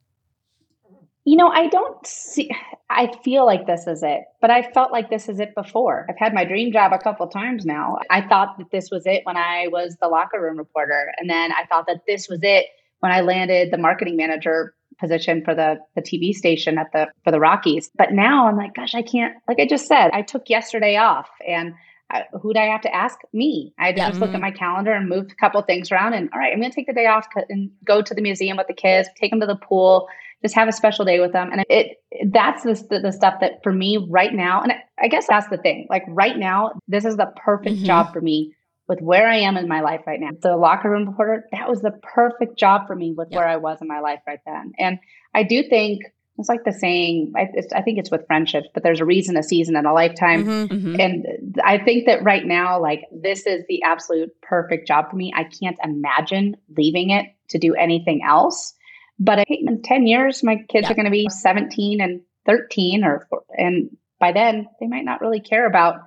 You 1.25 1.37
know, 1.37 1.51
I 1.51 1.69
don't 1.69 2.05
see, 2.05 2.51
I 2.91 3.13
feel 3.23 3.47
like 3.47 3.69
this 3.69 3.87
is 3.87 4.03
it, 4.03 4.23
but 4.41 4.51
I 4.51 4.73
felt 4.73 4.91
like 4.91 5.09
this 5.09 5.29
is 5.29 5.39
it 5.39 5.55
before. 5.55 6.05
I've 6.09 6.19
had 6.19 6.35
my 6.35 6.45
dream 6.45 6.73
job 6.73 6.93
a 6.93 6.99
couple 6.99 7.29
times 7.29 7.65
now. 7.65 8.01
I 8.11 8.23
thought 8.23 8.59
that 8.59 8.73
this 8.73 8.91
was 8.91 9.07
it 9.07 9.21
when 9.23 9.37
I 9.37 9.69
was 9.69 9.97
the 10.03 10.09
locker 10.09 10.43
room 10.43 10.59
reporter. 10.59 11.13
And 11.19 11.31
then 11.31 11.53
I 11.53 11.67
thought 11.67 11.87
that 11.87 12.01
this 12.09 12.29
was 12.29 12.41
it 12.43 12.67
when 12.99 13.13
I 13.13 13.21
landed 13.21 13.71
the 13.71 13.79
marketing 13.79 14.17
manager 14.17 14.75
position 15.01 15.43
for 15.45 15.55
the, 15.55 15.79
the 15.95 16.03
TV 16.03 16.33
station 16.35 16.79
at 16.79 16.93
the, 16.93 17.09
for 17.25 17.31
the 17.31 17.41
Rockies. 17.41 17.91
But 17.97 18.13
now 18.13 18.47
I'm 18.47 18.57
like, 18.57 18.75
gosh, 18.75 18.95
I 18.95 19.03
can't, 19.03 19.35
like 19.49 19.59
I 19.59 19.67
just 19.67 19.87
said, 19.87 20.11
I 20.13 20.23
took 20.23 20.49
yesterday 20.49 20.97
off 20.97 21.29
and 21.47 21.75
I, 22.11 22.25
who'd 22.41 22.57
I 22.57 22.65
have 22.65 22.81
to 22.83 22.95
ask? 22.95 23.19
Me. 23.33 23.73
I 23.79 23.87
had 23.87 23.97
to 23.97 24.03
Yeah. 24.03 24.09
just 24.09 24.21
look 24.21 24.35
at 24.35 24.41
my 24.41 24.51
calendar 24.51 24.93
and 24.93 25.09
move 25.09 25.27
a 25.31 25.35
couple 25.37 25.63
things 25.63 25.91
around 25.91 26.15
and 26.15 26.29
all 26.33 26.41
right, 26.41 26.53
I'm 26.53 26.59
going 26.61 26.71
to 26.71 26.75
take 26.75 26.87
the 26.87 26.93
day 26.93 27.07
off 27.07 27.27
and 27.49 27.71
go 27.85 28.03
to 28.03 28.15
the 28.15 28.21
museum 28.21 28.57
with 28.57 28.67
the 28.67 28.75
kids, 28.75 29.09
take 29.17 29.31
them 29.31 29.41
to 29.41 29.47
the 29.47 29.57
pool, 29.57 30.09
just 30.43 30.55
have 30.55 30.69
a 30.69 30.73
special 30.73 31.05
day 31.05 31.21
with 31.21 31.33
them. 31.33 31.51
And 31.53 31.65
it 31.69 31.99
that's 32.33 32.65
the, 32.65 33.01
the, 33.03 33.13
stuff 33.13 33.35
that 33.41 33.63
for 33.63 33.73
me 33.73 33.99
right 34.09 34.35
now, 34.35 34.63
and 34.63 34.73
I, 34.99 35.09
guess 35.09 35.27
that's 35.29 35.49
the 35.49 35.59
thing. 35.59 35.87
Like 35.91 36.03
right 36.09 36.37
now, 36.37 36.73
this 36.89 37.05
is 37.05 37.17
the 37.17 37.33
perfect 37.37 37.77
Mhm. 37.77 37.85
job 37.85 38.13
for 38.13 38.21
me 38.21 38.55
with 38.91 39.01
where 39.01 39.29
I 39.29 39.37
am 39.37 39.57
in 39.57 39.69
my 39.69 39.81
life 39.83 40.01
right 40.05 40.19
now. 40.21 40.31
The 40.43 40.57
locker 40.57 40.91
room 40.91 41.09
reporter, 41.09 41.47
that 41.53 41.69
was 41.69 41.81
the 41.81 41.93
perfect 42.03 42.59
job 42.59 42.89
for 42.89 42.97
me 42.97 43.13
with 43.17 43.29
Yeah. 43.31 43.39
where 43.39 43.49
I 43.49 43.57
was 43.57 43.81
in 43.81 43.87
my 43.87 44.01
life 44.01 44.19
right 44.27 44.41
then. 44.45 44.73
And 44.81 44.99
I 45.33 45.45
do 45.45 45.63
think 45.63 46.03
it's 46.39 46.49
like 46.49 46.65
the 46.65 46.73
saying. 46.73 47.33
I, 47.37 47.49
it's, 47.55 47.73
I 47.73 47.83
think 47.83 47.99
it's 48.01 48.11
with 48.11 48.27
friendships, 48.27 48.67
but 48.75 48.83
there's 48.83 49.01
a 49.01 49.05
reason, 49.05 49.37
a 49.37 49.45
season, 49.45 49.77
and 49.77 49.87
a 49.87 49.93
lifetime. 49.93 50.45
Mhm. 50.45 50.69
Mhm. 50.69 51.01
And 51.01 51.61
I 51.65 51.79
think 51.79 52.07
that 52.07 52.25
right 52.25 52.45
now, 52.45 52.81
like 52.81 53.05
this 53.13 53.47
is 53.47 53.63
the 53.69 53.81
absolute 53.85 54.31
perfect 54.43 54.89
job 54.89 55.09
for 55.09 55.15
me. 55.17 55.33
I 55.37 55.45
can't 55.45 55.79
imagine 55.85 56.57
leaving 56.77 57.11
it 57.11 57.27
to 57.51 57.59
do 57.59 57.75
anything 57.75 58.23
else. 58.27 58.75
But 59.21 59.39
I 59.39 59.45
think 59.45 59.69
in 59.69 59.83
10 59.83 60.07
years, 60.09 60.43
my 60.43 60.57
kids 60.69 60.87
Yeah. 60.89 60.93
are 60.93 60.97
going 60.97 61.05
to 61.05 61.11
be 61.13 61.29
17 61.31 62.01
and 62.01 62.21
13 62.47 63.05
or, 63.05 63.29
and 63.57 63.89
by 64.19 64.33
then 64.33 64.67
they 64.81 64.89
might 64.89 65.05
not 65.05 65.21
really 65.21 65.41
care 65.41 65.67
about 65.67 66.01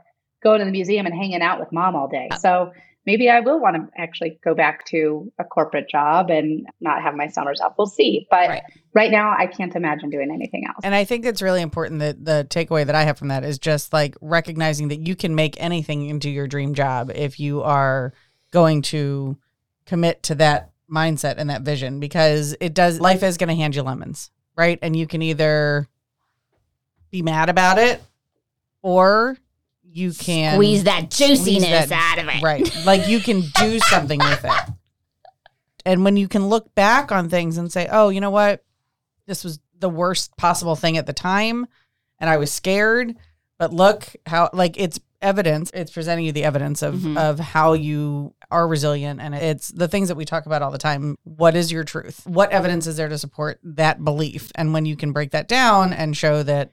going 0.43 0.60
to 0.60 0.65
the 0.65 0.71
museum 0.71 1.06
and 1.06 1.15
hanging 1.15 1.41
out 1.41 1.60
with 1.60 1.71
mom 1.71 1.95
all 1.95 2.08
day. 2.08 2.27
Uh, 2.32 2.38
so 2.38 2.73
maybe 3.06 3.29
I 3.29 3.39
will 3.39 3.60
want 3.60 3.75
to 3.75 4.01
actually 4.01 4.39
go 4.43 4.53
back 4.56 4.86
to 4.88 5.32
a 5.39 5.43
corporate 5.43 5.89
job 5.89 6.29
and 6.29 6.67
not 6.79 7.01
have 7.01 7.15
my 7.15 7.27
summers 7.27 7.60
off. 7.62 7.73
We'll 7.77 7.88
see. 7.88 8.27
But 8.29 8.49
Right. 8.49 8.63
right 8.93 9.12
now, 9.12 9.36
I 9.38 9.47
can't 9.47 9.75
imagine 9.75 10.10
doing 10.10 10.32
anything 10.32 10.65
else. 10.67 10.79
And 10.84 10.95
I 10.95 11.03
think 11.03 11.25
it's 11.25 11.41
really 11.41 11.62
important 11.62 11.99
that 11.99 12.23
the 12.23 12.47
takeaway 12.49 12.86
that 12.86 12.95
I 12.95 13.03
have 13.03 13.17
from 13.17 13.29
that 13.29 13.43
is 13.43 13.60
just 13.60 13.91
like 13.93 14.15
recognizing 14.21 14.88
that 14.89 15.06
you 15.06 15.15
can 15.15 15.36
make 15.36 15.62
anything 15.62 16.08
into 16.08 16.29
your 16.29 16.47
dream 16.47 16.73
job 16.73 17.12
if 17.13 17.39
you 17.39 17.62
are 17.63 18.13
going 18.51 18.82
to 18.84 19.38
commit 19.86 20.23
to 20.23 20.36
that 20.36 20.71
mindset 20.89 21.36
and 21.38 21.49
that 21.49 21.63
vision 21.63 21.99
because 21.99 22.56
it 22.60 22.73
does 22.73 22.99
life 22.99 23.23
is 23.23 23.38
going 23.38 23.49
to 23.49 23.56
hand 23.56 23.75
you 23.75 23.82
lemons, 23.82 24.32
right? 24.56 24.79
And 24.82 24.95
you 24.95 25.08
can 25.08 25.21
either 25.21 25.88
be 27.12 27.21
mad 27.21 27.49
about 27.49 27.77
it 27.79 28.01
or 28.82 29.38
you 29.95 30.12
can 30.12 30.56
Squeeze 30.56 30.84
that 30.86 31.12
juiciness 31.12 31.89
that- 31.89 31.91
out 31.91 32.23
of 32.23 32.27
it. 32.34 32.41
Right. 32.41 32.69
Like 32.86 33.08
you 33.08 33.19
can 33.19 33.41
do 33.56 33.79
something 33.89 34.19
with 34.19 34.43
it. 34.43 34.73
And 35.86 36.03
when 36.03 36.17
you 36.17 36.27
can 36.27 36.47
look 36.47 36.73
back 36.75 37.12
on 37.12 37.29
things 37.29 37.58
and 37.58 37.71
say, 37.71 37.88
oh, 37.91 38.10
you 38.10 38.21
know 38.21 38.29
what? 38.32 38.63
This 39.27 39.43
was 39.43 39.60
the 39.77 39.89
worst 39.89 40.36
possible 40.38 40.75
thing 40.75 40.97
at 40.97 41.06
the 41.06 41.13
time. 41.13 41.67
And 42.19 42.29
I 42.29 42.38
was 42.38 42.51
scared. 42.51 43.15
But 43.60 43.73
look 43.73 44.06
how, 44.25 44.49
like, 44.53 44.79
it's 44.79 44.99
evidence. 45.21 45.71
It's 45.73 45.91
presenting 45.91 46.25
you 46.25 46.32
the 46.32 46.43
evidence 46.43 46.82
of, 46.82 46.95
Mhm. 46.95 47.17
of 47.17 47.39
how 47.39 47.73
you 47.73 48.34
are 48.49 48.67
resilient. 48.67 49.21
And 49.21 49.36
it's 49.36 49.69
the 49.69 49.88
things 49.88 50.08
that 50.08 50.15
we 50.15 50.25
talk 50.25 50.45
about 50.45 50.62
all 50.62 50.71
the 50.71 50.77
time. 50.77 51.17
What 51.23 51.56
is 51.56 51.71
your 51.71 51.84
truth? 51.84 52.21
What 52.25 52.51
evidence 52.51 52.88
is 52.88 52.97
there 52.97 53.10
to 53.10 53.17
support 53.17 53.60
that 53.63 54.03
belief? 54.03 54.51
And 54.56 54.73
when 54.73 54.86
you 54.86 54.95
can 54.95 55.12
break 55.12 55.32
that 55.32 55.47
down 55.47 55.93
and 55.93 56.15
show 56.17 56.43
that 56.43 56.71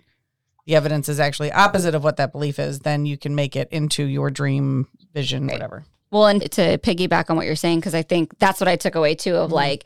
the 0.71 0.77
evidence 0.77 1.09
is 1.09 1.19
actually 1.19 1.51
opposite 1.51 1.97
of 1.97 2.05
what 2.05 2.17
that 2.19 2.31
belief 2.31 2.61
is, 2.61 2.79
then 2.81 3.05
you 3.05 3.19
can 3.19 3.35
make 3.35 3.57
it 3.57 3.69
into 3.73 4.05
your 4.05 4.31
dream 4.31 4.87
vision, 5.13 5.49
whatever. 5.49 5.85
Well, 6.13 6.29
and 6.29 6.41
to 6.53 6.79
piggyback 6.79 7.29
on 7.29 7.37
what 7.37 7.45
you're 7.45 7.57
saying, 7.57 7.81
because 7.81 7.95
I 7.95 8.03
think 8.03 8.39
that's 8.39 8.61
what 8.61 8.69
I 8.69 8.77
took 8.77 8.95
away 8.95 9.17
too 9.17 9.35
of 9.35 9.51
Mhm. 9.51 9.55
like 9.55 9.85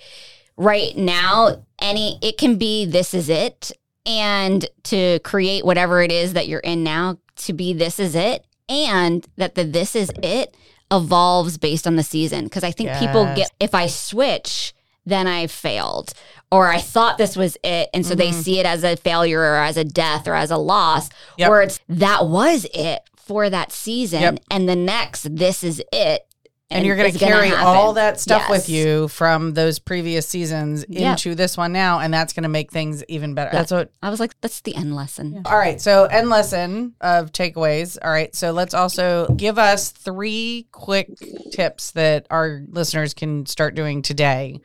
right 0.58 0.94
now, 0.94 1.62
any 1.80 2.18
it 2.20 2.36
can 2.36 2.56
be 2.56 2.84
this 2.84 3.14
is 3.14 3.30
it. 3.30 3.72
And 4.04 4.66
to 4.84 5.20
create 5.20 5.64
whatever 5.64 6.02
it 6.02 6.12
is 6.12 6.34
that 6.34 6.48
you're 6.48 6.60
in 6.60 6.84
now 6.84 7.16
to 7.36 7.54
be 7.54 7.72
this 7.72 7.98
is 7.98 8.14
it. 8.14 8.44
And 8.68 9.26
that 9.38 9.54
the 9.54 9.64
this 9.64 9.96
is 9.96 10.10
it 10.22 10.54
evolves 10.90 11.56
based 11.56 11.86
on 11.86 11.96
the 11.96 12.02
season. 12.02 12.46
Cause 12.50 12.62
I 12.62 12.72
think 12.72 12.90
people 12.98 13.24
get 13.34 13.50
if 13.58 13.74
I 13.74 13.86
switch, 13.86 14.74
then 15.06 15.26
I 15.26 15.46
failed. 15.46 16.12
Or 16.50 16.68
I 16.68 16.78
thought 16.80 17.18
this 17.18 17.36
was 17.36 17.56
it. 17.64 17.88
And 17.92 18.06
so 18.06 18.14
they 18.14 18.30
Mhm. 18.30 18.42
see 18.42 18.60
it 18.60 18.66
as 18.66 18.84
a 18.84 18.96
failure 18.96 19.40
or 19.40 19.56
as 19.56 19.76
a 19.76 19.84
death 19.84 20.28
or 20.28 20.34
as 20.34 20.50
a 20.50 20.56
loss. 20.56 21.08
Yep. 21.38 21.50
Or 21.50 21.62
it's 21.62 21.80
that 21.88 22.26
was 22.26 22.66
it 22.72 23.00
for 23.16 23.50
that 23.50 23.72
season. 23.72 24.20
Yep. 24.22 24.38
And 24.50 24.68
the 24.68 24.76
next, 24.76 25.34
this 25.36 25.64
is 25.64 25.82
it. 25.92 26.22
And, 26.70 26.84
you're 26.86 26.96
going 26.96 27.12
to 27.12 27.18
carry 27.18 27.48
happen. 27.50 27.64
all 27.66 27.92
that 27.92 28.18
stuff 28.18 28.48
with 28.50 28.68
you 28.68 29.06
from 29.08 29.52
those 29.54 29.78
previous 29.78 30.26
seasons 30.26 30.84
Yep. 30.88 31.10
into 31.12 31.34
this 31.36 31.56
one 31.56 31.72
now, 31.72 32.00
and 32.00 32.12
that's 32.12 32.32
going 32.32 32.42
to 32.44 32.48
make 32.48 32.72
things 32.72 33.04
even 33.06 33.34
better. 33.34 33.50
That's 33.52 33.70
what. 33.70 33.90
I 34.02 34.10
was 34.10 34.18
like, 34.18 34.32
that's 34.40 34.60
the 34.62 34.74
end 34.74 34.96
lesson. 34.96 35.42
All 35.44 35.56
right. 35.56 35.80
So, 35.80 36.06
end 36.06 36.30
lesson 36.30 36.94
of 37.00 37.30
takeaways. 37.30 37.96
All 38.02 38.10
right. 38.10 38.34
So, 38.34 38.50
let's 38.50 38.74
also 38.74 39.28
give 39.36 39.56
us 39.58 39.90
three 39.90 40.66
quick 40.72 41.10
tips 41.52 41.92
that 41.92 42.26
our 42.30 42.62
listeners 42.68 43.14
can 43.14 43.46
start 43.46 43.74
doing 43.76 44.02
today 44.02 44.58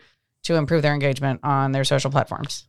to 0.44 0.56
improve 0.56 0.82
their 0.82 0.94
engagement 0.94 1.42
on 1.44 1.72
their 1.72 1.84
social 1.84 2.12
platforms. 2.12 2.68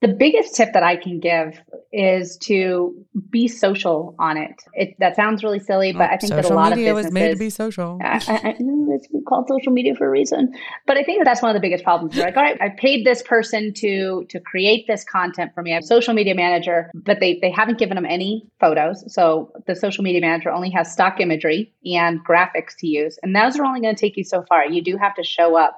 The 0.00 0.08
biggest 0.08 0.54
tip 0.54 0.74
that 0.74 0.84
I 0.84 0.94
can 0.94 1.18
give 1.18 1.60
is 1.92 2.36
to 2.42 3.04
be 3.30 3.48
social 3.48 4.14
on 4.20 4.36
it. 4.36 4.54
It 4.74 4.94
that 5.00 5.16
sounds 5.16 5.42
really 5.42 5.58
silly, 5.58 5.92
but 5.92 6.08
oh, 6.08 6.12
I 6.12 6.16
think 6.18 6.30
that 6.30 6.40
a 6.40 6.42
Social 6.44 6.56
lot 6.56 6.70
media 6.70 6.90
of 6.90 6.96
was 6.96 7.10
made 7.10 7.32
to 7.32 7.36
be 7.36 7.50
social. 7.50 7.98
I, 8.00 8.22
I, 8.28 8.48
I 8.50 8.56
know 8.60 8.94
it's 8.94 9.08
called 9.26 9.48
social 9.48 9.72
media 9.72 9.96
for 9.96 10.06
a 10.06 10.10
reason, 10.10 10.54
but 10.86 10.96
I 10.96 11.02
think 11.02 11.18
that 11.18 11.24
that's 11.24 11.42
one 11.42 11.50
of 11.50 11.54
the 11.54 11.60
biggest 11.60 11.82
problems. 11.82 12.14
You're 12.14 12.26
like, 12.26 12.36
all 12.36 12.44
right, 12.44 12.56
I 12.60 12.68
paid 12.68 13.04
this 13.04 13.24
person 13.24 13.72
to 13.74 14.24
to 14.28 14.38
create 14.38 14.86
this 14.86 15.02
content 15.02 15.50
for 15.52 15.64
me. 15.64 15.72
I 15.72 15.74
have 15.74 15.82
a 15.82 15.86
social 15.86 16.14
media 16.14 16.36
manager, 16.36 16.92
but 16.94 17.18
they 17.18 17.40
they 17.42 17.50
haven't 17.50 17.78
given 17.78 17.96
them 17.96 18.06
any 18.06 18.46
photos. 18.60 19.02
So 19.12 19.50
the 19.66 19.74
social 19.74 20.04
media 20.04 20.20
manager 20.20 20.52
only 20.52 20.70
has 20.70 20.92
stock 20.92 21.20
imagery 21.20 21.74
and 21.84 22.24
graphics 22.24 22.76
to 22.78 22.86
use, 22.86 23.18
and 23.24 23.34
those 23.34 23.58
are 23.58 23.64
only 23.64 23.80
going 23.80 23.96
to 23.96 24.00
take 24.00 24.16
you 24.16 24.22
so 24.22 24.44
far. 24.48 24.64
You 24.64 24.80
do 24.80 24.96
have 24.96 25.16
to 25.16 25.24
show 25.24 25.58
up 25.58 25.74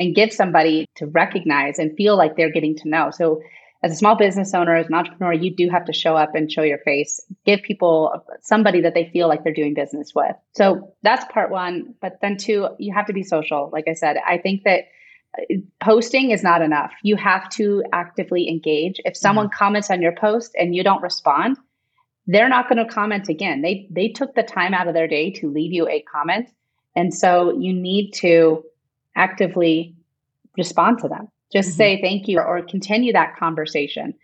and 0.00 0.14
give 0.14 0.32
somebody 0.32 0.86
to 0.96 1.06
recognize 1.06 1.78
and 1.78 1.96
feel 1.96 2.16
like 2.16 2.34
they're 2.36 2.50
getting 2.50 2.74
to 2.74 2.88
know. 2.88 3.10
So 3.12 3.40
as 3.82 3.92
a 3.92 3.96
small 3.96 4.16
business 4.16 4.52
owner, 4.54 4.74
as 4.74 4.88
an 4.88 4.94
entrepreneur, 4.94 5.32
you 5.32 5.54
do 5.54 5.68
have 5.70 5.84
to 5.84 5.92
show 5.92 6.16
up 6.16 6.34
and 6.34 6.50
show 6.50 6.62
your 6.62 6.78
face, 6.78 7.20
give 7.46 7.62
people 7.62 8.24
somebody 8.40 8.80
that 8.80 8.94
they 8.94 9.08
feel 9.12 9.28
like 9.28 9.44
they're 9.44 9.54
doing 9.54 9.74
business 9.74 10.12
with. 10.14 10.34
So 10.54 10.94
that's 11.02 11.24
part 11.32 11.50
one. 11.50 11.94
But 12.00 12.18
then 12.20 12.36
two, 12.36 12.68
you 12.78 12.92
have 12.94 13.06
to 13.06 13.12
be 13.12 13.22
social. 13.22 13.70
Like 13.72 13.88
I 13.88 13.94
said, 13.94 14.16
I 14.26 14.38
think 14.38 14.64
that 14.64 14.84
uh, 15.38 15.56
posting 15.80 16.30
is 16.30 16.42
not 16.42 16.60
enough. 16.62 16.92
You 17.02 17.16
have 17.16 17.48
to 17.50 17.84
actively 17.92 18.48
engage. 18.48 19.00
If 19.04 19.16
someone 19.16 19.48
comments 19.48 19.90
on 19.90 20.02
your 20.02 20.14
post 20.14 20.54
and 20.58 20.74
you 20.74 20.82
don't 20.82 21.02
respond, 21.02 21.56
they're 22.26 22.48
not 22.48 22.68
going 22.68 22.84
to 22.84 22.92
comment 22.92 23.28
again. 23.28 23.62
They 23.62 23.86
they 23.90 24.08
took 24.08 24.34
the 24.34 24.42
time 24.42 24.74
out 24.74 24.88
of 24.88 24.94
their 24.94 25.08
day 25.08 25.30
to 25.32 25.50
leave 25.50 25.72
you 25.72 25.88
a 25.88 26.02
comment. 26.02 26.48
And 26.96 27.14
so 27.14 27.58
you 27.58 27.72
need 27.72 28.12
to 28.16 28.62
actively 29.20 29.94
respond 30.56 30.98
to 31.00 31.08
them. 31.08 31.28
Just 31.52 31.70
Mhm. 31.70 31.76
say 31.80 32.00
thank 32.00 32.28
you 32.28 32.38
or 32.40 32.62
continue 32.62 33.12
that 33.12 33.36
conversation. 33.36 34.14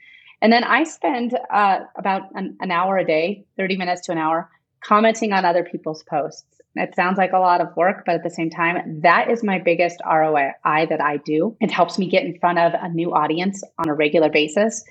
And 0.42 0.52
then 0.52 0.64
I 0.64 0.84
spend 0.84 1.38
uh, 1.50 1.80
about 1.96 2.22
an, 2.34 2.56
an 2.60 2.70
hour 2.70 2.98
a 2.98 3.06
day, 3.06 3.44
30 3.56 3.76
minutes 3.76 4.02
to 4.06 4.12
an 4.12 4.18
hour, 4.18 4.50
commenting 4.84 5.32
on 5.32 5.44
other 5.44 5.64
people's 5.64 6.02
posts. 6.04 6.44
It 6.76 6.94
sounds 6.94 7.16
like 7.16 7.32
a 7.32 7.38
lot 7.38 7.60
of 7.62 7.74
work, 7.74 8.04
but 8.04 8.16
at 8.16 8.22
the 8.22 8.30
same 8.38 8.50
time, 8.50 9.00
that 9.02 9.30
is 9.30 9.42
my 9.42 9.58
biggest 9.58 9.98
ROI 10.04 10.52
that 10.90 11.00
I 11.00 11.16
do. 11.24 11.56
It 11.60 11.70
helps 11.70 11.98
me 11.98 12.06
get 12.06 12.24
in 12.24 12.38
front 12.38 12.58
of 12.58 12.74
a 12.74 12.88
new 12.90 13.14
audience 13.14 13.62
on 13.78 13.88
a 13.88 13.94
regular 13.94 14.28
basis. 14.28 14.84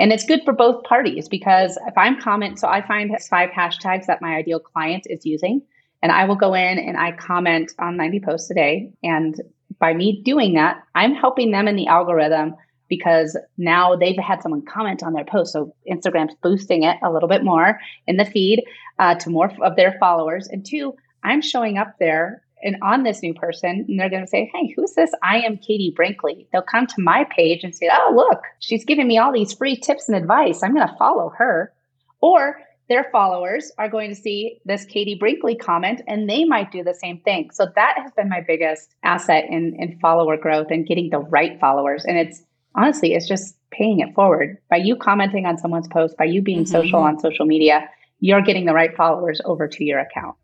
And 0.00 0.12
it's 0.12 0.24
good 0.24 0.42
for 0.44 0.52
both 0.52 0.82
parties 0.84 1.28
because 1.28 1.78
if 1.86 1.96
I'm 1.96 2.20
comment, 2.20 2.58
so 2.58 2.66
I 2.68 2.80
find 2.86 3.16
five 3.28 3.50
hashtags 3.50 4.06
that 4.06 4.20
my 4.20 4.34
ideal 4.34 4.58
client 4.58 5.04
is 5.08 5.24
using, 5.24 5.62
and 6.02 6.12
I 6.12 6.24
will 6.24 6.36
go 6.36 6.54
in 6.54 6.78
and 6.78 6.96
I 6.96 7.12
comment 7.12 7.72
on 7.78 7.96
90 7.96 8.20
posts 8.20 8.50
a 8.50 8.54
day. 8.54 8.92
And 9.02 9.40
by 9.78 9.94
me 9.94 10.22
doing 10.24 10.54
that, 10.54 10.82
I'm 10.94 11.14
helping 11.14 11.50
them 11.50 11.68
in 11.68 11.76
the 11.76 11.86
algorithm 11.86 12.54
because 12.88 13.38
now 13.56 13.94
they've 13.94 14.18
had 14.18 14.42
someone 14.42 14.62
comment 14.66 15.02
on 15.02 15.12
their 15.12 15.24
post. 15.24 15.52
So 15.52 15.74
Instagram's 15.90 16.34
boosting 16.42 16.82
it 16.82 16.96
a 17.02 17.10
little 17.10 17.28
bit 17.28 17.44
more 17.44 17.78
in 18.06 18.16
the 18.16 18.24
feed 18.24 18.64
uh, 18.98 19.14
to 19.16 19.30
more 19.30 19.52
of 19.62 19.76
their 19.76 19.96
followers. 20.00 20.48
And 20.48 20.66
two, 20.66 20.94
I'm 21.22 21.40
showing 21.40 21.78
up 21.78 21.94
there 21.98 22.42
and 22.62 22.76
on 22.82 23.04
this 23.04 23.22
new 23.22 23.32
person, 23.32 23.86
and 23.88 23.98
they're 23.98 24.10
going 24.10 24.24
to 24.24 24.28
say, 24.28 24.50
Hey, 24.52 24.72
who's 24.76 24.92
this? 24.92 25.10
I 25.22 25.40
am 25.40 25.56
Katie 25.56 25.94
Brinkley. 25.94 26.46
They'll 26.52 26.62
come 26.62 26.86
to 26.88 27.00
my 27.00 27.24
page 27.24 27.64
and 27.64 27.74
say, 27.74 27.88
Oh, 27.90 28.12
look, 28.14 28.42
she's 28.58 28.84
giving 28.84 29.08
me 29.08 29.16
all 29.16 29.32
these 29.32 29.54
free 29.54 29.76
tips 29.76 30.08
and 30.08 30.16
advice. 30.16 30.62
I'm 30.62 30.74
going 30.74 30.86
to 30.86 30.96
follow 30.96 31.30
her. 31.38 31.72
Or 32.20 32.60
their 32.90 33.06
followers 33.12 33.70
are 33.78 33.88
going 33.88 34.10
to 34.10 34.16
see 34.16 34.60
this 34.64 34.84
Katie 34.84 35.14
Brinkley 35.14 35.54
comment 35.54 36.02
and 36.08 36.28
they 36.28 36.44
might 36.44 36.72
do 36.72 36.82
the 36.82 36.92
same 36.92 37.20
thing. 37.20 37.48
So 37.52 37.66
that 37.76 37.94
has 38.02 38.10
been 38.16 38.28
my 38.28 38.40
biggest 38.46 38.96
asset 39.04 39.44
in, 39.48 39.76
in 39.78 39.96
follower 40.00 40.36
growth 40.36 40.66
and 40.70 40.84
getting 40.84 41.08
the 41.08 41.20
right 41.20 41.58
followers. 41.60 42.04
And 42.04 42.18
it's 42.18 42.42
honestly, 42.74 43.14
it's 43.14 43.28
just 43.28 43.54
paying 43.70 44.00
it 44.00 44.12
forward. 44.14 44.58
By 44.68 44.78
you 44.78 44.96
commenting 44.96 45.46
on 45.46 45.56
someone's 45.56 45.86
post, 45.86 46.16
by 46.18 46.24
you 46.24 46.42
being 46.42 46.64
Mhm. 46.64 46.68
social 46.68 46.98
on 46.98 47.20
social 47.20 47.46
media, 47.46 47.88
you're 48.18 48.42
getting 48.42 48.64
the 48.66 48.74
right 48.74 48.94
followers 48.96 49.40
over 49.44 49.68
to 49.68 49.84
your 49.84 50.00
account. 50.00 50.34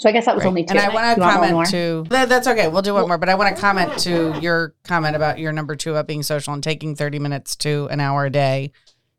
So 0.00 0.08
I 0.10 0.12
guess 0.12 0.26
that 0.26 0.34
was 0.34 0.44
Right. 0.44 0.48
only 0.50 0.64
two. 0.64 0.72
And 0.72 0.80
I 0.80 0.88
want 0.92 1.16
to 1.16 1.22
comment 1.22 1.66
to 1.70 2.04
that, 2.10 2.28
that's 2.28 2.46
okay. 2.46 2.68
We'll 2.68 2.82
do 2.82 2.92
one 2.92 3.08
more, 3.08 3.16
but 3.16 3.30
I 3.30 3.36
want 3.36 3.54
to 3.54 3.60
comment 3.60 3.96
to 4.00 4.38
your 4.38 4.74
comment 4.86 5.16
about 5.16 5.38
your 5.38 5.52
number 5.52 5.76
two 5.76 5.92
about 5.92 6.06
being 6.06 6.22
social 6.22 6.52
and 6.52 6.62
taking 6.62 6.94
30 6.94 7.18
minutes 7.18 7.56
to 7.56 7.88
an 7.90 8.00
hour 8.00 8.26
a 8.26 8.30
day 8.30 8.72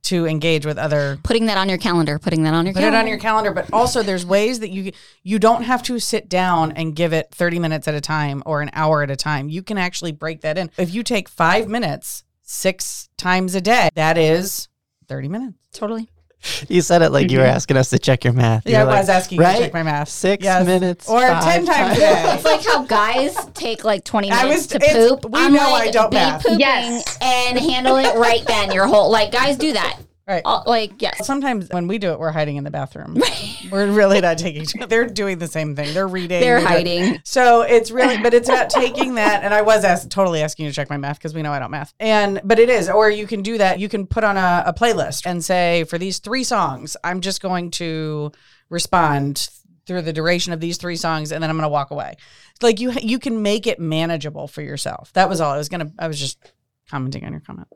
to 0.06 0.26
engage 0.26 0.66
with 0.66 0.78
other 0.78 1.18
Putting 1.24 1.46
that 1.48 1.58
on 1.58 1.70
your 1.70 1.78
calendar, 1.78 2.18
putting 2.20 2.44
that 2.44 2.54
on 2.54 2.66
your 2.66 2.74
put 2.74 2.80
calendar. 2.80 2.98
it 2.98 3.02
on 3.02 3.08
your 3.08 3.18
calendar 3.20 3.52
but 3.52 3.70
also 3.74 4.02
there's 4.04 4.26
ways 4.26 4.60
that 4.60 4.70
you 4.70 4.92
you 5.24 5.38
don't 5.40 5.64
have 5.64 5.84
to 5.84 6.00
sit 6.00 6.30
down 6.30 6.72
and 6.72 6.96
give 6.96 7.14
it 7.14 7.30
30 7.32 7.60
minutes 7.60 7.88
at 7.88 7.94
a 7.96 8.02
time 8.02 8.42
or 8.46 8.62
an 8.62 8.70
hour 8.74 9.04
at 9.04 9.12
a 9.12 9.16
time 9.16 9.50
you 9.50 9.62
can 9.64 9.78
actually 9.78 10.12
break 10.12 10.42
that 10.42 10.58
in 10.58 10.70
if 10.78 10.94
you 10.94 11.04
take 11.04 11.28
five 11.30 11.68
minutes 11.68 12.24
six 12.42 13.10
times 13.18 13.56
a 13.56 13.62
day 13.62 13.90
that 13.96 14.18
is 14.18 14.68
30 15.08 15.30
minutes 15.30 15.58
Totally. 15.74 16.10
You 16.70 16.82
said 16.82 17.02
it 17.02 17.12
like 17.12 17.32
you 17.32 17.38
were 17.40 17.44
mm-hmm. 17.46 17.56
asking 17.56 17.78
us 17.78 17.90
to 17.90 18.00
check 18.00 18.24
your 18.24 18.34
math. 18.34 18.66
You 18.66 18.74
yeah 18.74 18.82
i 18.82 18.84
were 18.86 18.92
like, 18.92 19.00
was 19.02 19.10
asking 19.10 19.40
you 19.40 19.46
to 19.46 19.58
check 19.58 19.74
my 19.74 19.84
math 19.84 20.10
Six 20.10 20.44
Yes. 20.44 20.66
minutes. 20.66 21.10
or 21.10 21.20
five 21.22 21.44
10 21.44 21.66
times 21.66 21.98
a 21.98 22.00
day 22.00 22.34
It's 22.36 22.46
like 22.46 22.66
how 22.66 22.84
guys 22.86 23.36
take 23.54 23.84
like 23.84 24.04
20 24.04 24.32
I 24.32 24.44
minutes 24.44 24.62
was- 24.62 24.68
to 24.68 24.80
poop. 24.80 25.32
we 25.32 25.40
I'm 25.40 25.54
know 25.54 25.60
like, 25.72 25.88
I 25.90 25.92
don't 25.92 26.12
be 26.12 26.16
math. 26.16 26.42
pooping 26.44 26.60
Yes. 26.60 27.18
and 27.22 27.60
handle 27.60 27.98
it 27.98 28.16
right 28.18 28.46
then. 28.46 28.72
Your 28.72 28.88
whole 28.88 29.12
like 29.12 29.32
guys 29.32 29.58
do 29.58 29.74
that. 29.74 30.00
Right 30.28 30.42
All, 30.46 30.64
like 30.66 31.02
yes. 31.02 31.26
Sometimes 31.26 31.68
when 31.70 31.88
we 31.88 31.98
do 31.98 32.12
it, 32.12 32.20
we're 32.20 32.32
hiding 32.32 32.58
in 32.58 32.64
the 32.64 32.72
bathroom. 32.72 33.18
we're 33.72 33.92
really 33.92 34.22
not 34.22 34.38
taking. 34.38 34.66
They're 34.88 35.08
doing 35.08 35.38
the 35.38 35.48
same 35.48 35.76
thing. 35.76 35.94
They're 35.94 36.08
reading. 36.08 36.42
They're 36.42 36.60
doing- 36.60 36.68
hiding. 36.68 37.22
So 37.24 37.62
it's 37.62 37.92
really, 37.92 38.22
but 38.22 38.34
it's 38.34 38.50
about 38.50 38.70
taking 38.70 39.16
that. 39.16 39.44
And 39.44 39.54
I 39.54 39.62
was 39.62 39.84
asked, 39.84 40.10
totally 40.10 40.42
asking 40.42 40.66
you 40.66 40.72
to 40.72 40.76
check 40.76 40.90
my 40.90 40.98
math 40.98 41.18
because 41.18 41.34
we 41.34 41.42
know 41.42 41.52
I 41.52 41.60
don't 41.60 41.72
math. 41.72 41.94
And 42.00 42.42
but 42.44 42.60
it 42.60 42.70
is, 42.70 42.90
or 42.90 43.10
you 43.10 43.28
can 43.28 43.42
do 43.42 43.58
that. 43.58 43.80
You 43.80 43.90
can 43.90 44.08
put 44.08 44.24
on 44.24 44.38
a, 44.38 44.64
a 44.68 44.74
playlist 44.74 45.26
and 45.26 45.44
say 45.44 45.84
for 45.86 45.98
these 45.98 46.20
three 46.20 46.44
songs, 46.44 46.98
I'm 47.04 47.22
just 47.22 47.42
going 47.42 47.72
to 47.72 48.32
respond 48.70 49.50
through 49.86 50.02
the 50.02 50.14
duration 50.14 50.52
of 50.52 50.60
these 50.60 50.78
three 50.78 50.96
songs, 50.96 51.32
and 51.32 51.44
then 51.44 51.50
I'm 51.50 51.56
going 51.56 51.64
to 51.64 51.70
walk 51.70 51.92
away. 51.92 52.16
Like 52.62 52.80
you, 52.80 52.92
you 52.94 53.20
can 53.20 53.42
make 53.42 53.68
it 53.68 53.80
manageable 53.80 54.48
for 54.48 54.62
yourself. 54.62 55.12
That 55.14 55.30
was 55.30 55.42
all. 55.42 55.54
I 55.54 55.58
was 55.58 55.70
gonna. 55.70 55.92
I 56.00 56.08
was 56.08 56.20
just 56.20 56.40
commenting 56.90 57.26
on 57.26 57.32
your 57.32 57.42
comment. 57.42 57.68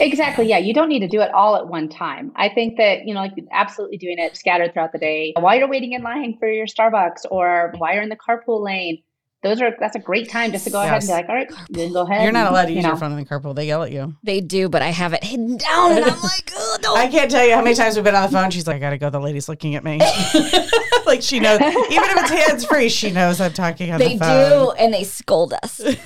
Exactly. 0.00 0.46
Yeah. 0.46 0.58
You 0.58 0.74
don't 0.74 0.88
need 0.88 1.00
to 1.00 1.08
do 1.08 1.20
it 1.20 1.32
all 1.32 1.56
at 1.56 1.66
one 1.66 1.88
time. 1.88 2.32
I 2.36 2.48
think 2.48 2.76
that, 2.78 3.06
you 3.06 3.14
know, 3.14 3.20
like 3.20 3.34
absolutely 3.50 3.98
doing 3.98 4.18
it 4.18 4.36
scattered 4.36 4.72
throughout 4.72 4.92
the 4.92 4.98
day 4.98 5.34
while 5.38 5.56
you're 5.56 5.68
waiting 5.68 5.92
in 5.92 6.02
line 6.02 6.36
for 6.38 6.48
your 6.48 6.66
Starbucks 6.66 7.26
or 7.30 7.72
while 7.78 7.94
you're 7.94 8.02
in 8.02 8.08
the 8.08 8.16
carpool 8.16 8.62
lane. 8.62 9.02
Those 9.42 9.60
are, 9.60 9.74
that's 9.80 9.96
a 9.96 9.98
great 9.98 10.30
time 10.30 10.52
just 10.52 10.64
to 10.66 10.70
go 10.70 10.80
ahead 10.80 10.94
and 10.94 11.02
be 11.02 11.12
like, 11.12 11.28
all 11.28 11.34
right, 11.34 11.50
then 11.68 11.92
go 11.92 12.02
ahead. 12.02 12.22
You're 12.22 12.30
not 12.30 12.46
and, 12.46 12.54
allowed 12.54 12.64
to 12.66 12.70
you 12.70 12.76
use 12.76 12.84
know. 12.84 12.90
your 12.90 12.96
phone 12.96 13.10
in 13.10 13.18
the 13.18 13.24
carpool. 13.24 13.56
They 13.56 13.66
yell 13.66 13.82
at 13.82 13.90
you. 13.90 14.14
They 14.22 14.40
do, 14.40 14.68
but 14.68 14.82
I 14.82 14.90
have 14.90 15.14
it 15.14 15.24
hidden 15.24 15.56
down 15.56 15.92
and 15.92 16.04
I'm 16.04 16.22
like, 16.22 16.52
oh 16.54 16.78
no. 16.80 16.94
I 16.94 17.08
can't 17.08 17.28
tell 17.28 17.44
you 17.44 17.52
how 17.56 17.60
many 17.60 17.74
times 17.74 17.96
we've 17.96 18.04
been 18.04 18.14
on 18.14 18.22
the 18.22 18.28
phone. 18.28 18.52
She's 18.52 18.68
like, 18.68 18.76
I 18.76 18.78
gotta 18.78 18.98
go. 18.98 19.10
The 19.10 19.18
lady's 19.18 19.48
looking 19.48 19.74
at 19.74 19.82
me. 19.82 19.98
like 21.06 21.22
she 21.22 21.40
knows, 21.40 21.60
even 21.60 21.74
if 21.74 22.18
it's 22.18 22.30
hands 22.30 22.64
free, 22.64 22.88
she 22.88 23.10
knows 23.10 23.40
I'm 23.40 23.52
talking 23.52 23.90
on 23.90 23.98
they 23.98 24.14
the 24.14 24.18
phone. 24.20 24.28
They 24.28 24.48
do 24.48 24.70
and 24.78 24.94
they 24.94 25.02
scold 25.02 25.54
us. 25.54 25.80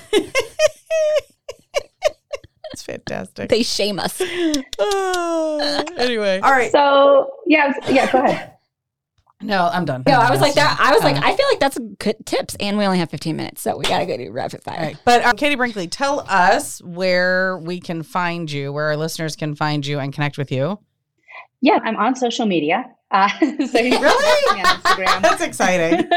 It's 2.73 2.83
fantastic. 2.83 3.49
they 3.49 3.63
shame 3.63 3.99
us. 3.99 4.21
Ah, 4.79 5.83
anyway, 5.97 6.39
all 6.41 6.51
right. 6.51 6.71
So, 6.71 7.31
yeah, 7.47 7.73
yeah, 7.89 8.11
go 8.11 8.23
ahead. 8.23 8.53
No, 9.41 9.69
I'm 9.71 9.85
done. 9.85 10.03
No, 10.07 10.13
I 10.13 10.31
was 10.31 10.41
like 10.41 10.55
that. 10.55 10.77
I 10.79 10.91
was 10.93 11.03
like, 11.03 11.15
Uh, 11.15 11.21
I 11.23 11.35
feel 11.35 11.45
like 11.49 11.59
that's 11.59 11.77
good 11.99 12.25
tips, 12.25 12.55
and 12.59 12.77
we 12.77 12.85
only 12.85 12.97
have 12.99 13.09
15 13.11 13.35
minutes, 13.35 13.61
so 13.61 13.77
we 13.77 13.85
gotta 13.85 14.05
go 14.05 14.17
do 14.17 14.31
rapid 14.31 14.63
fire. 14.63 14.77
all 14.77 14.83
right. 14.83 14.97
But 15.05 15.23
uh, 15.25 15.33
Katie 15.33 15.55
Brinkley, 15.55 15.87
tell 15.87 16.21
us 16.27 16.81
where 16.83 17.57
we 17.59 17.79
can 17.79 18.03
find 18.03 18.51
you, 18.51 18.73
where 18.73 18.87
our 18.87 18.97
listeners 18.97 19.35
can 19.35 19.55
find 19.55 19.85
you 19.85 19.99
and 19.99 20.13
connect 20.13 20.37
with 20.37 20.51
you. 20.51 20.79
Yeah, 21.61 21.79
I'm 21.83 21.95
on 21.97 22.15
social 22.15 22.45
media. 22.45 22.85
Uh, 23.11 23.29
so 23.39 23.79
you 23.79 23.97
can 23.97 24.01
find 24.01 24.57
me 24.57 24.63
on 24.63 24.65
Instagram. 24.65 25.21
That's 25.21 25.41
exciting. 25.41 26.09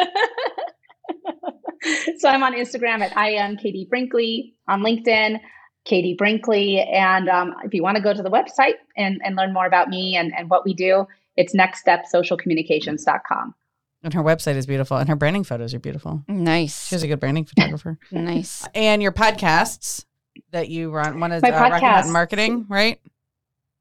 so 2.18 2.28
I'm 2.28 2.42
on 2.42 2.55
Instagram 2.55 3.01
at 3.01 3.16
I 3.16 3.30
am 3.32 3.57
Katie 3.57 3.86
Brinkley, 3.88 4.55
on 4.68 4.82
LinkedIn, 4.82 5.40
Katie 5.85 6.14
Brinkley. 6.14 6.81
And 6.81 7.28
um, 7.28 7.55
if 7.64 7.74
you 7.74 7.83
want 7.83 7.97
to 7.97 8.03
go 8.03 8.12
to 8.12 8.22
the 8.22 8.31
website 8.31 8.74
and, 8.97 9.20
and 9.24 9.37
learn 9.37 9.53
more 9.53 9.66
about 9.66 9.89
me 9.89 10.16
and, 10.16 10.33
and 10.37 10.51
what 10.51 10.64
we 10.64 10.74
do, 10.74 11.07
it's 11.37 11.55
nextstepsocialcommunications.com. 11.55 13.55
and 14.03 14.14
her 14.14 14.22
website 14.22 14.57
is 14.57 14.66
beautiful, 14.66 14.97
and 14.97 15.09
her 15.09 15.16
branding 15.16 15.45
photos 15.45 15.74
are 15.74 15.78
beautiful. 15.78 16.22
Nice, 16.28 16.89
She's 16.89 17.03
a 17.03 17.07
good 17.07 17.20
branding 17.20 17.45
photographer. 17.45 17.99
nice. 18.11 18.66
and 18.74 19.03
your 19.03 19.12
podcasts 19.12 20.05
that 20.51 20.68
you 20.68 20.91
run. 20.91 21.20
One 21.20 21.33
is 21.33 21.43
My 21.43 21.51
uh, 21.51 21.61
Rocky 21.61 21.74
podcast. 21.76 21.81
Mountain 21.93 22.12
Marketing, 22.12 22.66
right? 22.68 23.01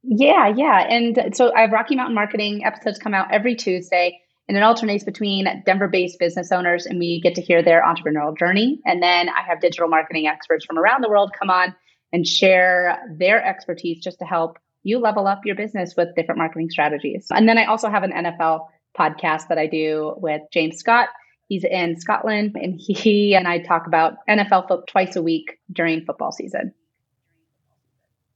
Yeah, 0.04 0.54
yeah. 0.56 0.86
And 0.89 1.36
so 1.36 1.54
I 1.54 1.62
have 1.62 1.72
Rocky 1.72 1.95
Mountain 1.95 2.16
Marketing 2.16 2.64
episodes 2.66 3.00
come 3.00 3.14
out 3.14 3.32
every 3.32 3.56
Tuesday, 3.56 4.20
and 4.47 4.56
it 4.56 4.64
alternates 4.64 5.04
between 5.04 5.64
Denver 5.66 5.88
based 5.88 6.20
business 6.20 6.52
owners, 6.52 6.86
and 6.86 7.00
we 7.00 7.20
get 7.22 7.36
to 7.36 7.41
hear 7.41 7.62
their 7.62 7.84
entrepreneurial 7.84 8.38
journey. 8.38 8.80
And 8.86 9.04
then 9.04 9.30
I 9.30 9.41
have 9.41 9.60
digital 9.60 9.89
marketing 9.89 10.28
experts 10.28 10.66
from 10.66 10.78
around 10.78 11.04
the 11.04 11.10
world 11.10 11.32
come 11.38 11.50
on 11.50 11.76
and 12.12 12.26
share 12.26 12.99
their 13.18 13.43
expertise 13.45 13.99
just 14.03 14.20
to 14.20 14.26
help 14.26 14.57
you 14.84 14.99
level 14.99 15.28
up 15.28 15.41
your 15.45 15.55
business 15.55 15.95
with 15.97 16.16
different 16.16 16.38
marketing 16.38 16.70
strategies. 16.70 17.28
And 17.32 17.47
then 17.47 17.57
I 17.57 17.66
also 17.66 17.89
have 17.89 18.03
an 18.03 18.12
NFL 18.12 18.68
podcast 18.97 19.47
that 19.49 19.57
I 19.57 19.68
do 19.68 20.14
with 20.18 20.41
James 20.51 20.78
Scott. 20.78 21.10
He's 21.47 21.64
in 21.64 21.99
Scotland, 21.99 22.55
and 22.55 22.80
he 22.80 23.36
and 23.36 23.47
I 23.47 23.60
talk 23.60 23.88
about 23.88 24.18
NFL 24.30 24.68
football 24.68 24.84
twice 24.88 25.16
a 25.16 25.22
week 25.22 25.60
during 25.72 26.05
football 26.05 26.32
season. 26.32 26.74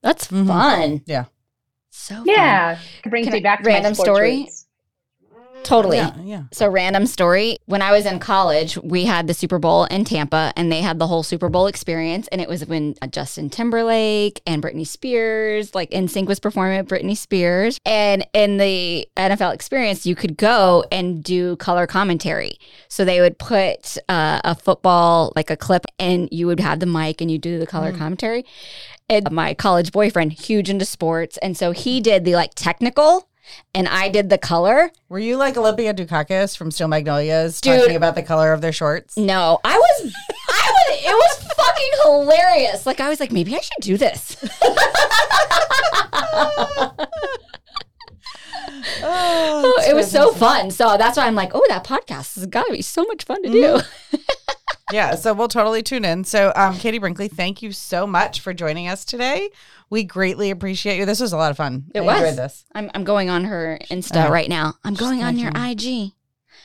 That's 0.01 0.27
Mhm. 0.27 0.47
fun. 0.47 1.01
Yeah. 1.05 1.25
So 1.91 2.15
fun. 2.15 2.25
Yeah, 2.27 2.77
brings 3.05 3.27
Can 3.27 3.33
me 3.33 3.39
I- 3.39 3.43
back 3.43 3.63
to 3.63 3.69
my 3.69 3.75
random 3.75 3.93
sports 3.93 4.07
story? 4.09 4.37
roots. 4.41 4.62
Totally. 5.63 5.97
Yeah, 5.97 6.15
yeah. 6.23 6.43
So 6.51 6.69
random 6.69 7.05
story. 7.05 7.57
When 7.65 7.81
I 7.81 7.91
was 7.91 8.05
in 8.05 8.19
college, 8.19 8.77
we 8.77 9.05
had 9.05 9.27
the 9.27 9.33
Super 9.33 9.59
Bowl 9.59 9.85
in 9.85 10.05
Tampa 10.05 10.53
and 10.55 10.71
they 10.71 10.81
had 10.81 10.99
the 10.99 11.07
whole 11.07 11.23
Super 11.23 11.49
Bowl 11.49 11.67
experience. 11.67 12.27
And 12.29 12.41
it 12.41 12.47
was 12.47 12.65
when 12.65 12.95
uh, 13.01 13.07
Justin 13.07 13.49
Timberlake 13.49 14.41
and 14.45 14.61
Britney 14.61 14.85
Spears, 14.85 15.73
like 15.73 15.89
NSYNC 15.91 16.27
was 16.27 16.39
performing 16.39 16.77
with 16.77 16.87
Britney 16.87 17.17
Spears. 17.17 17.79
And 17.85 18.25
in 18.33 18.57
the 18.57 19.07
NFL 19.17 19.53
experience, 19.53 20.05
you 20.05 20.15
could 20.15 20.37
go 20.37 20.83
and 20.91 21.23
do 21.23 21.55
color 21.57 21.87
commentary. 21.87 22.57
So 22.87 23.05
they 23.05 23.21
would 23.21 23.39
put 23.39 23.97
uh, 24.09 24.41
a 24.43 24.55
football, 24.55 25.33
like 25.35 25.49
a 25.49 25.57
clip, 25.57 25.85
and 25.99 26.29
you 26.31 26.47
would 26.47 26.59
have 26.59 26.79
the 26.79 26.85
mic 26.85 27.21
and 27.21 27.31
you 27.31 27.37
do 27.37 27.59
the 27.59 27.67
color 27.67 27.91
commentary. 27.91 28.45
And 29.09 29.29
my 29.31 29.53
college 29.53 29.91
boyfriend, 29.91 30.33
huge 30.33 30.69
into 30.69 30.85
sports. 30.85 31.37
And 31.37 31.57
so 31.57 31.71
he 31.71 31.99
did 31.99 32.25
the 32.25 32.35
like 32.35 32.51
technical 32.55 33.27
and 33.73 33.87
I 33.87 34.09
did 34.09 34.29
the 34.29 34.37
color. 34.37 34.91
Were 35.09 35.19
you 35.19 35.37
like 35.37 35.57
Olympia 35.57 35.93
Dukakis 35.93 36.55
from 36.57 36.71
Steel 36.71 36.87
Magnolias 36.87 37.61
Dude. 37.61 37.79
talking 37.79 37.95
about 37.95 38.15
the 38.15 38.23
color 38.23 38.53
of 38.53 38.61
their 38.61 38.71
shorts? 38.71 39.17
No, 39.17 39.59
I 39.63 39.77
was, 39.77 40.13
I 40.49 40.71
was, 40.71 40.99
it 41.03 41.13
was 41.13 41.53
fucking 41.53 41.91
hilarious. 42.03 42.85
Like 42.85 42.99
I 42.99 43.09
was 43.09 43.19
like, 43.19 43.31
maybe 43.31 43.55
I 43.55 43.59
should 43.59 43.81
do 43.81 43.97
this. 43.97 44.37
Oh, 49.05 49.75
oh, 49.77 49.89
it 49.89 49.95
was 49.95 50.09
so 50.09 50.31
fun. 50.31 50.71
So 50.71 50.97
that's 50.97 51.17
why 51.17 51.27
I'm 51.27 51.35
like, 51.35 51.51
oh, 51.53 51.63
that 51.69 51.83
podcast 51.83 52.35
has 52.35 52.45
got 52.45 52.65
to 52.65 52.71
be 52.71 52.81
so 52.81 53.03
much 53.03 53.25
fun 53.25 53.41
to 53.43 53.49
do. 53.49 53.61
Mm-hmm. 53.61 54.17
yeah, 54.91 55.15
so 55.15 55.33
we'll 55.33 55.47
totally 55.47 55.81
tune 55.83 56.03
in. 56.05 56.23
So, 56.23 56.51
um, 56.55 56.77
Katie 56.77 56.97
Brinkley, 56.99 57.27
thank 57.27 57.61
you 57.61 57.71
so 57.71 58.05
much 58.05 58.41
for 58.41 58.53
joining 58.53 58.87
us 58.87 59.05
today. 59.05 59.49
We 59.89 60.03
greatly 60.03 60.49
appreciate 60.51 60.97
you. 60.97 61.05
This 61.05 61.19
was 61.19 61.33
a 61.33 61.37
lot 61.37 61.51
of 61.51 61.57
fun. 61.57 61.85
It 61.93 61.99
I 61.99 62.03
was. 62.03 62.17
enjoyed 62.21 62.35
this. 62.37 62.65
I'm, 62.75 62.89
I'm 62.93 63.03
going 63.03 63.29
on 63.29 63.45
her 63.45 63.79
Insta 63.89 64.25
Oh. 64.27 64.31
right 64.31 64.49
now. 64.49 64.73
I'm 64.83 64.93
going 64.95 65.23
on 65.23 65.37
your 65.37 65.51
IG. 65.55 66.11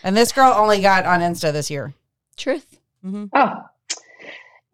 And 0.03 0.17
this 0.17 0.33
girl 0.33 0.53
only 0.57 0.81
got 0.81 1.05
on 1.07 1.21
Insta 1.21 1.53
this 1.53 1.71
year. 1.71 1.95
Truth. 2.37 2.79
Mm-hmm. 3.05 3.27
Oh, 3.35 3.53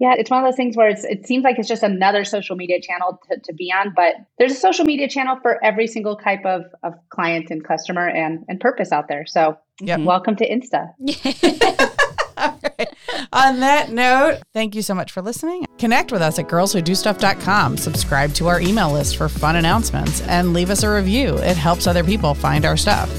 yeah, 0.01 0.15
it's 0.19 0.29
one 0.31 0.43
of 0.43 0.47
those 0.47 0.57
things 0.57 0.77
where 0.77 0.89
it's, 0.89 1.05
it 1.05 1.27
seems 1.27 1.45
like 1.45 1.59
it's 1.59 1.69
just 1.69 1.83
another 1.83 2.25
social 2.25 2.57
media 2.57 2.81
channel 2.81 3.21
to, 3.31 3.39
to 3.41 3.53
be 3.55 3.73
on, 3.73 3.93
but 3.95 4.17
there's 4.39 4.53
a 4.53 4.57
social 4.57 4.85
media 4.85 5.09
channel 5.09 5.39
for 5.41 5.63
every 5.65 5.87
single 5.87 6.17
type 6.17 6.45
of, 6.45 6.65
of 6.83 6.95
client 7.11 7.51
and 7.51 7.65
customer 7.65 8.09
and, 8.09 8.45
and 8.49 8.61
purpose 8.61 8.93
out 8.93 9.09
there. 9.09 9.25
So 9.27 9.57
Yep. 9.81 10.01
welcome 10.01 10.37
to 10.37 10.49
Insta. 10.49 10.93
All 12.45 12.61
right. 12.79 12.89
On 13.33 13.61
that 13.61 13.91
note, 13.91 14.41
thank 14.53 14.75
you 14.75 14.83
so 14.83 14.95
much 14.95 15.13
for 15.13 15.23
listening. 15.23 15.67
Connect 15.79 16.13
with 16.13 16.23
us 16.23 16.39
at 16.39 16.47
girlswhodostuff.com. 16.49 17.77
Subscribe 17.77 18.33
to 18.35 18.49
our 18.49 18.61
email 18.61 18.93
list 18.93 19.17
for 19.17 19.29
fun 19.29 19.57
announcements 19.57 20.21
and 20.23 20.53
leave 20.53 20.71
us 20.71 20.83
a 20.83 20.91
review. 20.93 21.37
It 21.39 21.57
helps 21.57 21.87
other 21.87 22.05
people 22.05 22.35
find 22.35 22.65
our 22.65 22.77
stuff. 22.77 23.11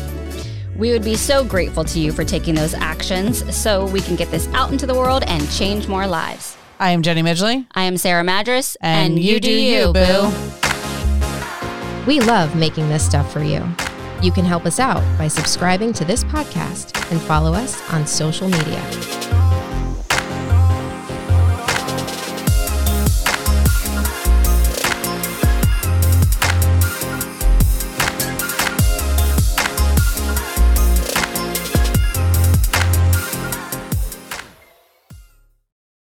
We 0.75 0.91
would 0.91 1.03
be 1.03 1.15
so 1.15 1.43
grateful 1.43 1.85
to 1.85 1.99
you 1.99 2.11
for 2.11 2.25
taking 2.25 2.53
those 2.55 2.73
actions 2.73 3.55
so 3.55 3.85
we 3.87 4.01
can 4.01 4.15
get 4.15 4.29
this 4.29 4.47
out 4.49 4.71
into 4.71 4.85
the 4.85 4.93
world 4.93 5.23
and 5.27 5.49
change 5.51 5.87
more 5.87 6.05
lives. 6.05 6.57
I 6.79 6.91
am 6.91 7.01
Jenny 7.01 7.23
Midgley. 7.23 7.65
I 7.73 7.83
am 7.83 7.95
Sarah 7.97 8.23
Madras, 8.25 8.75
And 8.81 9.17
you 9.17 9.39
do 9.39 9.51
you, 9.51 9.93
boo. 9.93 10.31
We 12.05 12.19
love 12.19 12.55
making 12.55 12.89
this 12.89 13.05
stuff 13.05 13.31
for 13.31 13.41
you. 13.41 13.65
You 14.21 14.31
can 14.31 14.45
help 14.45 14.65
us 14.65 14.79
out 14.79 15.03
by 15.17 15.27
subscribing 15.27 15.93
to 15.93 16.05
this 16.05 16.23
podcast 16.23 17.11
and 17.11 17.21
follow 17.21 17.53
us 17.53 17.81
on 17.91 18.07
social 18.07 18.49
media. 18.49 19.44